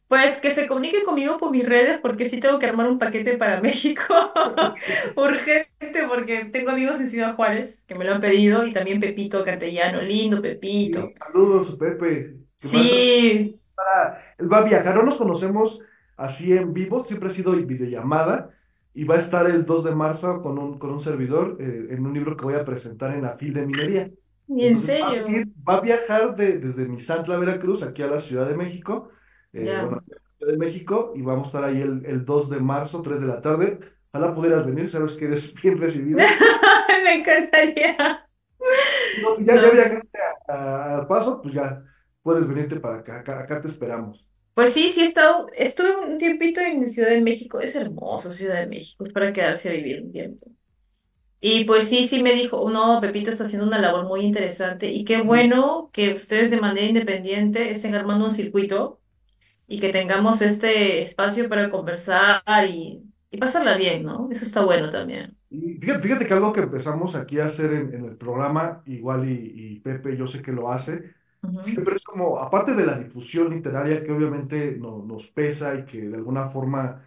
Pues 0.08 0.40
que 0.42 0.52
se 0.52 0.68
comunique 0.68 1.04
conmigo 1.04 1.38
por 1.38 1.52
mis 1.52 1.66
redes 1.66 2.00
porque 2.00 2.28
sí 2.28 2.40
tengo 2.40 2.60
que 2.60 2.68
armar 2.68 2.88
un 2.90 3.00
paquete 3.00 3.38
para 3.38 3.62
México. 3.62 4.04
Urgente 5.16 6.08
porque 6.08 6.46
tengo 6.46 6.72
amigos 6.72 7.00
en 7.00 7.10
Ciudad 7.10 7.36
Juárez 7.36 7.84
que 7.88 7.96
me 7.96 8.06
lo 8.06 8.14
han 8.16 8.22
pedido 8.22 8.66
y 8.66 8.74
también 8.74 9.00
Pepito 9.00 9.44
Cantellano, 9.44 10.02
lindo 10.02 10.42
Pepito. 10.42 11.02
Sí, 11.02 11.14
saludos, 11.20 11.76
Pepe. 11.76 12.38
Sí, 12.58 13.60
estar- 13.70 14.18
él 14.38 14.52
va 14.52 14.60
a 14.60 14.64
viajar, 14.64 14.96
no 14.96 15.04
nos 15.04 15.18
conocemos 15.18 15.80
así 16.18 16.54
en 16.58 16.74
vivo, 16.74 17.04
siempre 17.04 17.30
ha 17.30 17.32
sido 17.32 17.54
videollamada 17.54 18.52
y 18.94 19.04
va 19.06 19.16
a 19.16 19.18
estar 19.18 19.50
el 19.50 19.66
2 19.66 19.84
de 19.84 19.92
marzo 19.96 20.42
con 20.42 20.58
un, 20.58 20.78
con 20.80 20.92
un 20.92 21.02
servidor 21.02 21.58
eh, 21.60 21.88
en 21.92 22.06
un 22.06 22.14
libro 22.14 22.36
que 22.38 22.46
voy 22.46 22.54
a 22.56 22.66
presentar 22.66 23.14
en 23.16 23.24
la 23.24 23.38
FIL 23.38 23.54
de 23.54 23.66
Minería. 23.68 24.12
¿y 24.48 24.66
en 24.68 24.78
Entonces, 24.78 25.02
va 25.02 25.10
a 25.10 25.12
serio? 25.12 25.28
ir- 25.28 25.54
va 25.68 25.76
a 25.78 25.82
viajar 25.82 26.36
de- 26.36 26.60
desde 26.60 26.88
Misantla, 26.88 27.38
Veracruz, 27.38 27.84
aquí 27.84 28.02
a 28.04 28.08
la 28.08 28.20
Ciudad 28.20 28.48
de 28.48 28.56
México. 28.56 29.10
eh, 29.54 29.76
bueno, 29.80 30.02
de 30.40 30.58
México, 30.58 31.14
y 31.16 31.22
vamos 31.22 31.46
a 31.46 31.48
estar 31.48 31.64
ahí 31.64 31.82
el, 31.82 32.06
el 32.06 32.24
2 32.26 32.50
de 32.50 32.60
marzo, 32.60 33.02
3 33.02 33.20
de 33.22 33.28
la 33.28 33.42
tarde. 33.42 33.80
Ojalá 34.14 34.34
pudieras 34.36 34.66
venir, 34.66 34.88
sabes 34.90 35.14
que 35.14 35.26
eres 35.26 35.54
bien 35.62 35.78
recibido. 35.80 36.20
Me 37.04 37.16
encantaría. 37.16 38.28
No, 39.14 39.34
si 39.36 39.46
ya, 39.46 39.56
ya 39.56 39.70
viajaste 39.72 40.10
a- 40.48 41.06
paso, 41.08 41.42
pues 41.42 41.54
ya 41.54 41.84
puedes 42.22 42.48
venirte 42.48 42.80
para 42.80 42.98
acá, 42.98 43.20
acá, 43.20 43.40
acá 43.42 43.62
te 43.62 43.68
esperamos. 43.68 44.28
Pues 44.56 44.74
sí, 44.74 44.90
sí 44.94 45.02
he 45.02 45.06
estado, 45.08 45.48
estuve 45.58 45.98
un 45.98 46.18
tiempito 46.18 46.62
en 46.62 46.90
Ciudad 46.90 47.10
de 47.12 47.22
México, 47.22 47.62
es 47.62 47.76
hermoso 47.76 48.32
Ciudad 48.32 48.62
de 48.62 48.68
México, 48.68 49.06
es 49.06 49.14
para 49.14 49.34
quedarse 49.34 49.70
a 49.70 49.74
vivir 49.74 50.02
un 50.04 50.12
tiempo. 50.14 50.48
Y 51.42 51.66
pues 51.66 51.90
sí, 51.90 52.08
sí 52.08 52.24
me 52.24 52.34
dijo, 52.34 52.70
no, 52.72 53.00
Pepito 53.02 53.32
está 53.32 53.46
haciendo 53.46 53.68
una 53.68 53.80
labor 53.80 54.06
muy 54.08 54.22
interesante 54.22 54.92
y 54.92 55.06
qué 55.06 55.22
bueno 55.24 55.92
que 55.94 56.14
ustedes 56.14 56.52
de 56.52 56.58
manera 56.62 56.88
independiente 56.88 57.72
estén 57.72 57.96
armando 57.96 58.26
un 58.26 58.32
circuito 58.32 59.02
y 59.68 59.80
que 59.82 59.92
tengamos 59.94 60.42
este 60.42 61.02
espacio 61.02 61.50
para 61.50 61.70
conversar 61.70 62.44
y, 62.70 63.04
y 63.32 63.38
pasarla 63.38 63.78
bien, 63.78 64.04
¿no? 64.04 64.30
Eso 64.32 64.46
está 64.46 64.66
bueno 64.66 64.92
también. 64.92 65.38
Y 65.50 65.76
fíjate, 65.80 66.02
fíjate 66.02 66.26
que 66.28 66.34
algo 66.34 66.52
que 66.54 66.62
empezamos 66.62 67.16
aquí 67.16 67.40
a 67.40 67.46
hacer 67.46 67.74
en, 67.74 67.94
en 67.94 68.06
el 68.06 68.18
programa, 68.18 68.84
igual 68.86 69.30
y, 69.30 69.76
y 69.76 69.80
Pepe, 69.80 70.18
yo 70.18 70.28
sé 70.28 70.42
que 70.42 70.52
lo 70.52 70.72
hace, 70.72 71.14
Siempre 71.60 71.96
es 71.96 72.04
como, 72.04 72.38
aparte 72.40 72.74
de 72.76 72.86
la 72.86 72.98
difusión 73.00 73.50
literaria 73.50 74.04
que 74.04 74.12
obviamente 74.12 74.78
no- 74.78 75.04
nos 75.06 75.28
pesa 75.32 75.74
y 75.76 75.84
que 75.86 76.02
de 76.10 76.16
alguna 76.16 76.50
forma 76.50 77.02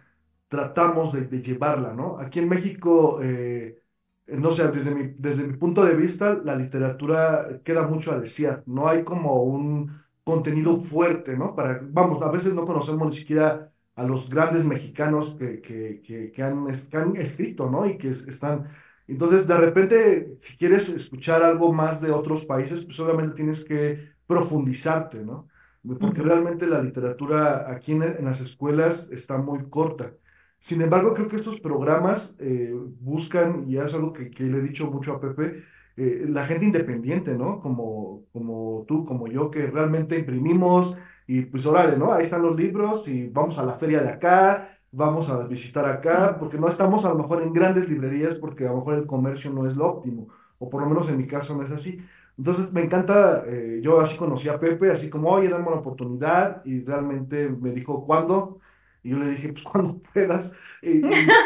tratamos 0.49 1.13
de, 1.13 1.41
llevarla, 1.41 1.93
¿no? 1.93 2.19
Aquí 2.19 2.39
en 2.39 2.49
México, 2.49 3.19
eh, 3.23 3.81
no 4.27 4.51
sé, 4.51 4.67
desde 4.69 4.91
mi, 4.93 5.13
desde 5.17 5.43
mi 5.47 5.55
punto 5.57 5.83
de 5.85 5.95
vista, 5.95 6.33
la 6.43 6.55
literatura 6.55 7.61
queda 7.63 7.87
mucho 7.87 8.11
a 8.13 8.19
desear, 8.19 8.63
no 8.65 8.87
hay 8.87 9.03
como 9.03 9.43
un 9.43 9.91
contenido 10.23 10.81
fuerte, 10.83 11.37
¿no? 11.37 11.55
Para, 11.55 11.79
vamos, 11.83 12.21
a 12.21 12.31
veces 12.31 12.53
no 12.53 12.65
conocemos 12.65 13.09
ni 13.11 13.17
siquiera 13.17 13.71
a 13.95 14.03
los 14.03 14.29
grandes 14.29 14.65
mexicanos 14.65 15.35
que, 15.37 15.61
que, 15.61 16.01
que, 16.01 16.31
que 16.31 16.43
han, 16.43 16.67
han 16.93 17.15
escrito, 17.15 17.69
¿no? 17.69 17.85
Y 17.87 17.97
que 17.97 18.09
es- 18.09 18.27
están... 18.27 18.67
Entonces, 19.07 19.47
de 19.47 19.57
repente, 19.57 20.37
si 20.39 20.55
quieres 20.57 20.89
escuchar 20.89 21.41
algo 21.43 21.73
más 21.73 21.99
de 22.01 22.11
otros 22.11 22.45
países, 22.45 22.85
pues 22.85 22.99
obviamente 22.99 23.35
tienes 23.35 23.65
que 23.65 24.09
profundizarte, 24.29 25.25
¿no? 25.25 25.47
Porque 25.99 26.21
realmente 26.21 26.67
la 26.67 26.81
literatura 26.81 27.71
aquí 27.71 27.93
en, 27.93 28.03
en 28.03 28.25
las 28.25 28.41
escuelas 28.41 29.09
está 29.11 29.37
muy 29.37 29.69
corta. 29.69 30.13
Sin 30.59 30.81
embargo, 30.81 31.13
creo 31.13 31.27
que 31.29 31.37
estos 31.37 31.59
programas 31.61 32.35
eh, 32.39 32.73
buscan, 32.99 33.65
y 33.69 33.77
es 33.77 33.93
algo 33.93 34.11
que, 34.13 34.29
que 34.29 34.43
le 34.43 34.57
he 34.59 34.61
dicho 34.61 34.91
mucho 34.91 35.13
a 35.15 35.19
Pepe, 35.21 35.63
eh, 35.97 36.25
la 36.29 36.45
gente 36.45 36.65
independiente, 36.65 37.35
¿no? 37.37 37.59
Como, 37.59 38.25
como 38.33 38.85
tú, 38.87 39.05
como 39.05 39.27
yo, 39.27 39.49
que 39.49 39.67
realmente 39.67 40.17
imprimimos 40.19 40.95
y 41.27 41.43
pues 41.43 41.65
órale, 41.65 41.97
¿no? 41.97 42.11
Ahí 42.11 42.23
están 42.23 42.41
los 42.43 42.55
libros 42.57 43.07
y 43.07 43.27
vamos 43.29 43.57
a 43.57 43.65
la 43.65 43.75
feria 43.75 44.01
de 44.01 44.09
acá, 44.09 44.69
vamos 44.91 45.29
a 45.29 45.45
visitar 45.47 45.85
acá, 45.85 46.37
porque 46.39 46.57
no 46.57 46.67
estamos 46.67 47.05
a 47.05 47.09
lo 47.09 47.17
mejor 47.17 47.41
en 47.43 47.53
grandes 47.53 47.89
librerías, 47.89 48.35
porque 48.35 48.65
a 48.65 48.69
lo 48.71 48.77
mejor 48.77 48.95
el 48.95 49.07
comercio 49.07 49.51
no 49.51 49.67
es 49.67 49.75
lo 49.77 49.85
óptimo, 49.87 50.27
o 50.57 50.69
por 50.69 50.81
lo 50.81 50.89
menos 50.89 51.09
en 51.09 51.17
mi 51.17 51.25
caso 51.27 51.55
no 51.55 51.63
es 51.63 51.71
así. 51.71 51.99
Entonces 52.39 52.73
me 52.73 52.83
encanta, 52.83 53.45
eh, 53.47 53.81
yo 53.83 54.01
así 54.01 54.17
conocí 54.17 54.49
a 54.49 54.59
Pepe, 54.59 54.91
así 54.91 55.09
como, 55.11 55.29
oye, 55.31 55.49
dame 55.49 55.67
una 55.67 55.77
oportunidad, 55.81 56.63
y 56.65 56.83
realmente 56.85 57.49
me 57.49 57.71
dijo, 57.73 58.05
¿cuándo? 58.05 58.59
Y 59.03 59.11
yo 59.11 59.19
le 59.19 59.29
dije, 59.31 59.53
pues 59.53 59.65
cuando 59.71 60.01
puedas. 60.13 60.53
Y, 60.81 60.99
y 61.15 61.41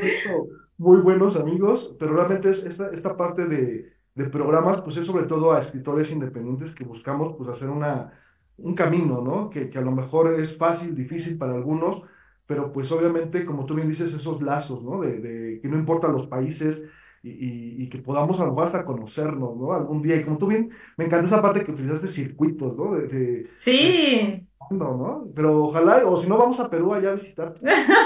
hecho 0.00 0.30
muy 0.78 1.00
buenos 1.02 1.36
amigos, 1.36 1.96
pero 1.98 2.14
realmente 2.14 2.50
es 2.50 2.62
esta, 2.64 2.90
esta 2.90 3.16
parte 3.16 3.46
de, 3.46 3.92
de 4.14 4.30
programas, 4.30 4.82
pues 4.82 4.96
es 4.96 5.06
sobre 5.06 5.26
todo 5.26 5.52
a 5.52 5.58
escritores 5.60 6.10
independientes 6.10 6.74
que 6.74 6.84
buscamos 6.84 7.34
pues 7.36 7.48
hacer 7.50 7.70
una, 7.70 8.12
un 8.56 8.74
camino, 8.74 9.20
¿no? 9.22 9.50
Que, 9.50 9.68
que 9.70 9.78
a 9.78 9.82
lo 9.82 9.92
mejor 9.92 10.34
es 10.40 10.56
fácil, 10.56 10.94
difícil 10.94 11.38
para 11.38 11.54
algunos, 11.54 12.02
pero 12.46 12.72
pues 12.72 12.90
obviamente, 12.92 13.44
como 13.44 13.66
tú 13.66 13.74
bien 13.74 13.88
dices, 13.88 14.12
esos 14.14 14.42
lazos, 14.42 14.82
¿no? 14.82 15.00
De, 15.00 15.18
de 15.20 15.60
que 15.60 15.68
no 15.68 15.78
importan 15.78 16.12
los 16.12 16.26
países 16.26 16.84
y, 17.24 17.30
y- 17.30 17.84
y 17.84 17.88
que 17.90 17.98
podamos 17.98 18.38
a 18.40 18.44
lo 18.44 18.50
mejor 18.50 18.64
hasta 18.66 18.84
conocernos, 18.84 19.56
¿no? 19.56 19.72
Algún 19.72 20.02
día. 20.02 20.16
Y 20.16 20.24
como 20.24 20.38
tú 20.38 20.48
bien, 20.48 20.70
me 20.98 21.06
encanta 21.06 21.26
esa 21.26 21.42
parte 21.42 21.64
que 21.64 21.72
utilizaste 21.72 22.08
circuitos, 22.08 22.76
¿no? 22.78 22.94
De, 22.96 23.08
de, 23.08 23.18
de 23.18 23.50
Sí. 23.56 24.46
¿no? 24.70 25.30
Pero 25.34 25.64
ojalá, 25.64 26.06
o 26.06 26.16
si 26.16 26.28
no, 26.28 26.38
vamos 26.38 26.60
a 26.60 26.70
Perú 26.70 26.94
allá 26.94 27.10
a 27.10 27.14
visitar. 27.14 27.54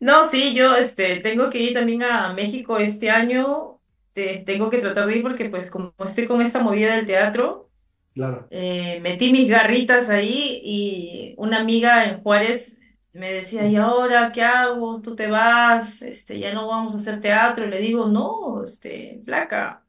No, 0.00 0.28
sí, 0.28 0.54
yo 0.54 0.76
este, 0.76 1.20
tengo 1.20 1.50
que 1.50 1.60
ir 1.60 1.74
también 1.74 2.02
a 2.02 2.32
México 2.34 2.78
este 2.78 3.10
año. 3.10 3.80
Te- 4.12 4.42
tengo 4.46 4.70
que 4.70 4.78
tratar 4.78 5.06
de 5.06 5.16
ir 5.18 5.22
porque 5.22 5.48
pues 5.50 5.70
como 5.70 5.94
estoy 6.06 6.26
con 6.26 6.40
esta 6.42 6.60
movida 6.62 6.96
del 6.96 7.06
teatro, 7.06 7.70
Claro. 8.14 8.48
eh, 8.50 9.00
metí 9.02 9.32
mis 9.32 9.48
garritas 9.48 10.10
ahí 10.10 10.60
y 10.64 11.34
una 11.38 11.60
amiga 11.60 12.06
en 12.06 12.22
Juárez 12.22 12.77
me 13.18 13.32
decía, 13.32 13.66
¿y 13.66 13.76
ahora 13.76 14.32
qué 14.32 14.42
hago? 14.42 15.00
¿Tú 15.02 15.16
te 15.16 15.28
vas? 15.28 16.02
Este, 16.02 16.38
ya 16.38 16.54
no 16.54 16.68
vamos 16.68 16.94
a 16.94 16.96
hacer 16.98 17.20
teatro. 17.20 17.66
Y 17.66 17.70
le 17.70 17.78
digo, 17.80 18.06
no, 18.06 18.64
este, 18.64 19.22
flaca, 19.24 19.84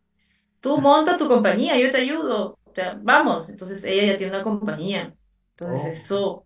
tú 0.61 0.79
monta 0.81 1.17
tu 1.17 1.27
compañía, 1.27 1.77
yo 1.79 1.91
te 1.91 1.97
ayudo. 1.99 2.59
O 2.65 2.73
sea, 2.75 2.99
vamos. 3.01 3.49
Entonces 3.49 3.83
ella 3.85 4.13
ya 4.13 4.17
tiene 4.17 4.35
una 4.35 4.43
compañía. 4.43 5.15
Entonces 5.57 5.85
Oh, 5.89 6.03
eso... 6.03 6.45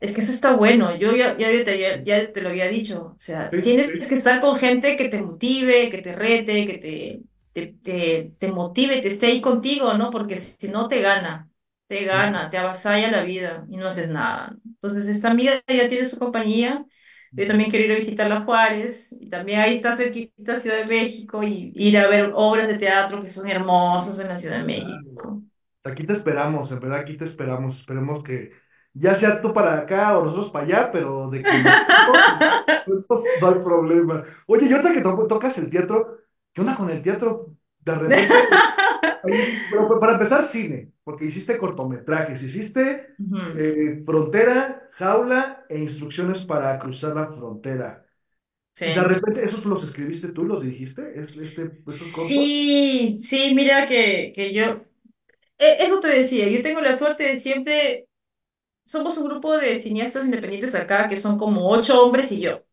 Es 0.00 0.12
que 0.14 0.20
eso 0.20 0.32
está 0.32 0.54
bueno, 0.56 0.94
yo 0.96 1.14
ya, 1.16 1.36
ya, 1.38 1.48
te, 1.64 1.78
ya, 1.78 2.02
ya 2.02 2.32
te 2.32 2.40
lo 2.42 2.50
había 2.50 2.68
dicho, 2.68 3.14
o 3.16 3.18
sea, 3.18 3.52
sí, 3.52 3.62
tienes 3.62 3.88
sí. 3.92 4.08
que 4.08 4.14
estar 4.14 4.40
con 4.40 4.56
gente 4.56 4.96
que 4.96 5.08
te 5.08 5.22
motive, 5.22 5.90
que 5.90 6.02
te 6.02 6.12
rete, 6.14 6.66
que 6.66 6.78
te, 6.78 7.22
te, 7.52 7.66
te, 7.82 8.32
te 8.38 8.48
motive, 8.52 9.00
te 9.00 9.08
esté 9.08 9.26
ahí 9.28 9.40
contigo, 9.40 9.94
¿no? 9.94 10.10
Porque 10.10 10.36
si 10.38 10.68
no 10.68 10.88
te 10.88 11.00
gana, 11.00 11.48
te 11.88 12.04
gana, 12.04 12.50
te 12.50 12.58
avasalla 12.58 13.10
la 13.10 13.24
vida 13.24 13.66
y 13.70 13.76
no 13.76 13.86
haces 13.88 14.10
nada. 14.10 14.56
Entonces, 14.66 15.06
esta 15.06 15.30
amiga 15.30 15.54
ya 15.68 15.88
tiene 15.88 16.06
su 16.06 16.18
compañía, 16.18 16.84
yo 17.36 17.46
también 17.46 17.70
quiero 17.70 17.84
ir 17.86 17.92
a 17.92 17.96
visitarla 17.96 18.36
a 18.38 18.44
Juárez, 18.44 19.14
y 19.20 19.28
también 19.30 19.60
ahí 19.60 19.74
está 19.76 19.96
cerquita 19.96 20.58
Ciudad 20.60 20.78
de 20.78 20.86
México, 20.86 21.42
y 21.42 21.72
ir 21.74 21.98
a 21.98 22.08
ver 22.08 22.32
obras 22.34 22.68
de 22.68 22.74
teatro 22.78 23.20
que 23.20 23.28
son 23.28 23.48
hermosas 23.48 24.18
en 24.20 24.28
la 24.28 24.36
Ciudad 24.36 24.58
de. 24.58 24.64
México. 24.64 25.42
Aquí 25.84 26.04
te 26.06 26.12
esperamos, 26.14 26.72
en 26.72 26.80
verdad, 26.80 27.00
aquí 27.00 27.16
te 27.16 27.24
esperamos. 27.24 27.80
Esperemos 27.80 28.22
que 28.22 28.52
ya 28.94 29.14
sea 29.14 29.40
tú 29.42 29.52
para 29.52 29.78
acá 29.80 30.18
o 30.18 30.24
nosotros 30.24 30.50
para 30.50 30.64
allá, 30.66 30.90
pero 30.92 31.28
de 31.30 31.44
que 31.46 31.58
no 33.40 33.48
hay 33.48 33.54
problema. 33.62 34.22
Oye, 34.46 34.66
y 34.68 34.72
ahorita 34.72 34.92
que 34.94 35.00
to- 35.02 35.26
tocas 35.26 35.58
el 35.58 35.70
teatro, 35.70 36.18
¿qué 36.52 36.60
onda 36.60 36.74
con 36.76 36.90
el 36.90 37.02
teatro? 37.02 37.56
De 37.84 37.94
repente, 37.96 38.34
ahí- 39.22 39.66
para 40.00 40.14
empezar, 40.14 40.42
cine, 40.42 40.92
porque 41.04 41.26
hiciste 41.26 41.58
cortometrajes, 41.58 42.42
hiciste 42.42 43.08
eh, 43.52 44.02
Frontera, 44.06 44.88
Jaula 44.92 45.66
e 45.68 45.78
Instrucciones 45.80 46.42
para 46.46 46.78
cruzar 46.78 47.14
la 47.16 47.30
frontera. 47.30 48.06
Y 48.84 48.92
de 48.92 49.02
repente, 49.04 49.44
¿esos 49.44 49.66
los 49.66 49.84
escribiste 49.84 50.28
tú, 50.30 50.44
los 50.44 50.62
dirigiste? 50.62 51.20
¿Es, 51.20 51.36
este, 51.36 51.82
esos? 51.88 52.12
Sí, 52.26 53.16
sí, 53.18 53.54
mira 53.54 53.86
que, 53.86 54.32
que 54.34 54.52
yo, 54.54 54.64
e- 55.58 55.78
eso 55.80 56.00
te 56.00 56.08
decía, 56.08 56.48
yo 56.48 56.62
tengo 56.62 56.80
la 56.80 56.98
suerte 56.98 57.24
de 57.24 57.38
siempre, 57.40 58.08
somos 58.84 59.18
un 59.18 59.28
grupo 59.28 59.56
de 59.56 59.78
cineastas 59.80 60.24
independientes 60.26 60.74
acá 60.74 61.08
que 61.08 61.16
son 61.18 61.38
como 61.38 61.70
ocho 61.70 62.02
hombres 62.04 62.32
y 62.32 62.40
yo, 62.40 62.64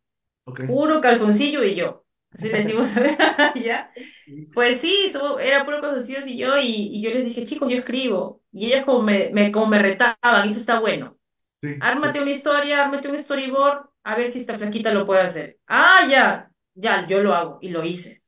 Ok. 0.45 0.62
puro 0.66 1.01
calzoncillo 1.01 1.64
y 1.64 1.76
yo, 1.76 2.05
así 2.34 2.49
le 2.49 2.59
decimos 2.59 2.89
¿ya? 3.63 3.91
Sí, 4.25 4.47
Pues 4.53 4.82
sí, 4.82 5.09
so- 5.11 5.39
era 5.39 5.65
puro 5.65 5.82
calzoncillos 5.82 6.27
y 6.27 6.38
yo, 6.38 6.57
y, 6.59 6.65
y 6.93 7.01
yo 7.03 7.11
les 7.11 7.25
dije, 7.25 7.45
chicos, 7.45 7.69
yo 7.71 7.77
escribo, 7.79 8.41
y 8.51 8.67
ellas 8.67 8.86
como 8.86 9.01
me, 9.03 9.29
me, 9.34 9.51
como 9.51 9.67
me 9.67 9.79
retaban, 9.79 10.47
y 10.47 10.51
eso 10.51 10.59
está 10.59 10.79
bueno, 10.79 11.17
sí. 11.61 11.69
sí. 11.75 11.82
ármate 11.82 12.21
una 12.21 12.32
historia, 12.32 12.84
ármate 12.86 13.09
un 13.09 13.19
storyboard, 13.19 13.89
a 14.03 14.15
ver 14.15 14.32
si 14.32 14.39
esta 14.41 14.57
flaquita 14.57 14.93
lo 14.93 15.05
puede 15.05 15.21
hacer. 15.21 15.59
Ah, 15.67 16.07
ya, 16.09 16.51
ya, 16.75 17.07
yo 17.07 17.23
lo 17.23 17.36
hago, 17.36 17.59
y 17.61 17.69
lo 17.69 17.84
hice. 17.86 18.23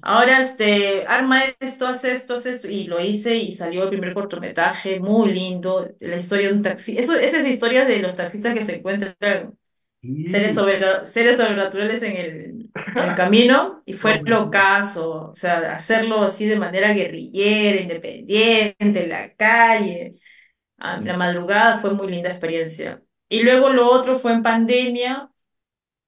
Ahora, 0.00 0.40
este, 0.40 1.06
arma 1.06 1.42
esto, 1.60 1.86
hace 1.86 2.12
esto, 2.12 2.34
hace 2.34 2.50
esto, 2.50 2.68
y 2.68 2.84
lo 2.84 3.00
hice 3.00 3.36
y 3.36 3.52
salió 3.52 3.84
el 3.84 3.88
primer 3.90 4.14
cortometraje, 4.14 5.00
muy 5.00 5.32
lindo, 5.32 5.88
la 6.00 6.16
historia 6.16 6.48
de 6.48 6.54
un 6.54 6.62
taxi, 6.62 6.96
eso, 6.98 7.14
esas 7.14 7.46
historias 7.46 7.88
de 7.88 8.00
los 8.00 8.16
taxistas 8.16 8.54
que 8.54 8.64
se 8.64 8.76
encuentran 8.76 9.57
seres, 10.24 10.54
Sí. 10.54 10.54
sobre, 10.54 11.04
seres 11.06 11.36
sobrenaturales 11.38 12.02
en 12.02 12.16
el, 12.16 12.70
en 12.94 13.04
el 13.04 13.14
camino, 13.14 13.82
y 13.86 13.94
fue 13.94 14.20
No, 14.20 14.24
lo 14.26 14.50
caso, 14.50 15.30
o 15.30 15.34
sea, 15.34 15.74
hacerlo 15.74 16.22
así 16.22 16.46
de 16.46 16.58
manera 16.58 16.92
guerrillera, 16.92 17.80
independiente, 17.80 18.76
en 18.78 19.08
la 19.10 19.34
calle, 19.34 20.16
a 20.78 21.00
la 21.00 21.16
madrugada, 21.16 21.78
fue 21.80 21.94
muy 21.94 22.08
linda 22.10 22.30
experiencia. 22.30 23.02
Y 23.28 23.42
luego 23.44 23.70
lo 23.70 23.90
otro 23.90 24.18
fue 24.18 24.32
en 24.32 24.42
pandemia, 24.42 25.30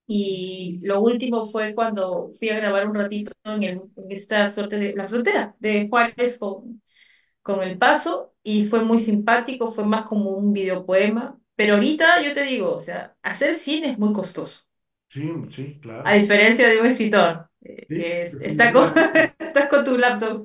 y 0.07 0.79
lo 0.83 1.01
último 1.01 1.45
fue 1.45 1.73
cuando 1.75 2.31
fui 2.39 2.49
a 2.49 2.57
grabar 2.57 2.87
un 2.89 2.95
ratito 2.95 3.31
en, 3.45 3.63
el- 3.63 3.81
en 3.95 4.11
esta 4.11 4.49
suerte 4.49 4.77
de 4.77 4.93
la 4.95 5.07
frontera 5.07 5.55
de 5.59 5.87
Juárez 5.89 6.37
con, 6.37 6.81
con 7.43 7.63
El 7.63 7.79
Paso 7.79 8.35
y 8.43 8.67
fue 8.67 8.85
muy 8.85 9.01
simpático, 9.01 9.73
fue 9.73 9.85
más 9.85 10.07
como 10.07 10.31
un 10.31 10.53
videopoema. 10.53 11.40
Pero 11.61 11.75
ahorita 11.75 12.21
yo 12.23 12.33
te 12.33 12.43
digo, 12.43 12.75
o 12.75 12.79
sea, 12.79 13.15
hacer 13.23 13.55
cine 13.55 13.91
es 13.91 13.99
muy 13.99 14.13
costoso, 14.13 14.63
Sí, 15.09 15.21
sí, 15.51 15.79
a 16.03 16.13
claro. 16.13 16.15
diferencia 16.15 16.67
de 16.67 16.79
un 16.81 16.87
escritor 16.87 17.49
eh, 17.61 17.87
Sí, 17.87 17.93
que 17.93 18.23
es- 18.23 18.37
está 18.41 18.71
con, 18.73 18.91
definitivamente. 18.93 19.15
estás 19.39 19.67
con 19.69 19.85
tu 19.85 19.97
laptop. 19.97 20.43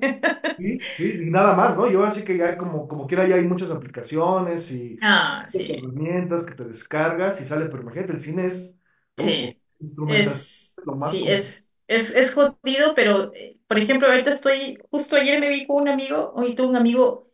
Sí, 0.57 0.89
sí, 0.97 1.03
y 1.27 1.29
nada 1.29 1.55
más, 1.55 1.77
¿no? 1.77 1.87
Yo 1.89 2.03
así 2.03 2.23
que 2.23 2.35
ya 2.35 2.57
como, 2.57 2.87
como 2.87 3.05
quiera 3.05 3.27
ya 3.27 3.35
hay 3.35 3.47
muchas 3.47 3.69
aplicaciones 3.69 4.71
y 4.71 4.99
Ah, 5.01 5.45
muchas 5.53 5.69
sí, 5.69 5.77
herramientas 5.77 6.45
que 6.47 6.55
te 6.55 6.63
descargas 6.65 7.39
y 7.41 7.45
sale, 7.45 7.67
pero 7.67 7.83
imagínate, 7.83 8.13
el 8.13 8.21
cine 8.21 8.47
es, 8.47 8.75
uf, 9.17 9.37
sí, 9.37 9.61
instrumentación 9.79 10.41
es, 10.41 10.79
es 10.79 10.85
lo 10.87 10.95
más 10.95 11.15
sí, 11.15 11.23
complicado. 11.23 11.61
es, 11.67 11.67
es, 11.87 12.15
es 12.15 12.33
jodido, 12.33 12.93
pero, 12.95 13.33
eh, 13.33 13.59
por 13.67 13.77
ejemplo, 13.79 14.07
ahorita 14.09 14.31
estoy, 14.31 14.79
justo 14.91 15.15
ayer 15.15 15.39
me 15.39 15.49
vi 15.49 15.67
con 15.67 15.83
un 15.83 15.89
amigo, 15.89 16.33
hoy 16.35 16.55
tuve 16.55 16.67
un 16.69 16.75
amigo 16.77 17.31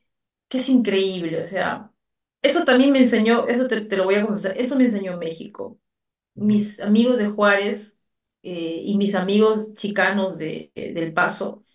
que 0.50 0.60
es 0.60 0.70
increíble, 0.70 1.42
o 1.42 1.46
sea, 1.46 1.93
eso 2.44 2.66
también 2.66 2.94
me 2.94 3.00
enseñó, 3.02 3.48
eso 3.48 3.68
te, 3.68 3.82
te 3.84 3.98
lo 3.98 4.06
voy 4.06 4.16
a 4.16 4.26
confesar, 4.28 4.58
eso 4.60 4.78
me 4.78 4.86
enseñó 4.86 5.18
México. 5.18 5.80
Mis 6.36 6.80
amigos 6.82 7.18
de 7.20 7.28
Juárez 7.30 7.98
eh, 8.44 8.82
y 8.86 8.98
mis 8.98 9.16
amigos 9.16 9.74
chicanos 9.76 10.38
de, 10.40 10.72
eh, 10.76 10.94
del 10.94 11.14
Paso 11.14 11.66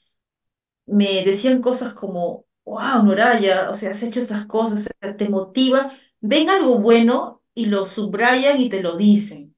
me 0.87 1.25
decían 1.25 1.61
cosas 1.63 1.95
como, 1.95 2.47
wow, 2.65 3.03
Noraya, 3.05 3.71
o 3.71 3.75
sea, 3.75 3.91
has 3.91 4.03
hecho 4.03 4.21
estas 4.21 4.47
cosas, 4.47 4.87
o 4.87 4.91
sea, 5.01 5.17
te 5.17 5.29
motiva, 5.29 5.93
ven 6.21 6.51
algo 6.51 6.79
bueno 6.79 7.43
y 7.55 7.67
lo 7.67 7.87
subrayan 7.87 8.61
y 8.61 8.69
te 8.71 8.83
lo 8.83 8.97
dicen. 8.97 9.55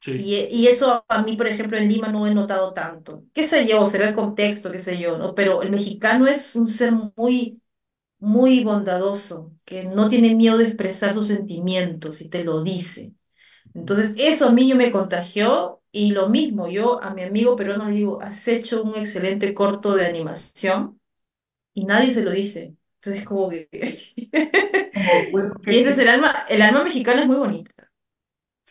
Sí, 0.00 0.12
Y, 0.16 0.36
y 0.50 0.68
eso 0.68 1.04
a 1.08 1.22
mí, 1.22 1.36
por 1.36 1.46
ejemplo, 1.48 1.78
en 1.78 1.88
Lima 1.88 2.08
no 2.08 2.26
he 2.26 2.34
notado 2.34 2.72
tanto. 2.74 3.24
¿Qué 3.34 3.46
sé 3.46 3.66
yo? 3.66 3.86
Será 3.86 4.08
el 4.08 4.14
contexto, 4.14 4.72
qué 4.72 4.78
sé 4.78 4.98
yo, 4.98 5.18
¿no? 5.18 5.34
Pero 5.34 5.62
el 5.62 5.70
mexicano 5.70 6.26
es 6.28 6.56
un 6.56 6.68
ser 6.70 6.92
muy 7.16 7.62
muy 8.20 8.64
bondadoso, 8.64 9.52
que 9.64 9.84
no 9.84 10.08
tiene 10.08 10.34
miedo 10.34 10.58
de 10.58 10.66
expresar 10.66 11.14
sus 11.14 11.28
sentimientos 11.28 12.20
y 12.20 12.28
te 12.28 12.44
lo 12.44 12.62
dice. 12.62 13.14
Entonces, 13.74 14.14
eso 14.18 14.48
a 14.48 14.52
mí 14.52 14.68
yo 14.68 14.76
me 14.76 14.92
contagió 14.92 15.82
y 15.92 16.12
lo 16.12 16.28
mismo, 16.28 16.68
yo 16.68 17.02
a 17.02 17.14
mi 17.14 17.22
amigo 17.24 17.56
peruano 17.56 17.88
le 17.88 17.96
digo, 17.96 18.22
has 18.22 18.48
hecho 18.48 18.82
un 18.82 18.96
excelente 18.96 19.54
corto 19.54 19.94
de 19.96 20.06
animación 20.06 21.00
y 21.74 21.84
nadie 21.86 22.10
se 22.12 22.22
lo 22.24 22.32
dice. 22.32 22.76
Entonces, 22.96 23.24
como 23.24 23.50
que... 23.50 23.68
como, 24.94 25.30
bueno, 25.30 25.54
Y 25.66 25.78
que, 25.78 25.80
ese 25.80 25.90
es 25.90 25.98
el 25.98 26.08
alma, 26.08 26.44
el 26.48 26.62
alma 26.62 26.84
mexicana 26.84 27.22
es 27.22 27.26
muy 27.26 27.36
bonita, 27.36 27.79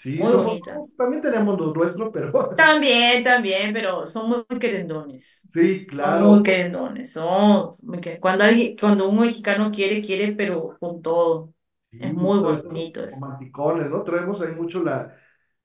sí, 0.01 0.25
muy 0.43 0.61
somos, 0.61 0.95
también 0.97 1.21
tenemos 1.21 1.59
lo 1.59 1.73
nuestro, 1.73 2.11
pero 2.11 2.31
También, 2.55 3.23
también, 3.23 3.73
pero 3.73 4.05
son 4.05 4.29
muy 4.29 4.59
querendones. 4.59 5.47
sí, 5.53 5.85
Son 5.87 6.19
muy 6.19 6.43
claro, 6.43 6.43
querendones, 6.43 7.11
son 7.13 7.71
muy 7.83 7.99
quer- 7.99 8.19
Cuando 8.19 8.43
alguien, 8.43 8.75
cuando 8.77 9.07
un 9.09 9.19
mexicano 9.19 9.71
quiere, 9.71 10.01
quiere, 10.01 10.33
pero 10.33 10.77
con 10.79 11.01
todo. 11.01 11.53
Es 11.97 12.13
muy 12.13 12.39
bonito 12.39 13.03
eso. 13.05 13.19
romanticones, 13.19 13.89
¿no? 13.89 14.03
Traemos 14.03 14.41
ahí 14.41 14.53
mucho 14.53 14.83
la... 14.83 15.15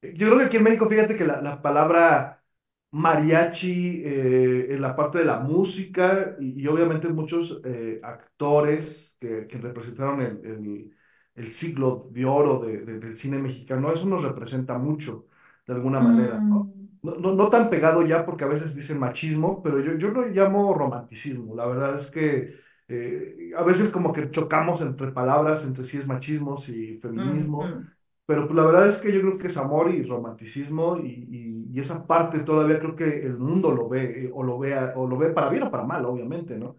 Yo 0.03 0.27
creo 0.29 0.39
que 0.39 0.45
aquí 0.47 0.57
en 0.59 0.65
México, 0.65 0.89
fíjate 0.89 1.17
que 1.17 1.25
la, 1.27 1.41
la 1.41 1.63
palabra 1.63 2.43
mariachi 2.91 4.03
eh, 4.05 4.67
en 4.75 4.81
la 4.83 4.95
parte 4.97 5.19
de 5.19 5.25
la 5.25 5.41
música 5.41 6.37
y, 6.41 6.63
y 6.63 6.67
obviamente 6.69 7.09
muchos 7.09 7.61
eh, 7.65 8.01
actores 8.03 9.17
que, 9.21 9.47
que 9.47 9.59
representaron 9.59 10.21
el, 10.23 10.41
el- 10.47 10.97
el 11.35 11.53
siglo 11.53 12.09
de 12.13 12.25
oro 12.25 12.61
de- 12.61 12.79
de- 12.85 12.99
del 12.99 13.17
cine 13.17 13.39
mexicano, 13.39 13.93
eso 13.93 14.07
nos 14.07 14.23
representa 14.23 14.79
mucho, 14.79 15.27
de 15.67 15.75
alguna 15.75 16.01
manera, 16.01 16.43
¿no? 16.49 16.71
Mm, 16.71 16.89
No, 17.03 17.17
no, 17.17 17.35
no 17.35 17.51
tan 17.51 17.69
pegado 17.71 18.03
ya 18.07 18.25
porque 18.25 18.45
a 18.45 18.47
veces 18.47 18.75
dicen 18.75 18.99
machismo, 18.99 19.63
pero 19.63 19.79
yo, 19.81 19.95
yo 19.99 20.09
lo 20.09 20.27
llamo 20.27 20.73
romanticismo. 20.75 21.55
La 21.55 21.67
verdad 21.67 21.99
es 22.01 22.11
que 22.11 22.55
eh, 22.89 23.51
a 23.57 23.63
veces 23.63 23.91
como 23.91 24.11
que 24.13 24.31
chocamos 24.31 24.81
entre 24.81 25.13
palabras, 25.13 25.67
entre 25.67 25.85
si 25.85 25.99
es 25.99 26.07
machismo, 26.07 26.57
si 26.57 26.99
feminismo, 27.01 27.77
mm. 27.77 27.95
pero 28.27 28.47
pues 28.47 28.57
la 28.57 28.65
verdad 28.67 28.89
es 28.89 28.99
que 29.03 29.13
yo 29.13 29.21
creo 29.21 29.37
que 29.39 29.49
es 29.49 29.57
amor 29.59 29.91
y 29.95 30.03
romanticismo 30.03 30.97
y, 30.99 31.09
y- 31.31 31.69
y 31.77 31.81
esa 31.81 32.07
parte 32.07 32.41
todavía 32.41 32.79
creo 32.79 32.97
que 32.97 33.05
el 33.27 33.37
mundo 33.39 33.73
lo 33.73 33.89
ve, 33.89 34.27
eh, 34.27 34.31
o 34.33 34.43
lo 34.43 34.59
vea, 34.59 34.93
o 34.97 35.07
lo 35.07 35.19
ve 35.19 35.31
para 35.31 35.49
bien 35.51 35.65
o 35.65 35.71
para 35.71 35.85
mal, 35.85 36.05
obviamente, 36.07 36.57
¿no? 36.59 36.77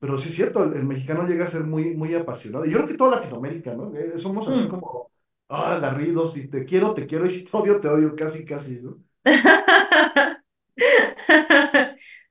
Pero 0.00 0.18
sí 0.18 0.28
es 0.30 0.36
cierto, 0.36 0.64
el, 0.64 0.74
el 0.74 0.84
mexicano 0.84 1.26
llega 1.28 1.44
a 1.46 1.48
ser 1.48 1.64
muy, 1.64 1.96
muy 1.96 2.14
apasionado. 2.14 2.66
Y 2.66 2.70
yo 2.72 2.78
creo 2.78 2.88
que 2.88 2.96
toda 2.98 3.16
Latinoamérica, 3.16 3.74
¿no? 3.74 3.94
Eh, 3.96 4.18
somos 4.18 4.48
así 4.48 4.66
Mm. 4.66 4.68
como, 4.68 5.12
ah, 5.48 5.76
agarridos, 5.76 6.36
y 6.38 6.48
te 6.48 6.64
quiero, 6.66 6.94
te 6.94 7.06
quiero, 7.06 7.26
y 7.26 7.30
si 7.32 7.44
te 7.44 7.56
odio, 7.56 7.80
te 7.80 7.88
odio, 7.88 8.16
casi, 8.16 8.44
casi, 8.44 8.80
¿no? 8.82 8.98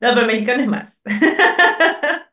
No, 0.02 0.14
pero 0.16 0.28
mexicano 0.28 0.62
es 0.64 0.68
más. 0.70 1.02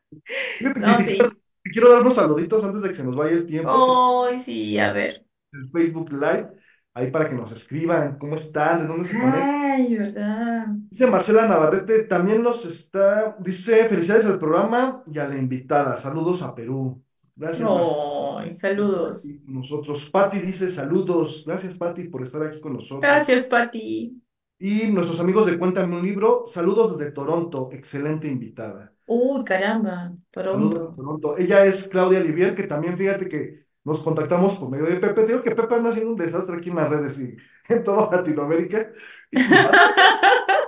Fíjate 0.57 0.81
No, 0.81 0.99
quiero, 1.05 1.05
sí. 1.05 1.41
te 1.63 1.71
quiero 1.71 1.91
dar 1.91 2.01
unos 2.01 2.15
saluditos 2.15 2.63
antes 2.63 2.81
de 2.81 2.89
que 2.89 2.95
se 2.95 3.03
nos 3.03 3.15
vaya 3.15 3.31
el 3.33 3.45
tiempo. 3.45 4.01
Ay, 4.25 4.39
sí, 4.39 4.77
a 4.79 4.91
ver. 4.93 5.25
El 5.51 5.69
Facebook 5.71 6.11
Live, 6.11 6.49
ahí 6.97 7.11
para 7.11 7.27
que 7.27 7.35
nos 7.35 7.51
escriban 7.51 8.17
cómo 8.17 8.35
están, 8.35 8.79
de 8.81 8.87
dónde 8.87 9.07
se 9.07 9.17
conectan. 9.17 9.57
Ay, 9.71 9.95
¿verdad? 9.97 10.65
Dice 10.89 11.07
Marcela 11.07 11.47
Navarrete, 11.47 12.03
también 12.03 12.41
nos 12.41 12.65
está, 12.65 13.35
dice, 13.39 13.87
felicidades 13.87 14.25
al 14.25 14.39
programa 14.39 15.03
y 15.05 15.19
a 15.19 15.27
la 15.27 15.37
invitada. 15.37 15.97
Saludos 15.97 16.41
a 16.41 16.55
Perú. 16.55 17.03
Gracias, 17.35 17.69
Marcela. 17.69 17.95
Por 18.35 18.47
estar 18.47 18.57
saludos. 18.57 19.21
con 19.45 19.53
nosotros. 19.55 20.09
Patti 20.09 20.39
dice 20.39 20.69
saludos. 20.69 21.43
Gracias, 21.45 21.75
Patti, 21.75 22.09
por 22.09 22.23
estar 22.23 22.43
aquí 22.43 22.59
con 22.59 22.73
nosotros. 22.73 23.01
Gracias, 23.01 23.47
Pati. 23.47 24.21
Y 24.59 24.87
nuestros 24.91 25.19
amigos 25.19 25.45
de 25.45 25.57
Cuéntame 25.59 25.95
un 25.95 26.03
libro, 26.03 26.43
saludos 26.47 26.97
desde 26.97 27.11
Toronto. 27.11 27.69
Excelente 27.71 28.27
invitada. 28.27 28.93
Uy, 29.05 29.43
caramba, 29.43 30.13
Saludos 30.33 30.79
Toronto. 30.79 30.89
a 30.91 30.95
Toronto. 30.95 31.37
Ella 31.37 31.65
es 31.65 31.87
Claudia 31.87 32.19
Olivier, 32.19 32.55
que 32.55 32.63
también 32.67 32.97
fíjate 32.97 33.27
que 33.29 33.66
nos 33.87 34.03
contactamos 34.03 34.57
por 34.59 34.69
medio 34.69 34.85
de 34.85 34.97
Pepe. 34.97 35.21
Te 35.23 35.27
digo 35.27 35.41
que 35.41 35.55
Pepe 35.55 35.75
anda 35.75 35.89
haciendo 35.89 36.11
un 36.11 36.17
desastre 36.17 36.57
aquí 36.57 36.69
en 36.69 36.75
las 36.77 36.89
redes 36.89 37.19
y 37.19 37.35
en 37.73 37.83
toda 37.83 38.09
Latinoamérica. 38.17 38.91
Y 39.31 39.43
más, 39.45 39.83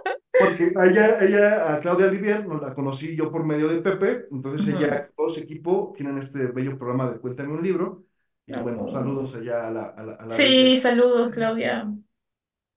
porque 0.38 0.72
a 0.76 0.86
ella, 0.88 1.20
ella, 1.24 1.74
a 1.76 1.80
Claudia 1.80 2.08
Olivier, 2.08 2.46
nos 2.48 2.62
la 2.62 2.74
conocí 2.74 3.16
yo 3.16 3.32
por 3.32 3.46
medio 3.46 3.68
de 3.68 3.82
Pepe. 3.82 4.28
Entonces 4.32 4.68
ella, 4.70 5.10
todo 5.16 5.30
su 5.30 5.42
equipo, 5.42 5.94
tienen 5.96 6.18
este 6.18 6.48
bello 6.48 6.78
programa 6.78 7.12
de 7.12 7.20
Cuéntame 7.20 7.54
un 7.54 7.64
libro. 7.64 8.06
Y 8.46 8.54
bueno, 8.60 8.86
Oh. 8.86 8.90
saludos 8.90 9.36
allá 9.36 9.68
a 9.68 9.72
la, 9.72 9.84
a 9.90 10.04
la, 10.04 10.14
a 10.14 10.30
Sí, 10.32 10.80
saludos, 10.82 11.32
Claudia. 11.32 11.94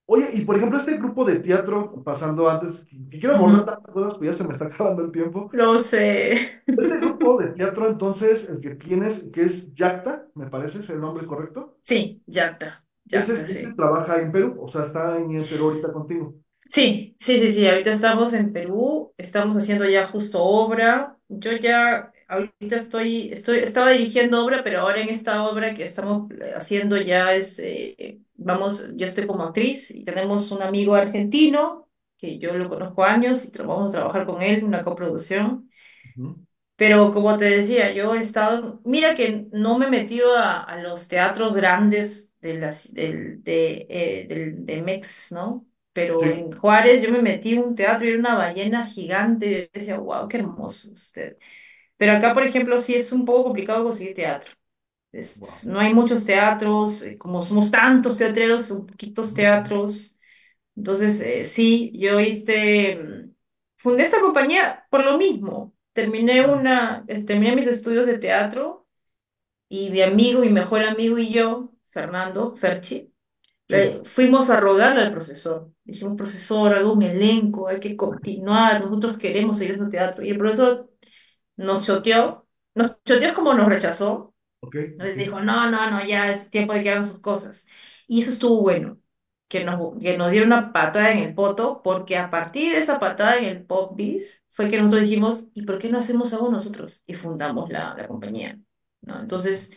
Oye, 0.07 0.29
y 0.35 0.45
por 0.45 0.57
ejemplo, 0.57 0.79
este 0.79 0.97
grupo 0.99 1.25
de 1.25 1.41
teatro, 1.41 2.03
pasando 2.05 2.49
antes, 2.51 2.85
que 3.11 3.19
quiero 3.19 3.35
Ujú. 3.35 3.37
abordar 3.37 3.65
tantas 3.65 3.93
cosas, 3.95 4.15
pues 4.19 4.31
ya 4.31 4.37
se 4.37 4.47
me 4.47 4.53
está 4.53 4.67
acabando 4.67 5.05
el 5.05 5.13
tiempo. 5.13 5.51
Lo 5.51 5.79
sé. 5.79 6.63
Este 6.77 6.99
grupo 7.01 7.39
de 7.39 7.49
teatro, 7.51 7.89
entonces, 7.89 8.49
el 8.51 8.61
que 8.61 8.75
tienes, 8.77 9.31
que 9.33 9.43
es 9.45 9.75
Yacta, 9.75 10.27
me 10.35 10.49
parece, 10.49 10.81
es 10.81 10.91
el 10.91 11.01
nombre 11.01 11.27
correcto. 11.27 11.79
Sí, 11.81 12.23
Yacta. 12.27 12.85
Ese, 13.11 13.35
Yacta, 13.35 13.35
es- 13.35 13.47
sí. 13.47 13.77
trabaja 13.77 14.21
en 14.21 14.33
Perú, 14.33 14.57
o 14.61 14.69
sea, 14.69 14.83
está 14.83 15.17
en 15.19 15.49
Perú 15.49 15.67
ahorita 15.71 15.93
contigo. 15.93 16.35
Sí, 16.69 17.17
sí, 17.21 17.39
sí, 17.39 17.53
sí. 17.53 17.69
Ahorita 17.69 17.93
estamos 17.93 18.33
en 18.33 18.53
Perú, 18.53 19.13
estamos 19.19 19.57
haciendo 19.57 19.85
ya 19.89 20.07
justo 20.07 20.43
obra. 20.43 21.19
Yo 21.29 21.53
ya, 21.53 22.13
ahorita 22.29 22.77
estoy, 22.77 23.31
estoy, 23.33 23.59
estaba 23.59 23.91
dirigiendo 23.91 24.43
obra, 24.45 24.65
pero 24.65 24.81
ahora 24.81 25.03
en 25.03 25.11
esta 25.11 25.45
obra 25.45 25.75
que 25.75 25.85
estamos 25.85 26.31
eh, 26.33 26.53
haciendo 26.57 26.97
ya 26.97 27.35
es, 27.35 27.59
eh, 27.59 28.21
vamos, 28.45 28.87
yo 28.97 29.07
estoy 29.07 29.27
como 29.27 29.45
actriz 29.45 29.91
y 29.91 30.05
tenemos 30.05 30.51
un 30.53 30.63
amigo 30.63 30.95
argentino 30.95 31.89
que 32.19 32.39
yo 32.39 32.53
lo 32.55 32.69
conozco 32.69 33.05
años 33.05 33.45
y 33.45 33.51
vamos 33.59 33.91
a 33.91 33.93
trabajar 33.93 34.27
con 34.27 34.43
él, 34.43 34.65
una 34.65 34.83
coproducción. 34.85 35.69
Pero 36.77 37.13
como 37.13 37.37
te 37.37 37.45
decía, 37.45 37.93
yo 37.93 38.15
he 38.15 38.21
estado, 38.21 38.81
mira 38.85 39.15
que 39.15 39.47
no 39.53 39.79
me 39.79 39.87
he 39.87 39.91
metido 39.91 40.37
a, 40.37 40.63
a 40.63 40.77
los 40.83 41.07
teatros 41.09 41.55
grandes 41.55 42.31
de 42.41 42.55
las, 42.55 42.93
del, 42.93 43.43
de, 43.45 43.87
eh, 43.89 44.27
del, 44.29 44.67
de 44.67 44.83
Mex, 44.83 45.31
¿no? 45.33 45.67
Pero 45.93 46.29
Sí. 46.29 46.33
en 46.33 46.51
Juárez 46.53 47.03
yo 47.03 47.11
me 47.13 47.23
metí 47.23 47.57
a 47.57 47.61
un 47.63 47.75
teatro 47.77 48.07
y 48.07 48.11
era 48.11 48.19
una 48.19 48.35
ballena 48.37 48.87
gigante 48.87 49.47
y 49.49 49.55
yo 49.63 49.69
decía, 49.75 49.99
wow, 49.99 50.27
qué 50.29 50.39
hermoso 50.39 50.91
usted. 50.93 51.37
Pero 51.99 52.13
acá, 52.15 52.35
por 52.35 52.45
ejemplo, 52.45 52.81
sí 52.81 52.95
es 52.97 53.13
un 53.13 53.25
poco 53.25 53.45
complicado 53.45 53.85
conseguir 53.85 54.15
teatro. 54.15 54.53
Es- 55.13 55.39
Wow. 55.41 55.51
no 55.69 55.81
hay 55.81 55.95
muchos 55.95 56.25
teatros, 56.25 57.03
eh, 57.03 57.19
como 57.19 57.43
somos 57.43 57.71
tantos 57.71 58.17
teatreros, 58.19 58.67
son 58.67 58.87
poquitos 58.87 59.35
teatros. 59.35 60.17
Entonces, 60.77 61.21
eh, 61.23 61.45
sí, 61.45 61.93
yo 61.97 62.21
hice, 62.21 62.97
mm, 62.97 63.35
fundé 63.79 64.05
esta 64.05 64.21
compañía 64.21 64.87
por 64.91 65.05
lo 65.05 65.19
mismo. 65.19 65.75
Terminé 65.95 66.47
una, 66.47 67.05
eh, 67.09 67.25
terminé 67.25 67.57
mis 67.57 67.67
estudios 67.69 68.07
de 68.07 68.19
teatro 68.19 68.87
y 69.69 69.91
mi 69.91 70.03
amigo, 70.03 70.41
mi 70.43 70.51
mejor 70.51 70.83
amigo 70.83 71.19
y 71.19 71.33
yo, 71.33 71.73
Fernando 71.91 72.57
Ferchi, 72.57 73.13
Sí. 73.69 74.03
fuimos 74.05 74.51
a 74.51 74.61
rogarle 74.61 75.03
al 75.03 75.13
profesor. 75.13 75.73
Dijimos, 75.85 76.17
profesor, 76.17 76.75
haga 76.75 76.91
un 76.93 77.03
elenco, 77.03 77.69
hay 77.69 77.81
que 77.81 77.97
continuar, 77.97 78.81
nosotros 78.85 79.19
queremos 79.19 79.59
seguir 79.59 79.73
este 79.75 79.87
teatro. 79.87 80.25
Y 80.25 80.31
el 80.31 80.39
profesor 80.39 80.91
nos 81.57 81.87
choteó, 81.87 82.47
nos 82.75 83.03
choteó 83.05 83.29
es 83.29 83.33
como 83.35 83.55
nos 83.55 83.69
rechazó. 83.69 84.32
Ok, 84.63 84.77
Nos 84.97 85.15
ok. 85.15 85.17
dijo, 85.17 85.41
no, 85.41 85.71
no, 85.71 85.91
no, 85.91 86.05
ya 86.05 86.31
es 86.33 86.51
tiempo 86.51 86.75
de 86.75 86.83
que 86.83 86.91
hagan 86.91 87.05
sus 87.07 87.21
cosas. 87.21 87.67
Y 88.07 88.23
eso 88.23 88.33
estuvo 88.33 88.61
bueno, 88.63 89.01
que 89.49 89.65
nos, 89.65 89.99
que 90.01 90.17
nos 90.19 90.31
dieron 90.31 90.49
una 90.53 90.73
patada 90.73 91.13
en 91.13 91.19
el 91.19 91.35
poto, 91.35 91.83
porque 91.83 92.17
a 92.19 92.31
partir 92.31 92.73
de 92.73 92.79
esa 92.81 93.01
patada 93.01 93.39
en 93.39 93.45
el 93.47 93.65
Pop 93.65 93.97
Biz 93.97 94.45
fue 94.51 94.71
que 94.71 94.79
nosotros 94.79 95.03
dijimos, 95.03 95.47
¿y 95.55 95.63
por 95.65 95.79
qué 95.79 95.89
no 95.91 95.99
hacemos 95.99 96.33
algo 96.35 96.51
nosotros? 96.51 97.03
Y 97.07 97.15
fundamos 97.15 97.71
la, 97.71 97.95
la 97.97 98.07
compañía, 98.09 98.61
¿no? 99.03 99.21
Entonces, 99.21 99.73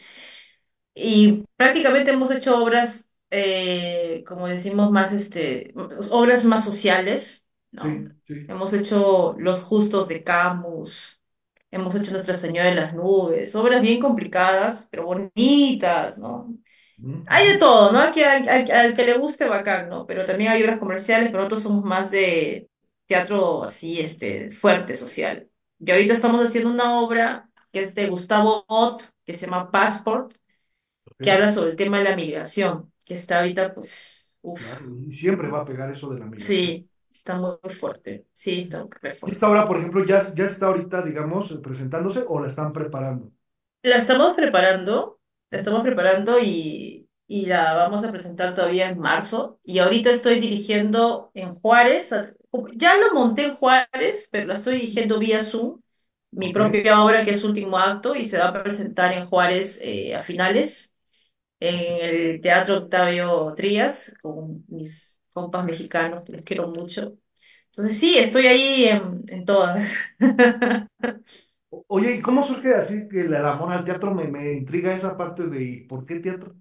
y 0.93 1.43
prácticamente 1.57 2.11
hemos 2.11 2.31
hecho 2.31 2.61
obras, 2.63 3.09
eh, 3.29 4.23
como 4.27 4.47
decimos, 4.47 4.91
más, 4.91 5.11
este, 5.13 5.73
obras 6.11 6.45
más 6.45 6.63
sociales, 6.65 7.45
¿no? 7.71 8.03
Sí, 8.03 8.07
sí. 8.27 8.35
Hemos 8.47 8.73
hecho 8.73 9.35
Los 9.39 9.63
Justos 9.63 10.07
de 10.07 10.23
Camus, 10.23 11.23
hemos 11.77 11.95
hecho 11.95 12.11
Nuestra 12.11 12.35
Señora 12.35 12.69
de 12.69 12.75
las 12.75 12.93
Nubes, 12.93 13.55
obras 13.55 13.81
bien 13.81 13.99
complicadas, 14.01 14.87
pero 14.91 15.05
bonitas, 15.05 16.17
¿no? 16.17 16.55
Hay 17.25 17.47
de 17.53 17.57
todo, 17.57 17.91
¿no? 17.91 18.11
Que 18.13 18.25
al, 18.25 18.47
al- 18.49 18.71
al 18.71 18.95
que 18.95 19.05
le 19.05 19.17
guste, 19.17 19.47
bacán, 19.47 19.89
¿no? 19.89 20.05
Pero 20.05 20.25
también 20.25 20.51
hay 20.51 20.61
obras 20.63 20.79
comerciales, 20.79 21.29
pero 21.29 21.39
nosotros 21.43 21.63
somos 21.63 21.83
más 21.83 22.11
de 22.11 22.69
teatro 23.07 23.63
así, 23.63 23.99
este, 23.99 24.51
fuerte, 24.51 24.95
social. 24.95 25.49
Y 25.79 25.91
ahorita 25.91 26.13
estamos 26.13 26.43
haciendo 26.45 26.71
una 26.71 26.99
obra 27.01 27.49
que 27.71 27.81
es 27.83 27.95
de 27.95 28.07
Gustavo 28.09 28.65
Ott, 28.67 29.03
que 29.25 29.33
se 29.33 29.45
llama 29.47 29.71
Passport, 29.71 30.33
que 31.21 31.31
habla 31.31 31.51
sobre 31.51 31.71
el 31.71 31.75
tema 31.77 31.99
de 31.99 32.05
la 32.05 32.15
migración, 32.15 32.93
que 33.05 33.15
está 33.15 33.39
ahorita, 33.39 33.73
pues, 33.75 34.37
uff, 34.41 34.63
claro, 34.63 34.97
y 35.01 35.11
siempre 35.11 35.49
va 35.49 35.61
a 35.61 35.65
pegar 35.65 35.91
eso 35.91 36.09
de 36.13 36.19
la 36.19 36.25
migración. 36.25 36.75
sí, 36.75 36.89
está 37.17 37.35
muy 37.35 37.57
fuerte, 37.73 38.27
sí, 38.33 38.59
está 38.61 38.85
re 39.01 39.15
¿Y 39.23 39.31
fuerte. 39.31 39.31
esta 39.31 39.49
obra, 39.49 39.67
por 39.67 39.77
ejemplo, 39.77 40.05
ya, 40.05 40.19
ya 40.35 40.45
está 40.45 40.67
ahorita, 40.67 41.01
digamos, 41.03 41.51
presentándose 41.63 42.23
o 42.27 42.39
la 42.41 42.47
están 42.47 42.71
preparando? 42.73 43.31
La 43.83 43.97
estamos 43.97 44.33
preparando, 44.33 45.19
la 45.51 45.59
estamos 45.59 45.83
preparando 45.83 46.39
y, 46.39 47.07
y 47.27 47.45
la 47.45 47.75
vamos 47.75 48.03
a 48.03 48.11
presentar 48.11 48.55
todavía 48.55 48.89
en 48.89 48.99
marzo. 48.99 49.59
Y 49.63 49.79
ahorita 49.79 50.09
estoy 50.11 50.39
dirigiendo 50.39 51.31
en 51.35 51.53
Juárez. 51.55 52.11
Ya 52.75 52.97
lo 52.97 53.13
monté 53.13 53.45
en 53.47 53.55
Juárez, 53.55 54.27
pero 54.31 54.47
la 54.47 54.55
estoy 54.55 54.75
dirigiendo 54.75 55.19
vía 55.19 55.43
Zoom, 55.43 55.81
mi 56.31 56.51
propia 56.53 57.03
obra 57.03 57.23
que 57.23 57.31
es 57.31 57.43
Último 57.43 57.77
Acto 57.77 58.15
y 58.15 58.25
se 58.25 58.37
va 58.39 58.47
a 58.49 58.63
presentar 58.63 59.13
en 59.13 59.27
Juárez 59.27 59.79
eh, 59.81 60.15
a 60.15 60.21
finales 60.23 60.93
en 61.59 61.75
el 62.35 62.41
Teatro 62.41 62.77
Octavio 62.79 63.53
Trías 63.55 64.15
con 64.21 64.65
mis 64.69 65.14
compas 65.35 65.65
mexicanos, 65.65 66.25
que 66.25 66.33
los 66.33 66.43
quiero 66.43 66.69
mucho. 66.69 67.17
Entonces 67.67 67.99
sí, 67.99 68.17
estoy 68.19 68.47
ahí 68.47 68.85
en, 68.85 69.23
en 69.29 69.45
todas. 69.45 69.95
Oye, 71.87 72.15
¿y 72.17 72.21
cómo 72.21 72.43
surge 72.43 72.73
así 72.75 73.07
que 73.07 73.21
el 73.21 73.35
amor 73.35 73.71
al 73.73 73.85
teatro? 73.85 74.13
Me, 74.15 74.27
me 74.27 74.53
intriga 74.53 74.93
esa 74.95 75.15
parte 75.17 75.47
de 75.47 75.63
¿y 75.63 75.81
¿por 75.87 76.03
qué 76.05 76.19
teatro? 76.19 76.55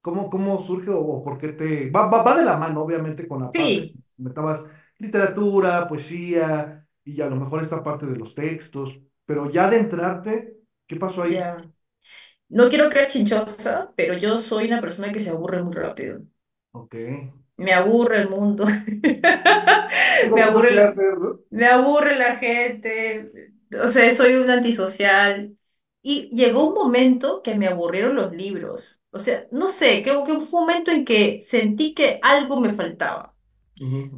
¿Cómo, 0.00 0.30
cómo 0.30 0.58
surge 0.62 0.90
o, 0.90 1.00
o 1.00 1.24
por 1.24 1.38
qué 1.38 1.48
te... 1.52 1.90
Va, 1.90 2.06
va, 2.08 2.22
va 2.22 2.36
de 2.36 2.44
la 2.44 2.56
mano, 2.56 2.82
obviamente, 2.82 3.26
con 3.26 3.42
la 3.42 3.54
parte, 3.54 3.82
Sí, 3.82 3.96
metabas 4.16 4.64
literatura, 4.98 5.88
poesía 5.88 6.86
y 7.04 7.20
a 7.20 7.28
lo 7.28 7.36
mejor 7.36 7.62
esta 7.62 7.82
parte 7.82 8.06
de 8.06 8.16
los 8.16 8.34
textos, 8.34 9.00
pero 9.24 9.50
ya 9.50 9.68
de 9.68 9.78
entrarte, 9.78 10.58
¿qué 10.86 10.96
pasó 10.96 11.22
ahí? 11.24 11.44
ya. 11.44 11.62
No 12.50 12.68
quiero 12.70 12.90
quedar 12.90 13.08
chinchosa, 13.08 13.92
pero 13.96 14.14
yo 14.18 14.40
soy 14.40 14.66
una 14.68 14.80
persona 14.82 15.12
que 15.12 15.20
se 15.20 15.30
aburre 15.30 15.62
muy 15.62 15.74
rápido. 15.74 16.22
Ok. 16.72 16.94
Me 17.56 17.72
aburre 17.72 18.18
el 18.18 18.28
mundo. 18.30 18.64
Me 20.34 20.42
aburre, 20.42 20.72
la- 20.74 20.96
me 21.50 21.66
aburre 21.66 22.18
la 22.18 22.36
gente. 22.36 23.30
O 23.82 23.88
sea, 23.88 24.14
soy 24.14 24.34
un 24.36 24.50
antisocial. 24.50 25.56
Y 26.02 26.30
llegó 26.36 26.68
un 26.68 26.74
momento 26.74 27.42
que 27.42 27.56
me 27.56 27.66
aburrieron 27.68 28.14
los 28.16 28.32
libros. 28.32 29.04
O 29.10 29.18
sea, 29.18 29.46
no 29.50 29.68
sé, 29.68 30.02
creo 30.04 30.24
que 30.24 30.34
fue 30.34 30.60
un 30.60 30.66
momento 30.66 30.90
en 30.92 31.04
que 31.04 31.40
sentí 31.42 31.94
que 31.94 32.20
algo 32.22 32.60
me 32.60 32.72
faltaba. 32.74 33.34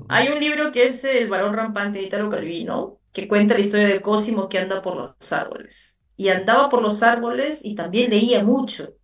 Hay 0.09 0.29
un 0.29 0.41
libro 0.41 0.73
que 0.73 0.89
es 0.89 1.05
El 1.05 1.29
varón 1.29 1.55
rampante 1.55 1.99
de 1.99 2.07
Italo 2.07 2.31
Calvino, 2.31 3.01
que 3.13 3.29
cuenta 3.29 3.55
la 3.55 3.61
historia 3.61 3.89
de 3.89 4.01
Cosimo 4.03 4.49
que 4.49 4.59
anda 4.59 4.83
por 4.83 4.97
los 4.97 5.33
árboles. 5.33 6.01
Y 6.17 6.31
andaba 6.31 6.69
por 6.69 6.83
los 6.83 7.03
árboles 7.03 7.61
y 7.65 7.75
también 7.75 8.11
leía 8.11 8.43
mucho. 8.45 8.95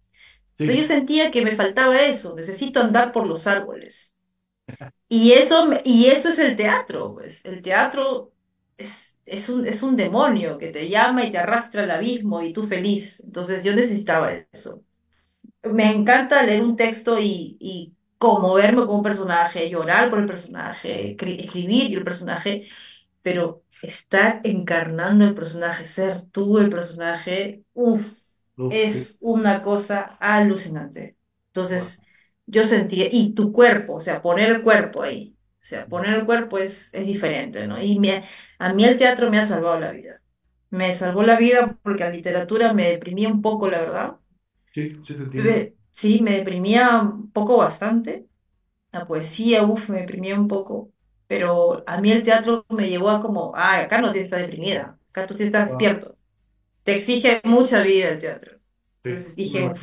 Pero 0.65 0.79
yo 0.79 0.85
sentía 0.85 1.31
que 1.31 1.43
me 1.45 1.57
faltaba 1.57 2.03
eso, 2.03 2.35
necesito 2.37 2.81
andar 2.81 3.13
por 3.13 3.27
los 3.27 3.47
árboles. 3.47 4.14
Y 5.09 5.33
eso, 5.33 5.69
y 5.85 6.07
eso 6.07 6.29
es 6.31 6.39
el 6.39 6.57
teatro, 6.57 7.15
pues. 7.15 7.45
El 7.45 7.63
teatro 7.63 8.33
es, 8.77 9.21
es, 9.27 9.49
un, 9.49 9.67
es 9.67 9.83
un 9.83 9.97
demonio 9.97 10.59
que 10.59 10.69
te 10.71 10.89
llama 10.89 11.25
y 11.25 11.31
te 11.31 11.39
arrastra 11.39 11.85
al 11.85 11.91
abismo 11.91 12.43
y 12.43 12.53
tú 12.53 12.67
feliz. 12.67 13.21
Entonces 13.25 13.63
yo 13.65 13.75
necesitaba 13.75 14.33
eso. 14.53 14.83
Me 15.65 15.91
encanta 15.93 16.43
leer 16.45 16.63
un 16.65 16.77
texto 16.77 17.19
y, 17.21 17.57
y 17.61 17.95
conmoverme 18.19 18.87
con 18.87 18.97
un 18.97 19.03
personaje, 19.05 19.71
llorar 19.71 20.11
por 20.11 20.21
el 20.21 20.27
personaje, 20.27 21.13
escribir 21.21 21.99
el 21.99 22.05
personaje, 22.05 22.69
pero 23.23 23.65
estar 23.83 24.41
encarnando 24.45 25.25
el 25.25 25.35
personaje, 25.35 25.87
ser 25.87 26.23
tú 26.31 26.59
el 26.59 26.71
personaje, 26.71 27.65
uff, 27.75 28.19
es 28.69 29.17
una 29.21 29.63
cosa 29.63 30.03
alucinante. 30.21 31.19
Entonces, 31.49 32.04
yo 32.47 32.65
sentí, 32.65 33.09
y 33.13 33.35
tu 33.35 33.53
cuerpo, 33.53 33.95
o 33.95 34.01
sea, 34.01 34.23
poner 34.23 34.51
el 34.51 34.63
cuerpo 34.63 35.03
ahí, 35.03 35.37
o 35.63 35.65
sea, 35.65 35.87
poner 35.87 36.15
el 36.15 36.27
cuerpo 36.27 36.59
es, 36.59 36.93
es 36.95 37.07
diferente, 37.07 37.67
¿no? 37.67 37.83
Y 37.83 37.99
me, 37.99 38.25
a 38.59 38.73
mí 38.75 38.85
el 38.85 38.97
teatro 38.97 39.31
me 39.31 39.39
ha 39.39 39.47
salvado 39.47 39.81
la 39.81 39.93
vida. 39.93 40.21
Me 40.71 40.93
salvó 40.95 41.23
la 41.23 41.39
vida 41.39 41.79
porque 41.83 42.05
la 42.05 42.11
literatura 42.11 42.73
me 42.75 42.91
deprimía 42.91 43.29
un 43.29 43.43
poco, 43.43 43.71
la 43.71 43.81
verdad. 43.81 44.17
Sí, 44.75 44.91
sí 45.03 45.15
te 45.17 45.23
entiendo. 45.23 45.67
Sí, 45.91 46.21
me 46.23 46.33
deprimía 46.33 47.01
un 47.01 47.31
poco 47.31 47.59
bastante. 47.59 48.27
La 48.93 49.07
poesía, 49.07 49.65
uff, 49.65 49.91
me 49.91 50.01
deprimía 50.01 50.39
un 50.39 50.49
poco. 50.49 50.93
Pero 51.29 51.85
a 51.89 52.01
mí 52.01 52.13
el 52.13 52.23
teatro 52.23 52.67
me 52.71 52.89
llevó 52.89 53.11
a 53.11 53.21
como, 53.23 53.53
ah, 53.57 53.81
acá 53.81 54.01
no 54.01 54.13
tienes 54.13 54.31
que 54.31 54.37
estar 54.37 54.41
deprimida, 54.51 54.99
acá 55.11 55.27
tú 55.27 55.35
tienes 55.35 55.53
que 55.53 55.59
estar 55.59 55.69
despierto 55.69 56.17
te 56.85 56.97
exige 56.97 57.41
mucha 57.45 57.83
vida 57.83 58.09
el 58.11 58.19
teatro. 58.21 58.59
Entonces 59.07 59.37
dije, 59.37 59.75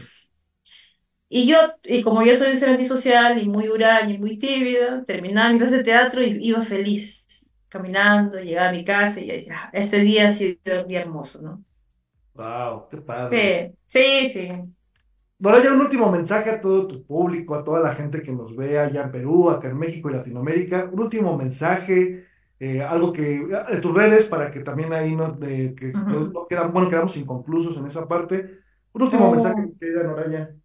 y 1.33 1.47
yo, 1.47 1.55
y 1.85 2.01
como 2.01 2.23
yo 2.23 2.35
soy 2.35 2.51
un 2.51 2.57
ser 2.57 2.69
antisocial 2.69 3.41
y 3.41 3.47
muy 3.47 3.69
huraña 3.69 4.13
y 4.13 4.19
muy 4.19 4.37
tímida, 4.37 5.05
terminaba 5.05 5.53
mi 5.53 5.59
clase 5.59 5.77
de 5.77 5.83
teatro 5.85 6.21
y 6.21 6.37
iba 6.45 6.61
feliz, 6.61 7.49
caminando, 7.69 8.37
llegaba 8.37 8.67
a 8.67 8.73
mi 8.73 8.83
casa 8.83 9.21
y 9.21 9.27
decía, 9.27 9.55
ah, 9.55 9.69
este 9.71 9.99
día 9.99 10.27
ha 10.27 10.31
sido 10.33 10.81
un 10.81 10.87
día 10.89 10.99
hermoso, 10.99 11.41
¿no? 11.41 11.63
Wow, 12.33 12.89
qué 12.89 12.97
padre. 12.97 13.73
Sí, 13.87 13.99
sí, 13.99 14.29
sí. 14.29 14.49
Bueno, 15.37 15.63
ya 15.63 15.71
un 15.71 15.79
último 15.79 16.11
mensaje 16.11 16.49
a 16.49 16.59
todo 16.59 16.85
tu 16.85 17.05
público, 17.05 17.55
a 17.55 17.63
toda 17.63 17.79
la 17.79 17.95
gente 17.95 18.21
que 18.21 18.33
nos 18.33 18.53
ve 18.53 18.77
allá 18.77 19.03
en 19.03 19.11
Perú, 19.11 19.49
acá 19.49 19.69
en 19.69 19.77
México 19.77 20.09
y 20.09 20.13
Latinoamérica. 20.13 20.89
Un 20.91 20.99
último 20.99 21.37
mensaje 21.37 22.25
eh, 22.59 22.83
algo 22.83 23.13
que, 23.13 23.47
de 23.71 23.81
tus 23.81 23.93
redes, 23.93 24.27
para 24.27 24.51
que 24.51 24.59
también 24.59 24.91
ahí 24.91 25.15
no, 25.15 25.39
que 25.39 25.73
quedan, 26.47 26.73
bueno, 26.73 26.89
quedamos 26.89 27.15
inconclusos 27.15 27.77
en 27.77 27.85
esa 27.85 28.05
parte. 28.05 28.59
Un 28.91 29.01
último 29.01 29.29
oh. 29.29 29.31
mensaje 29.31 29.63
que 29.63 29.87
queda, 29.87 30.03
Noraya. 30.03 30.55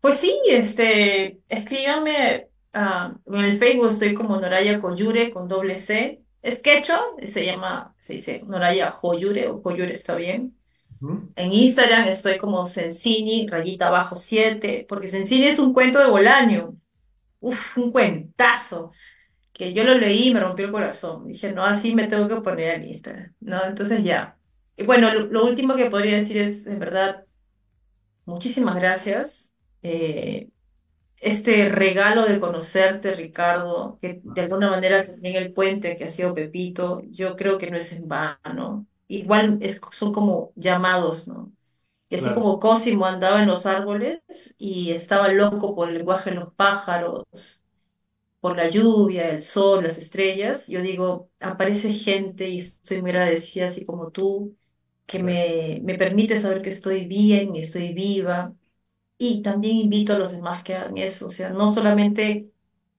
Pues 0.00 0.16
sí, 0.16 0.40
este, 0.48 1.40
escríbanme 1.48 2.48
uh, 2.74 3.34
en 3.34 3.44
el 3.44 3.58
Facebook, 3.58 3.88
estoy 3.88 4.14
como 4.14 4.40
Noraya 4.40 4.80
Coyure 4.80 5.30
con 5.30 5.48
doble 5.48 5.76
C. 5.76 6.22
Es 6.42 6.60
quechua, 6.60 7.00
se 7.24 7.46
llama, 7.46 7.94
se 7.98 8.14
dice 8.14 8.42
Noraya 8.46 8.90
Joyure 8.90 9.48
o 9.48 9.62
Coyure 9.62 9.92
está 9.92 10.16
bien. 10.16 10.56
En 11.34 11.52
Instagram 11.52 12.06
estoy 12.08 12.38
como 12.38 12.66
Sensini, 12.66 13.48
rayita 13.48 13.88
abajo 13.88 14.14
7, 14.14 14.86
porque 14.88 15.08
Sensini 15.08 15.46
es 15.46 15.58
un 15.58 15.72
cuento 15.72 15.98
de 15.98 16.08
Bolaño. 16.08 16.76
Uf, 17.40 17.76
un 17.76 17.90
cuentazo 17.90 18.92
que 19.52 19.72
yo 19.72 19.82
lo 19.82 19.94
leí 19.94 20.28
y 20.28 20.34
me 20.34 20.40
rompió 20.40 20.66
el 20.66 20.72
corazón. 20.72 21.26
Dije, 21.26 21.52
no, 21.52 21.64
así 21.64 21.94
me 21.94 22.06
tengo 22.06 22.28
que 22.28 22.40
poner 22.40 22.76
en 22.76 22.84
Instagram, 22.84 23.34
¿no? 23.40 23.64
Entonces 23.64 24.04
ya. 24.04 24.36
Y 24.76 24.84
bueno, 24.84 25.12
lo, 25.12 25.44
último 25.44 25.74
que 25.74 25.90
podría 25.90 26.16
decir 26.16 26.38
es, 26.38 26.66
en 26.66 26.78
verdad, 26.78 27.24
muchísimas 28.24 28.76
gracias. 28.76 29.51
Eh, 29.82 30.50
este 31.18 31.68
regalo 31.70 32.26
de 32.26 32.40
conocerte, 32.40 33.14
Ricardo, 33.14 33.98
que 34.02 34.20
de 34.24 34.42
alguna 34.42 34.70
manera 34.70 35.06
también 35.06 35.36
el 35.36 35.52
puente 35.52 35.96
que 35.96 36.04
ha 36.04 36.08
sido 36.08 36.34
Pepito, 36.34 37.02
yo 37.10 37.36
creo 37.36 37.58
que 37.58 37.70
no 37.70 37.76
es 37.78 37.92
en 37.92 38.08
vano. 38.08 38.86
Igual 39.08 39.58
es, 39.62 39.80
son 39.92 40.12
como 40.12 40.52
llamados, 40.56 41.28
¿no? 41.28 41.52
Y 42.10 42.16
así 42.16 42.32
como 42.32 42.60
Cosimo 42.60 43.06
andaba 43.06 43.42
en 43.42 43.48
los 43.48 43.66
árboles 43.66 44.22
y 44.58 44.92
estaba 44.92 45.28
loco 45.28 45.74
por 45.76 45.88
el 45.90 45.96
lenguaje 45.98 46.30
de 46.30 46.36
los 46.36 46.54
pájaros, 46.54 47.24
por 48.40 48.56
la 48.56 48.68
lluvia, 48.68 49.28
el 49.30 49.42
sol, 49.42 49.84
las 49.84 49.98
estrellas, 49.98 50.66
yo 50.68 50.82
digo, 50.82 51.30
aparece 51.40 51.92
gente 51.92 52.48
y 52.48 52.58
estoy 52.58 53.00
muy 53.00 53.10
agradecida, 53.10 53.66
así 53.66 53.84
como 53.84 54.10
tú, 54.10 54.56
que 55.06 55.22
me, 55.22 55.80
me 55.84 55.94
permite 55.96 56.38
saber 56.40 56.60
que 56.62 56.70
estoy 56.70 57.04
bien, 57.06 57.54
estoy 57.56 57.92
viva. 57.94 58.54
Y 59.24 59.42
también 59.42 59.76
invito 59.76 60.14
a 60.14 60.18
los 60.18 60.32
demás 60.32 60.62
que 60.64 60.74
hagan 60.74 60.98
eso. 60.98 61.26
O 61.28 61.30
sea, 61.30 61.50
no 61.50 61.68
solamente 61.68 62.50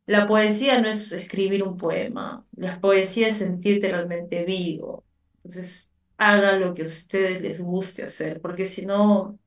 la 0.07 0.27
poesía 0.27 0.81
no 0.81 0.89
es 0.89 1.11
escribir 1.13 1.63
un 1.63 1.77
poema, 1.77 2.45
la 2.55 2.79
poesía 2.81 3.29
es 3.29 3.37
sentirte 3.39 3.89
realmente 3.89 4.45
vivo. 4.45 5.05
Entonces, 5.43 5.91
hagan 6.17 6.61
lo 6.61 6.73
que 6.73 6.83
a 6.83 6.85
ustedes 6.85 7.41
les 7.41 7.61
guste 7.61 8.03
hacer, 8.05 8.41
porque 8.41 8.65
si 8.67 8.85
no, 8.85 9.39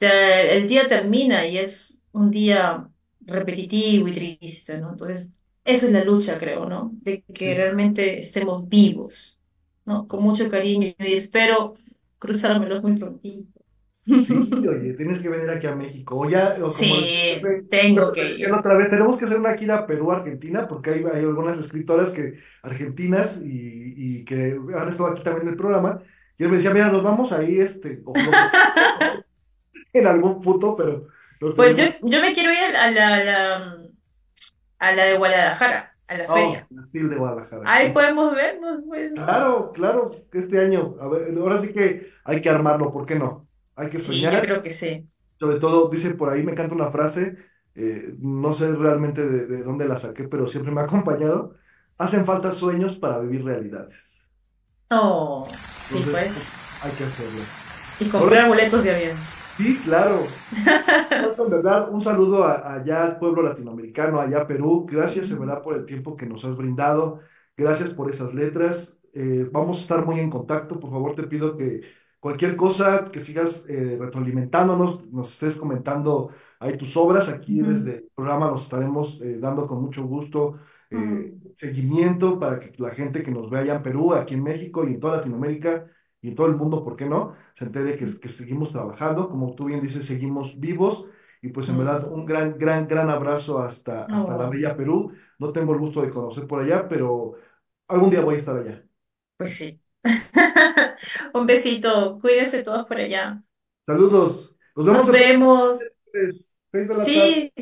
el 0.00 0.68
día 0.68 0.88
termina 0.88 1.46
y 1.46 1.58
es 1.58 2.00
un 2.12 2.30
día 2.30 2.88
repetitivo 3.20 4.08
y 4.08 4.12
triste, 4.12 4.78
¿no? 4.78 4.90
Entonces, 4.92 5.28
esa 5.64 5.86
es 5.86 5.92
la 5.92 6.04
lucha, 6.04 6.38
creo, 6.38 6.66
¿no? 6.66 6.90
De 6.94 7.22
que 7.24 7.54
realmente 7.54 8.18
estemos 8.20 8.68
vivos, 8.68 9.38
¿no? 9.84 10.08
Con 10.08 10.22
mucho 10.22 10.48
cariño 10.48 10.88
y 10.98 11.12
espero 11.14 11.74
cruzármelos 12.18 12.82
muy 12.82 12.96
prontito. 12.98 13.59
Sí, 14.24 14.50
oye, 14.68 14.94
tienes 14.94 15.20
que 15.20 15.28
venir 15.28 15.50
aquí 15.50 15.66
a 15.66 15.74
México. 15.74 16.18
O 16.18 16.28
ya, 16.28 16.56
o 16.58 16.70
como 16.70 16.72
sí, 16.72 17.40
tengo 17.70 18.12
que 18.12 18.34
ir. 18.34 18.52
Otra 18.52 18.74
vez, 18.76 18.90
tenemos 18.90 19.16
que 19.16 19.24
hacer 19.24 19.38
una 19.38 19.56
gira 19.56 19.86
Perú-Argentina, 19.86 20.68
porque 20.68 20.90
hay, 20.90 21.04
hay, 21.12 21.22
algunas 21.22 21.58
escritoras 21.58 22.10
que, 22.12 22.34
argentinas 22.62 23.40
y, 23.42 23.94
y, 23.96 24.24
que 24.24 24.58
han 24.76 24.88
estado 24.88 25.10
aquí 25.10 25.22
también 25.22 25.46
en 25.46 25.52
el 25.52 25.56
programa. 25.56 25.98
Y 26.38 26.44
él 26.44 26.50
me 26.50 26.56
decía, 26.56 26.72
mira, 26.72 26.90
nos 26.90 27.02
vamos 27.02 27.32
ahí, 27.32 27.60
este, 27.60 28.02
en 29.92 30.06
algún 30.06 30.40
punto, 30.40 30.76
pero 30.76 31.06
pues 31.56 31.76
yo, 31.76 31.84
yo 32.02 32.20
me 32.20 32.34
quiero 32.34 32.52
ir 32.52 32.76
a 32.76 32.90
la, 32.90 33.78
a 34.78 34.92
la, 34.92 35.04
de 35.04 35.16
Guadalajara, 35.16 35.96
a 36.06 36.14
la 36.18 36.24
oh, 36.28 36.34
feria. 36.34 36.66
La 36.70 36.86
de 36.92 37.16
Guadalajara. 37.16 37.62
Ahí 37.64 37.92
podemos 37.92 38.34
vernos, 38.34 38.82
pues. 38.86 39.12
Claro, 39.12 39.72
claro, 39.72 40.10
este 40.32 40.60
año. 40.60 40.96
A 41.00 41.08
ver, 41.08 41.34
ahora 41.38 41.58
sí 41.58 41.72
que 41.72 42.06
hay 42.24 42.42
que 42.42 42.50
armarlo, 42.50 42.92
¿por 42.92 43.06
qué 43.06 43.14
no? 43.14 43.48
Hay 43.80 43.88
que 43.88 43.98
soñar. 43.98 44.32
Sí, 44.32 44.36
yo 44.36 44.42
creo 44.42 44.62
que 44.62 44.70
sí. 44.70 45.08
Sobre 45.38 45.58
todo, 45.58 45.88
dice 45.88 46.10
por 46.14 46.28
ahí, 46.28 46.42
me 46.42 46.52
encanta 46.52 46.74
una 46.74 46.90
frase, 46.90 47.36
eh, 47.74 48.14
no 48.18 48.52
sé 48.52 48.70
realmente 48.74 49.26
de, 49.26 49.62
dónde 49.62 49.88
la 49.88 49.96
saqué, 49.96 50.28
pero 50.28 50.46
siempre 50.46 50.70
me 50.70 50.82
ha 50.82 50.84
acompañado. 50.84 51.54
Hacen 51.96 52.26
falta 52.26 52.52
sueños 52.52 52.98
para 52.98 53.18
vivir 53.20 53.42
realidades. 53.42 54.28
Oh, 54.90 55.48
sí, 55.88 56.02
pues. 56.10 56.82
Hay 56.82 56.90
que 56.92 57.04
hacerlo. 57.04 57.42
Y 58.00 58.04
comprar 58.10 58.48
boletos 58.48 58.84
de 58.84 58.94
avión. 58.94 59.16
Sí, 59.56 59.78
claro. 59.82 60.16
en 60.56 61.50
verdad, 61.50 61.90
un 61.90 62.02
saludo 62.02 62.44
allá 62.44 63.04
al 63.04 63.18
pueblo 63.18 63.42
latinoamericano, 63.42 64.20
allá 64.20 64.42
a 64.42 64.46
Perú. 64.46 64.86
Gracias, 64.90 65.30
en 65.30 65.40
verdad, 65.40 65.62
por 65.62 65.74
el 65.74 65.86
tiempo 65.86 66.16
que 66.16 66.26
nos 66.26 66.44
has 66.44 66.54
brindado. 66.54 67.20
Gracias 67.56 67.94
por 67.94 68.10
esas 68.10 68.34
letras. 68.34 69.00
Eh, 69.14 69.48
vamos 69.50 69.78
a 69.78 69.82
estar 69.82 70.04
muy 70.04 70.20
en 70.20 70.30
contacto. 70.30 70.78
Por 70.78 70.90
favor, 70.90 71.14
te 71.14 71.24
pido 71.24 71.56
que 71.56 71.82
cualquier 72.20 72.56
cosa 72.56 73.06
que 73.10 73.20
sigas 73.20 73.66
eh, 73.68 73.96
retroalimentándonos, 74.00 75.10
nos 75.12 75.30
estés 75.30 75.56
comentando 75.56 76.30
ahí 76.60 76.76
tus 76.76 76.96
obras. 76.96 77.28
Aquí 77.30 77.60
desde 77.62 77.92
el 77.96 78.10
programa 78.14 78.50
nos 78.50 78.62
estaremos 78.64 79.20
eh, 79.22 79.38
dando 79.40 79.66
con 79.66 79.82
mucho 79.82 80.04
gusto 80.04 80.58
seguimiento 81.56 82.38
para 82.38 82.58
que 82.58 82.72
la 82.78 82.90
gente 82.90 83.22
que 83.22 83.30
nos 83.30 83.50
vea 83.50 83.60
allá 83.62 83.74
en 83.76 83.82
Perú, 83.82 84.14
aquí 84.14 84.34
en 84.34 84.42
México 84.42 84.84
y 84.86 84.94
en 84.94 85.00
toda 85.00 85.16
Latinoamérica 85.18 85.86
y 86.20 86.28
en 86.28 86.34
todo 86.34 86.46
el 86.46 86.56
mundo, 86.56 86.84
¿por 86.84 86.96
qué 86.96 87.06
no? 87.06 87.34
Se 87.54 87.64
entere 87.64 87.94
que, 87.96 88.06
que 88.20 88.28
seguimos 88.28 88.72
trabajando, 88.72 89.28
como 89.28 89.54
tú 89.54 89.66
bien 89.66 89.80
dices, 89.82 90.04
seguimos 90.06 90.58
vivos. 90.60 91.06
Y 91.42 91.48
pues 91.48 91.68
en 91.70 91.78
verdad 91.78 92.06
un 92.12 92.26
gran, 92.26 92.58
gran, 92.58 92.86
gran 92.86 93.08
abrazo 93.08 93.60
hasta, 93.60 94.04
hasta 94.04 94.36
la 94.36 94.48
bella 94.50 94.76
Perú. 94.76 95.12
No 95.38 95.52
tengo 95.52 95.72
el 95.72 95.78
gusto 95.78 96.02
de 96.02 96.10
conocer 96.10 96.46
por 96.46 96.60
allá, 96.62 96.86
pero 96.88 97.32
algún 97.88 98.10
día 98.10 98.20
voy 98.22 98.34
a 98.36 98.38
estar 98.38 98.56
allá. 98.58 98.84
Pues 99.36 99.56
sí. 99.56 99.80
un 101.34 101.46
besito. 101.46 102.18
Cuídense 102.20 102.62
todos 102.62 102.86
por 102.86 102.98
allá. 102.98 103.42
Saludos. 103.84 104.56
Nos 104.76 105.10
vemos. 105.10 105.78
Nos 106.12 106.58
vemos. 106.72 107.04
sí, 107.04 107.52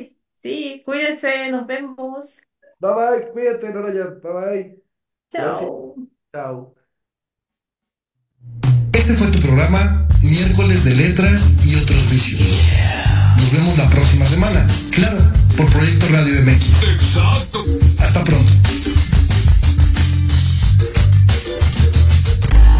sí, 0.42 0.82
cuídense. 0.84 1.50
Nos 1.50 1.66
vemos. 1.66 2.36
Bye 2.78 2.92
bye. 2.94 3.28
Cuídate, 3.32 3.70
Noraya. 3.72 4.06
Bye 4.22 4.32
bye. 4.32 4.82
Chao. 5.30 5.94
Chao. 6.32 6.74
Este 8.92 9.14
fue 9.14 9.30
tu 9.30 9.40
programa 9.40 10.08
miércoles 10.22 10.84
de 10.84 10.94
letras 10.94 11.54
y 11.64 11.76
otros 11.76 12.10
vicios. 12.10 12.42
Nos 13.36 13.52
vemos 13.52 13.78
la 13.78 13.88
próxima 13.88 14.26
semana, 14.26 14.66
claro, 14.92 15.18
por 15.56 15.70
Proyecto 15.70 16.06
Radio 16.10 16.42
MX. 16.42 16.82
Exacto. 16.82 17.64
Hasta 18.00 18.24
pronto. 18.24 18.57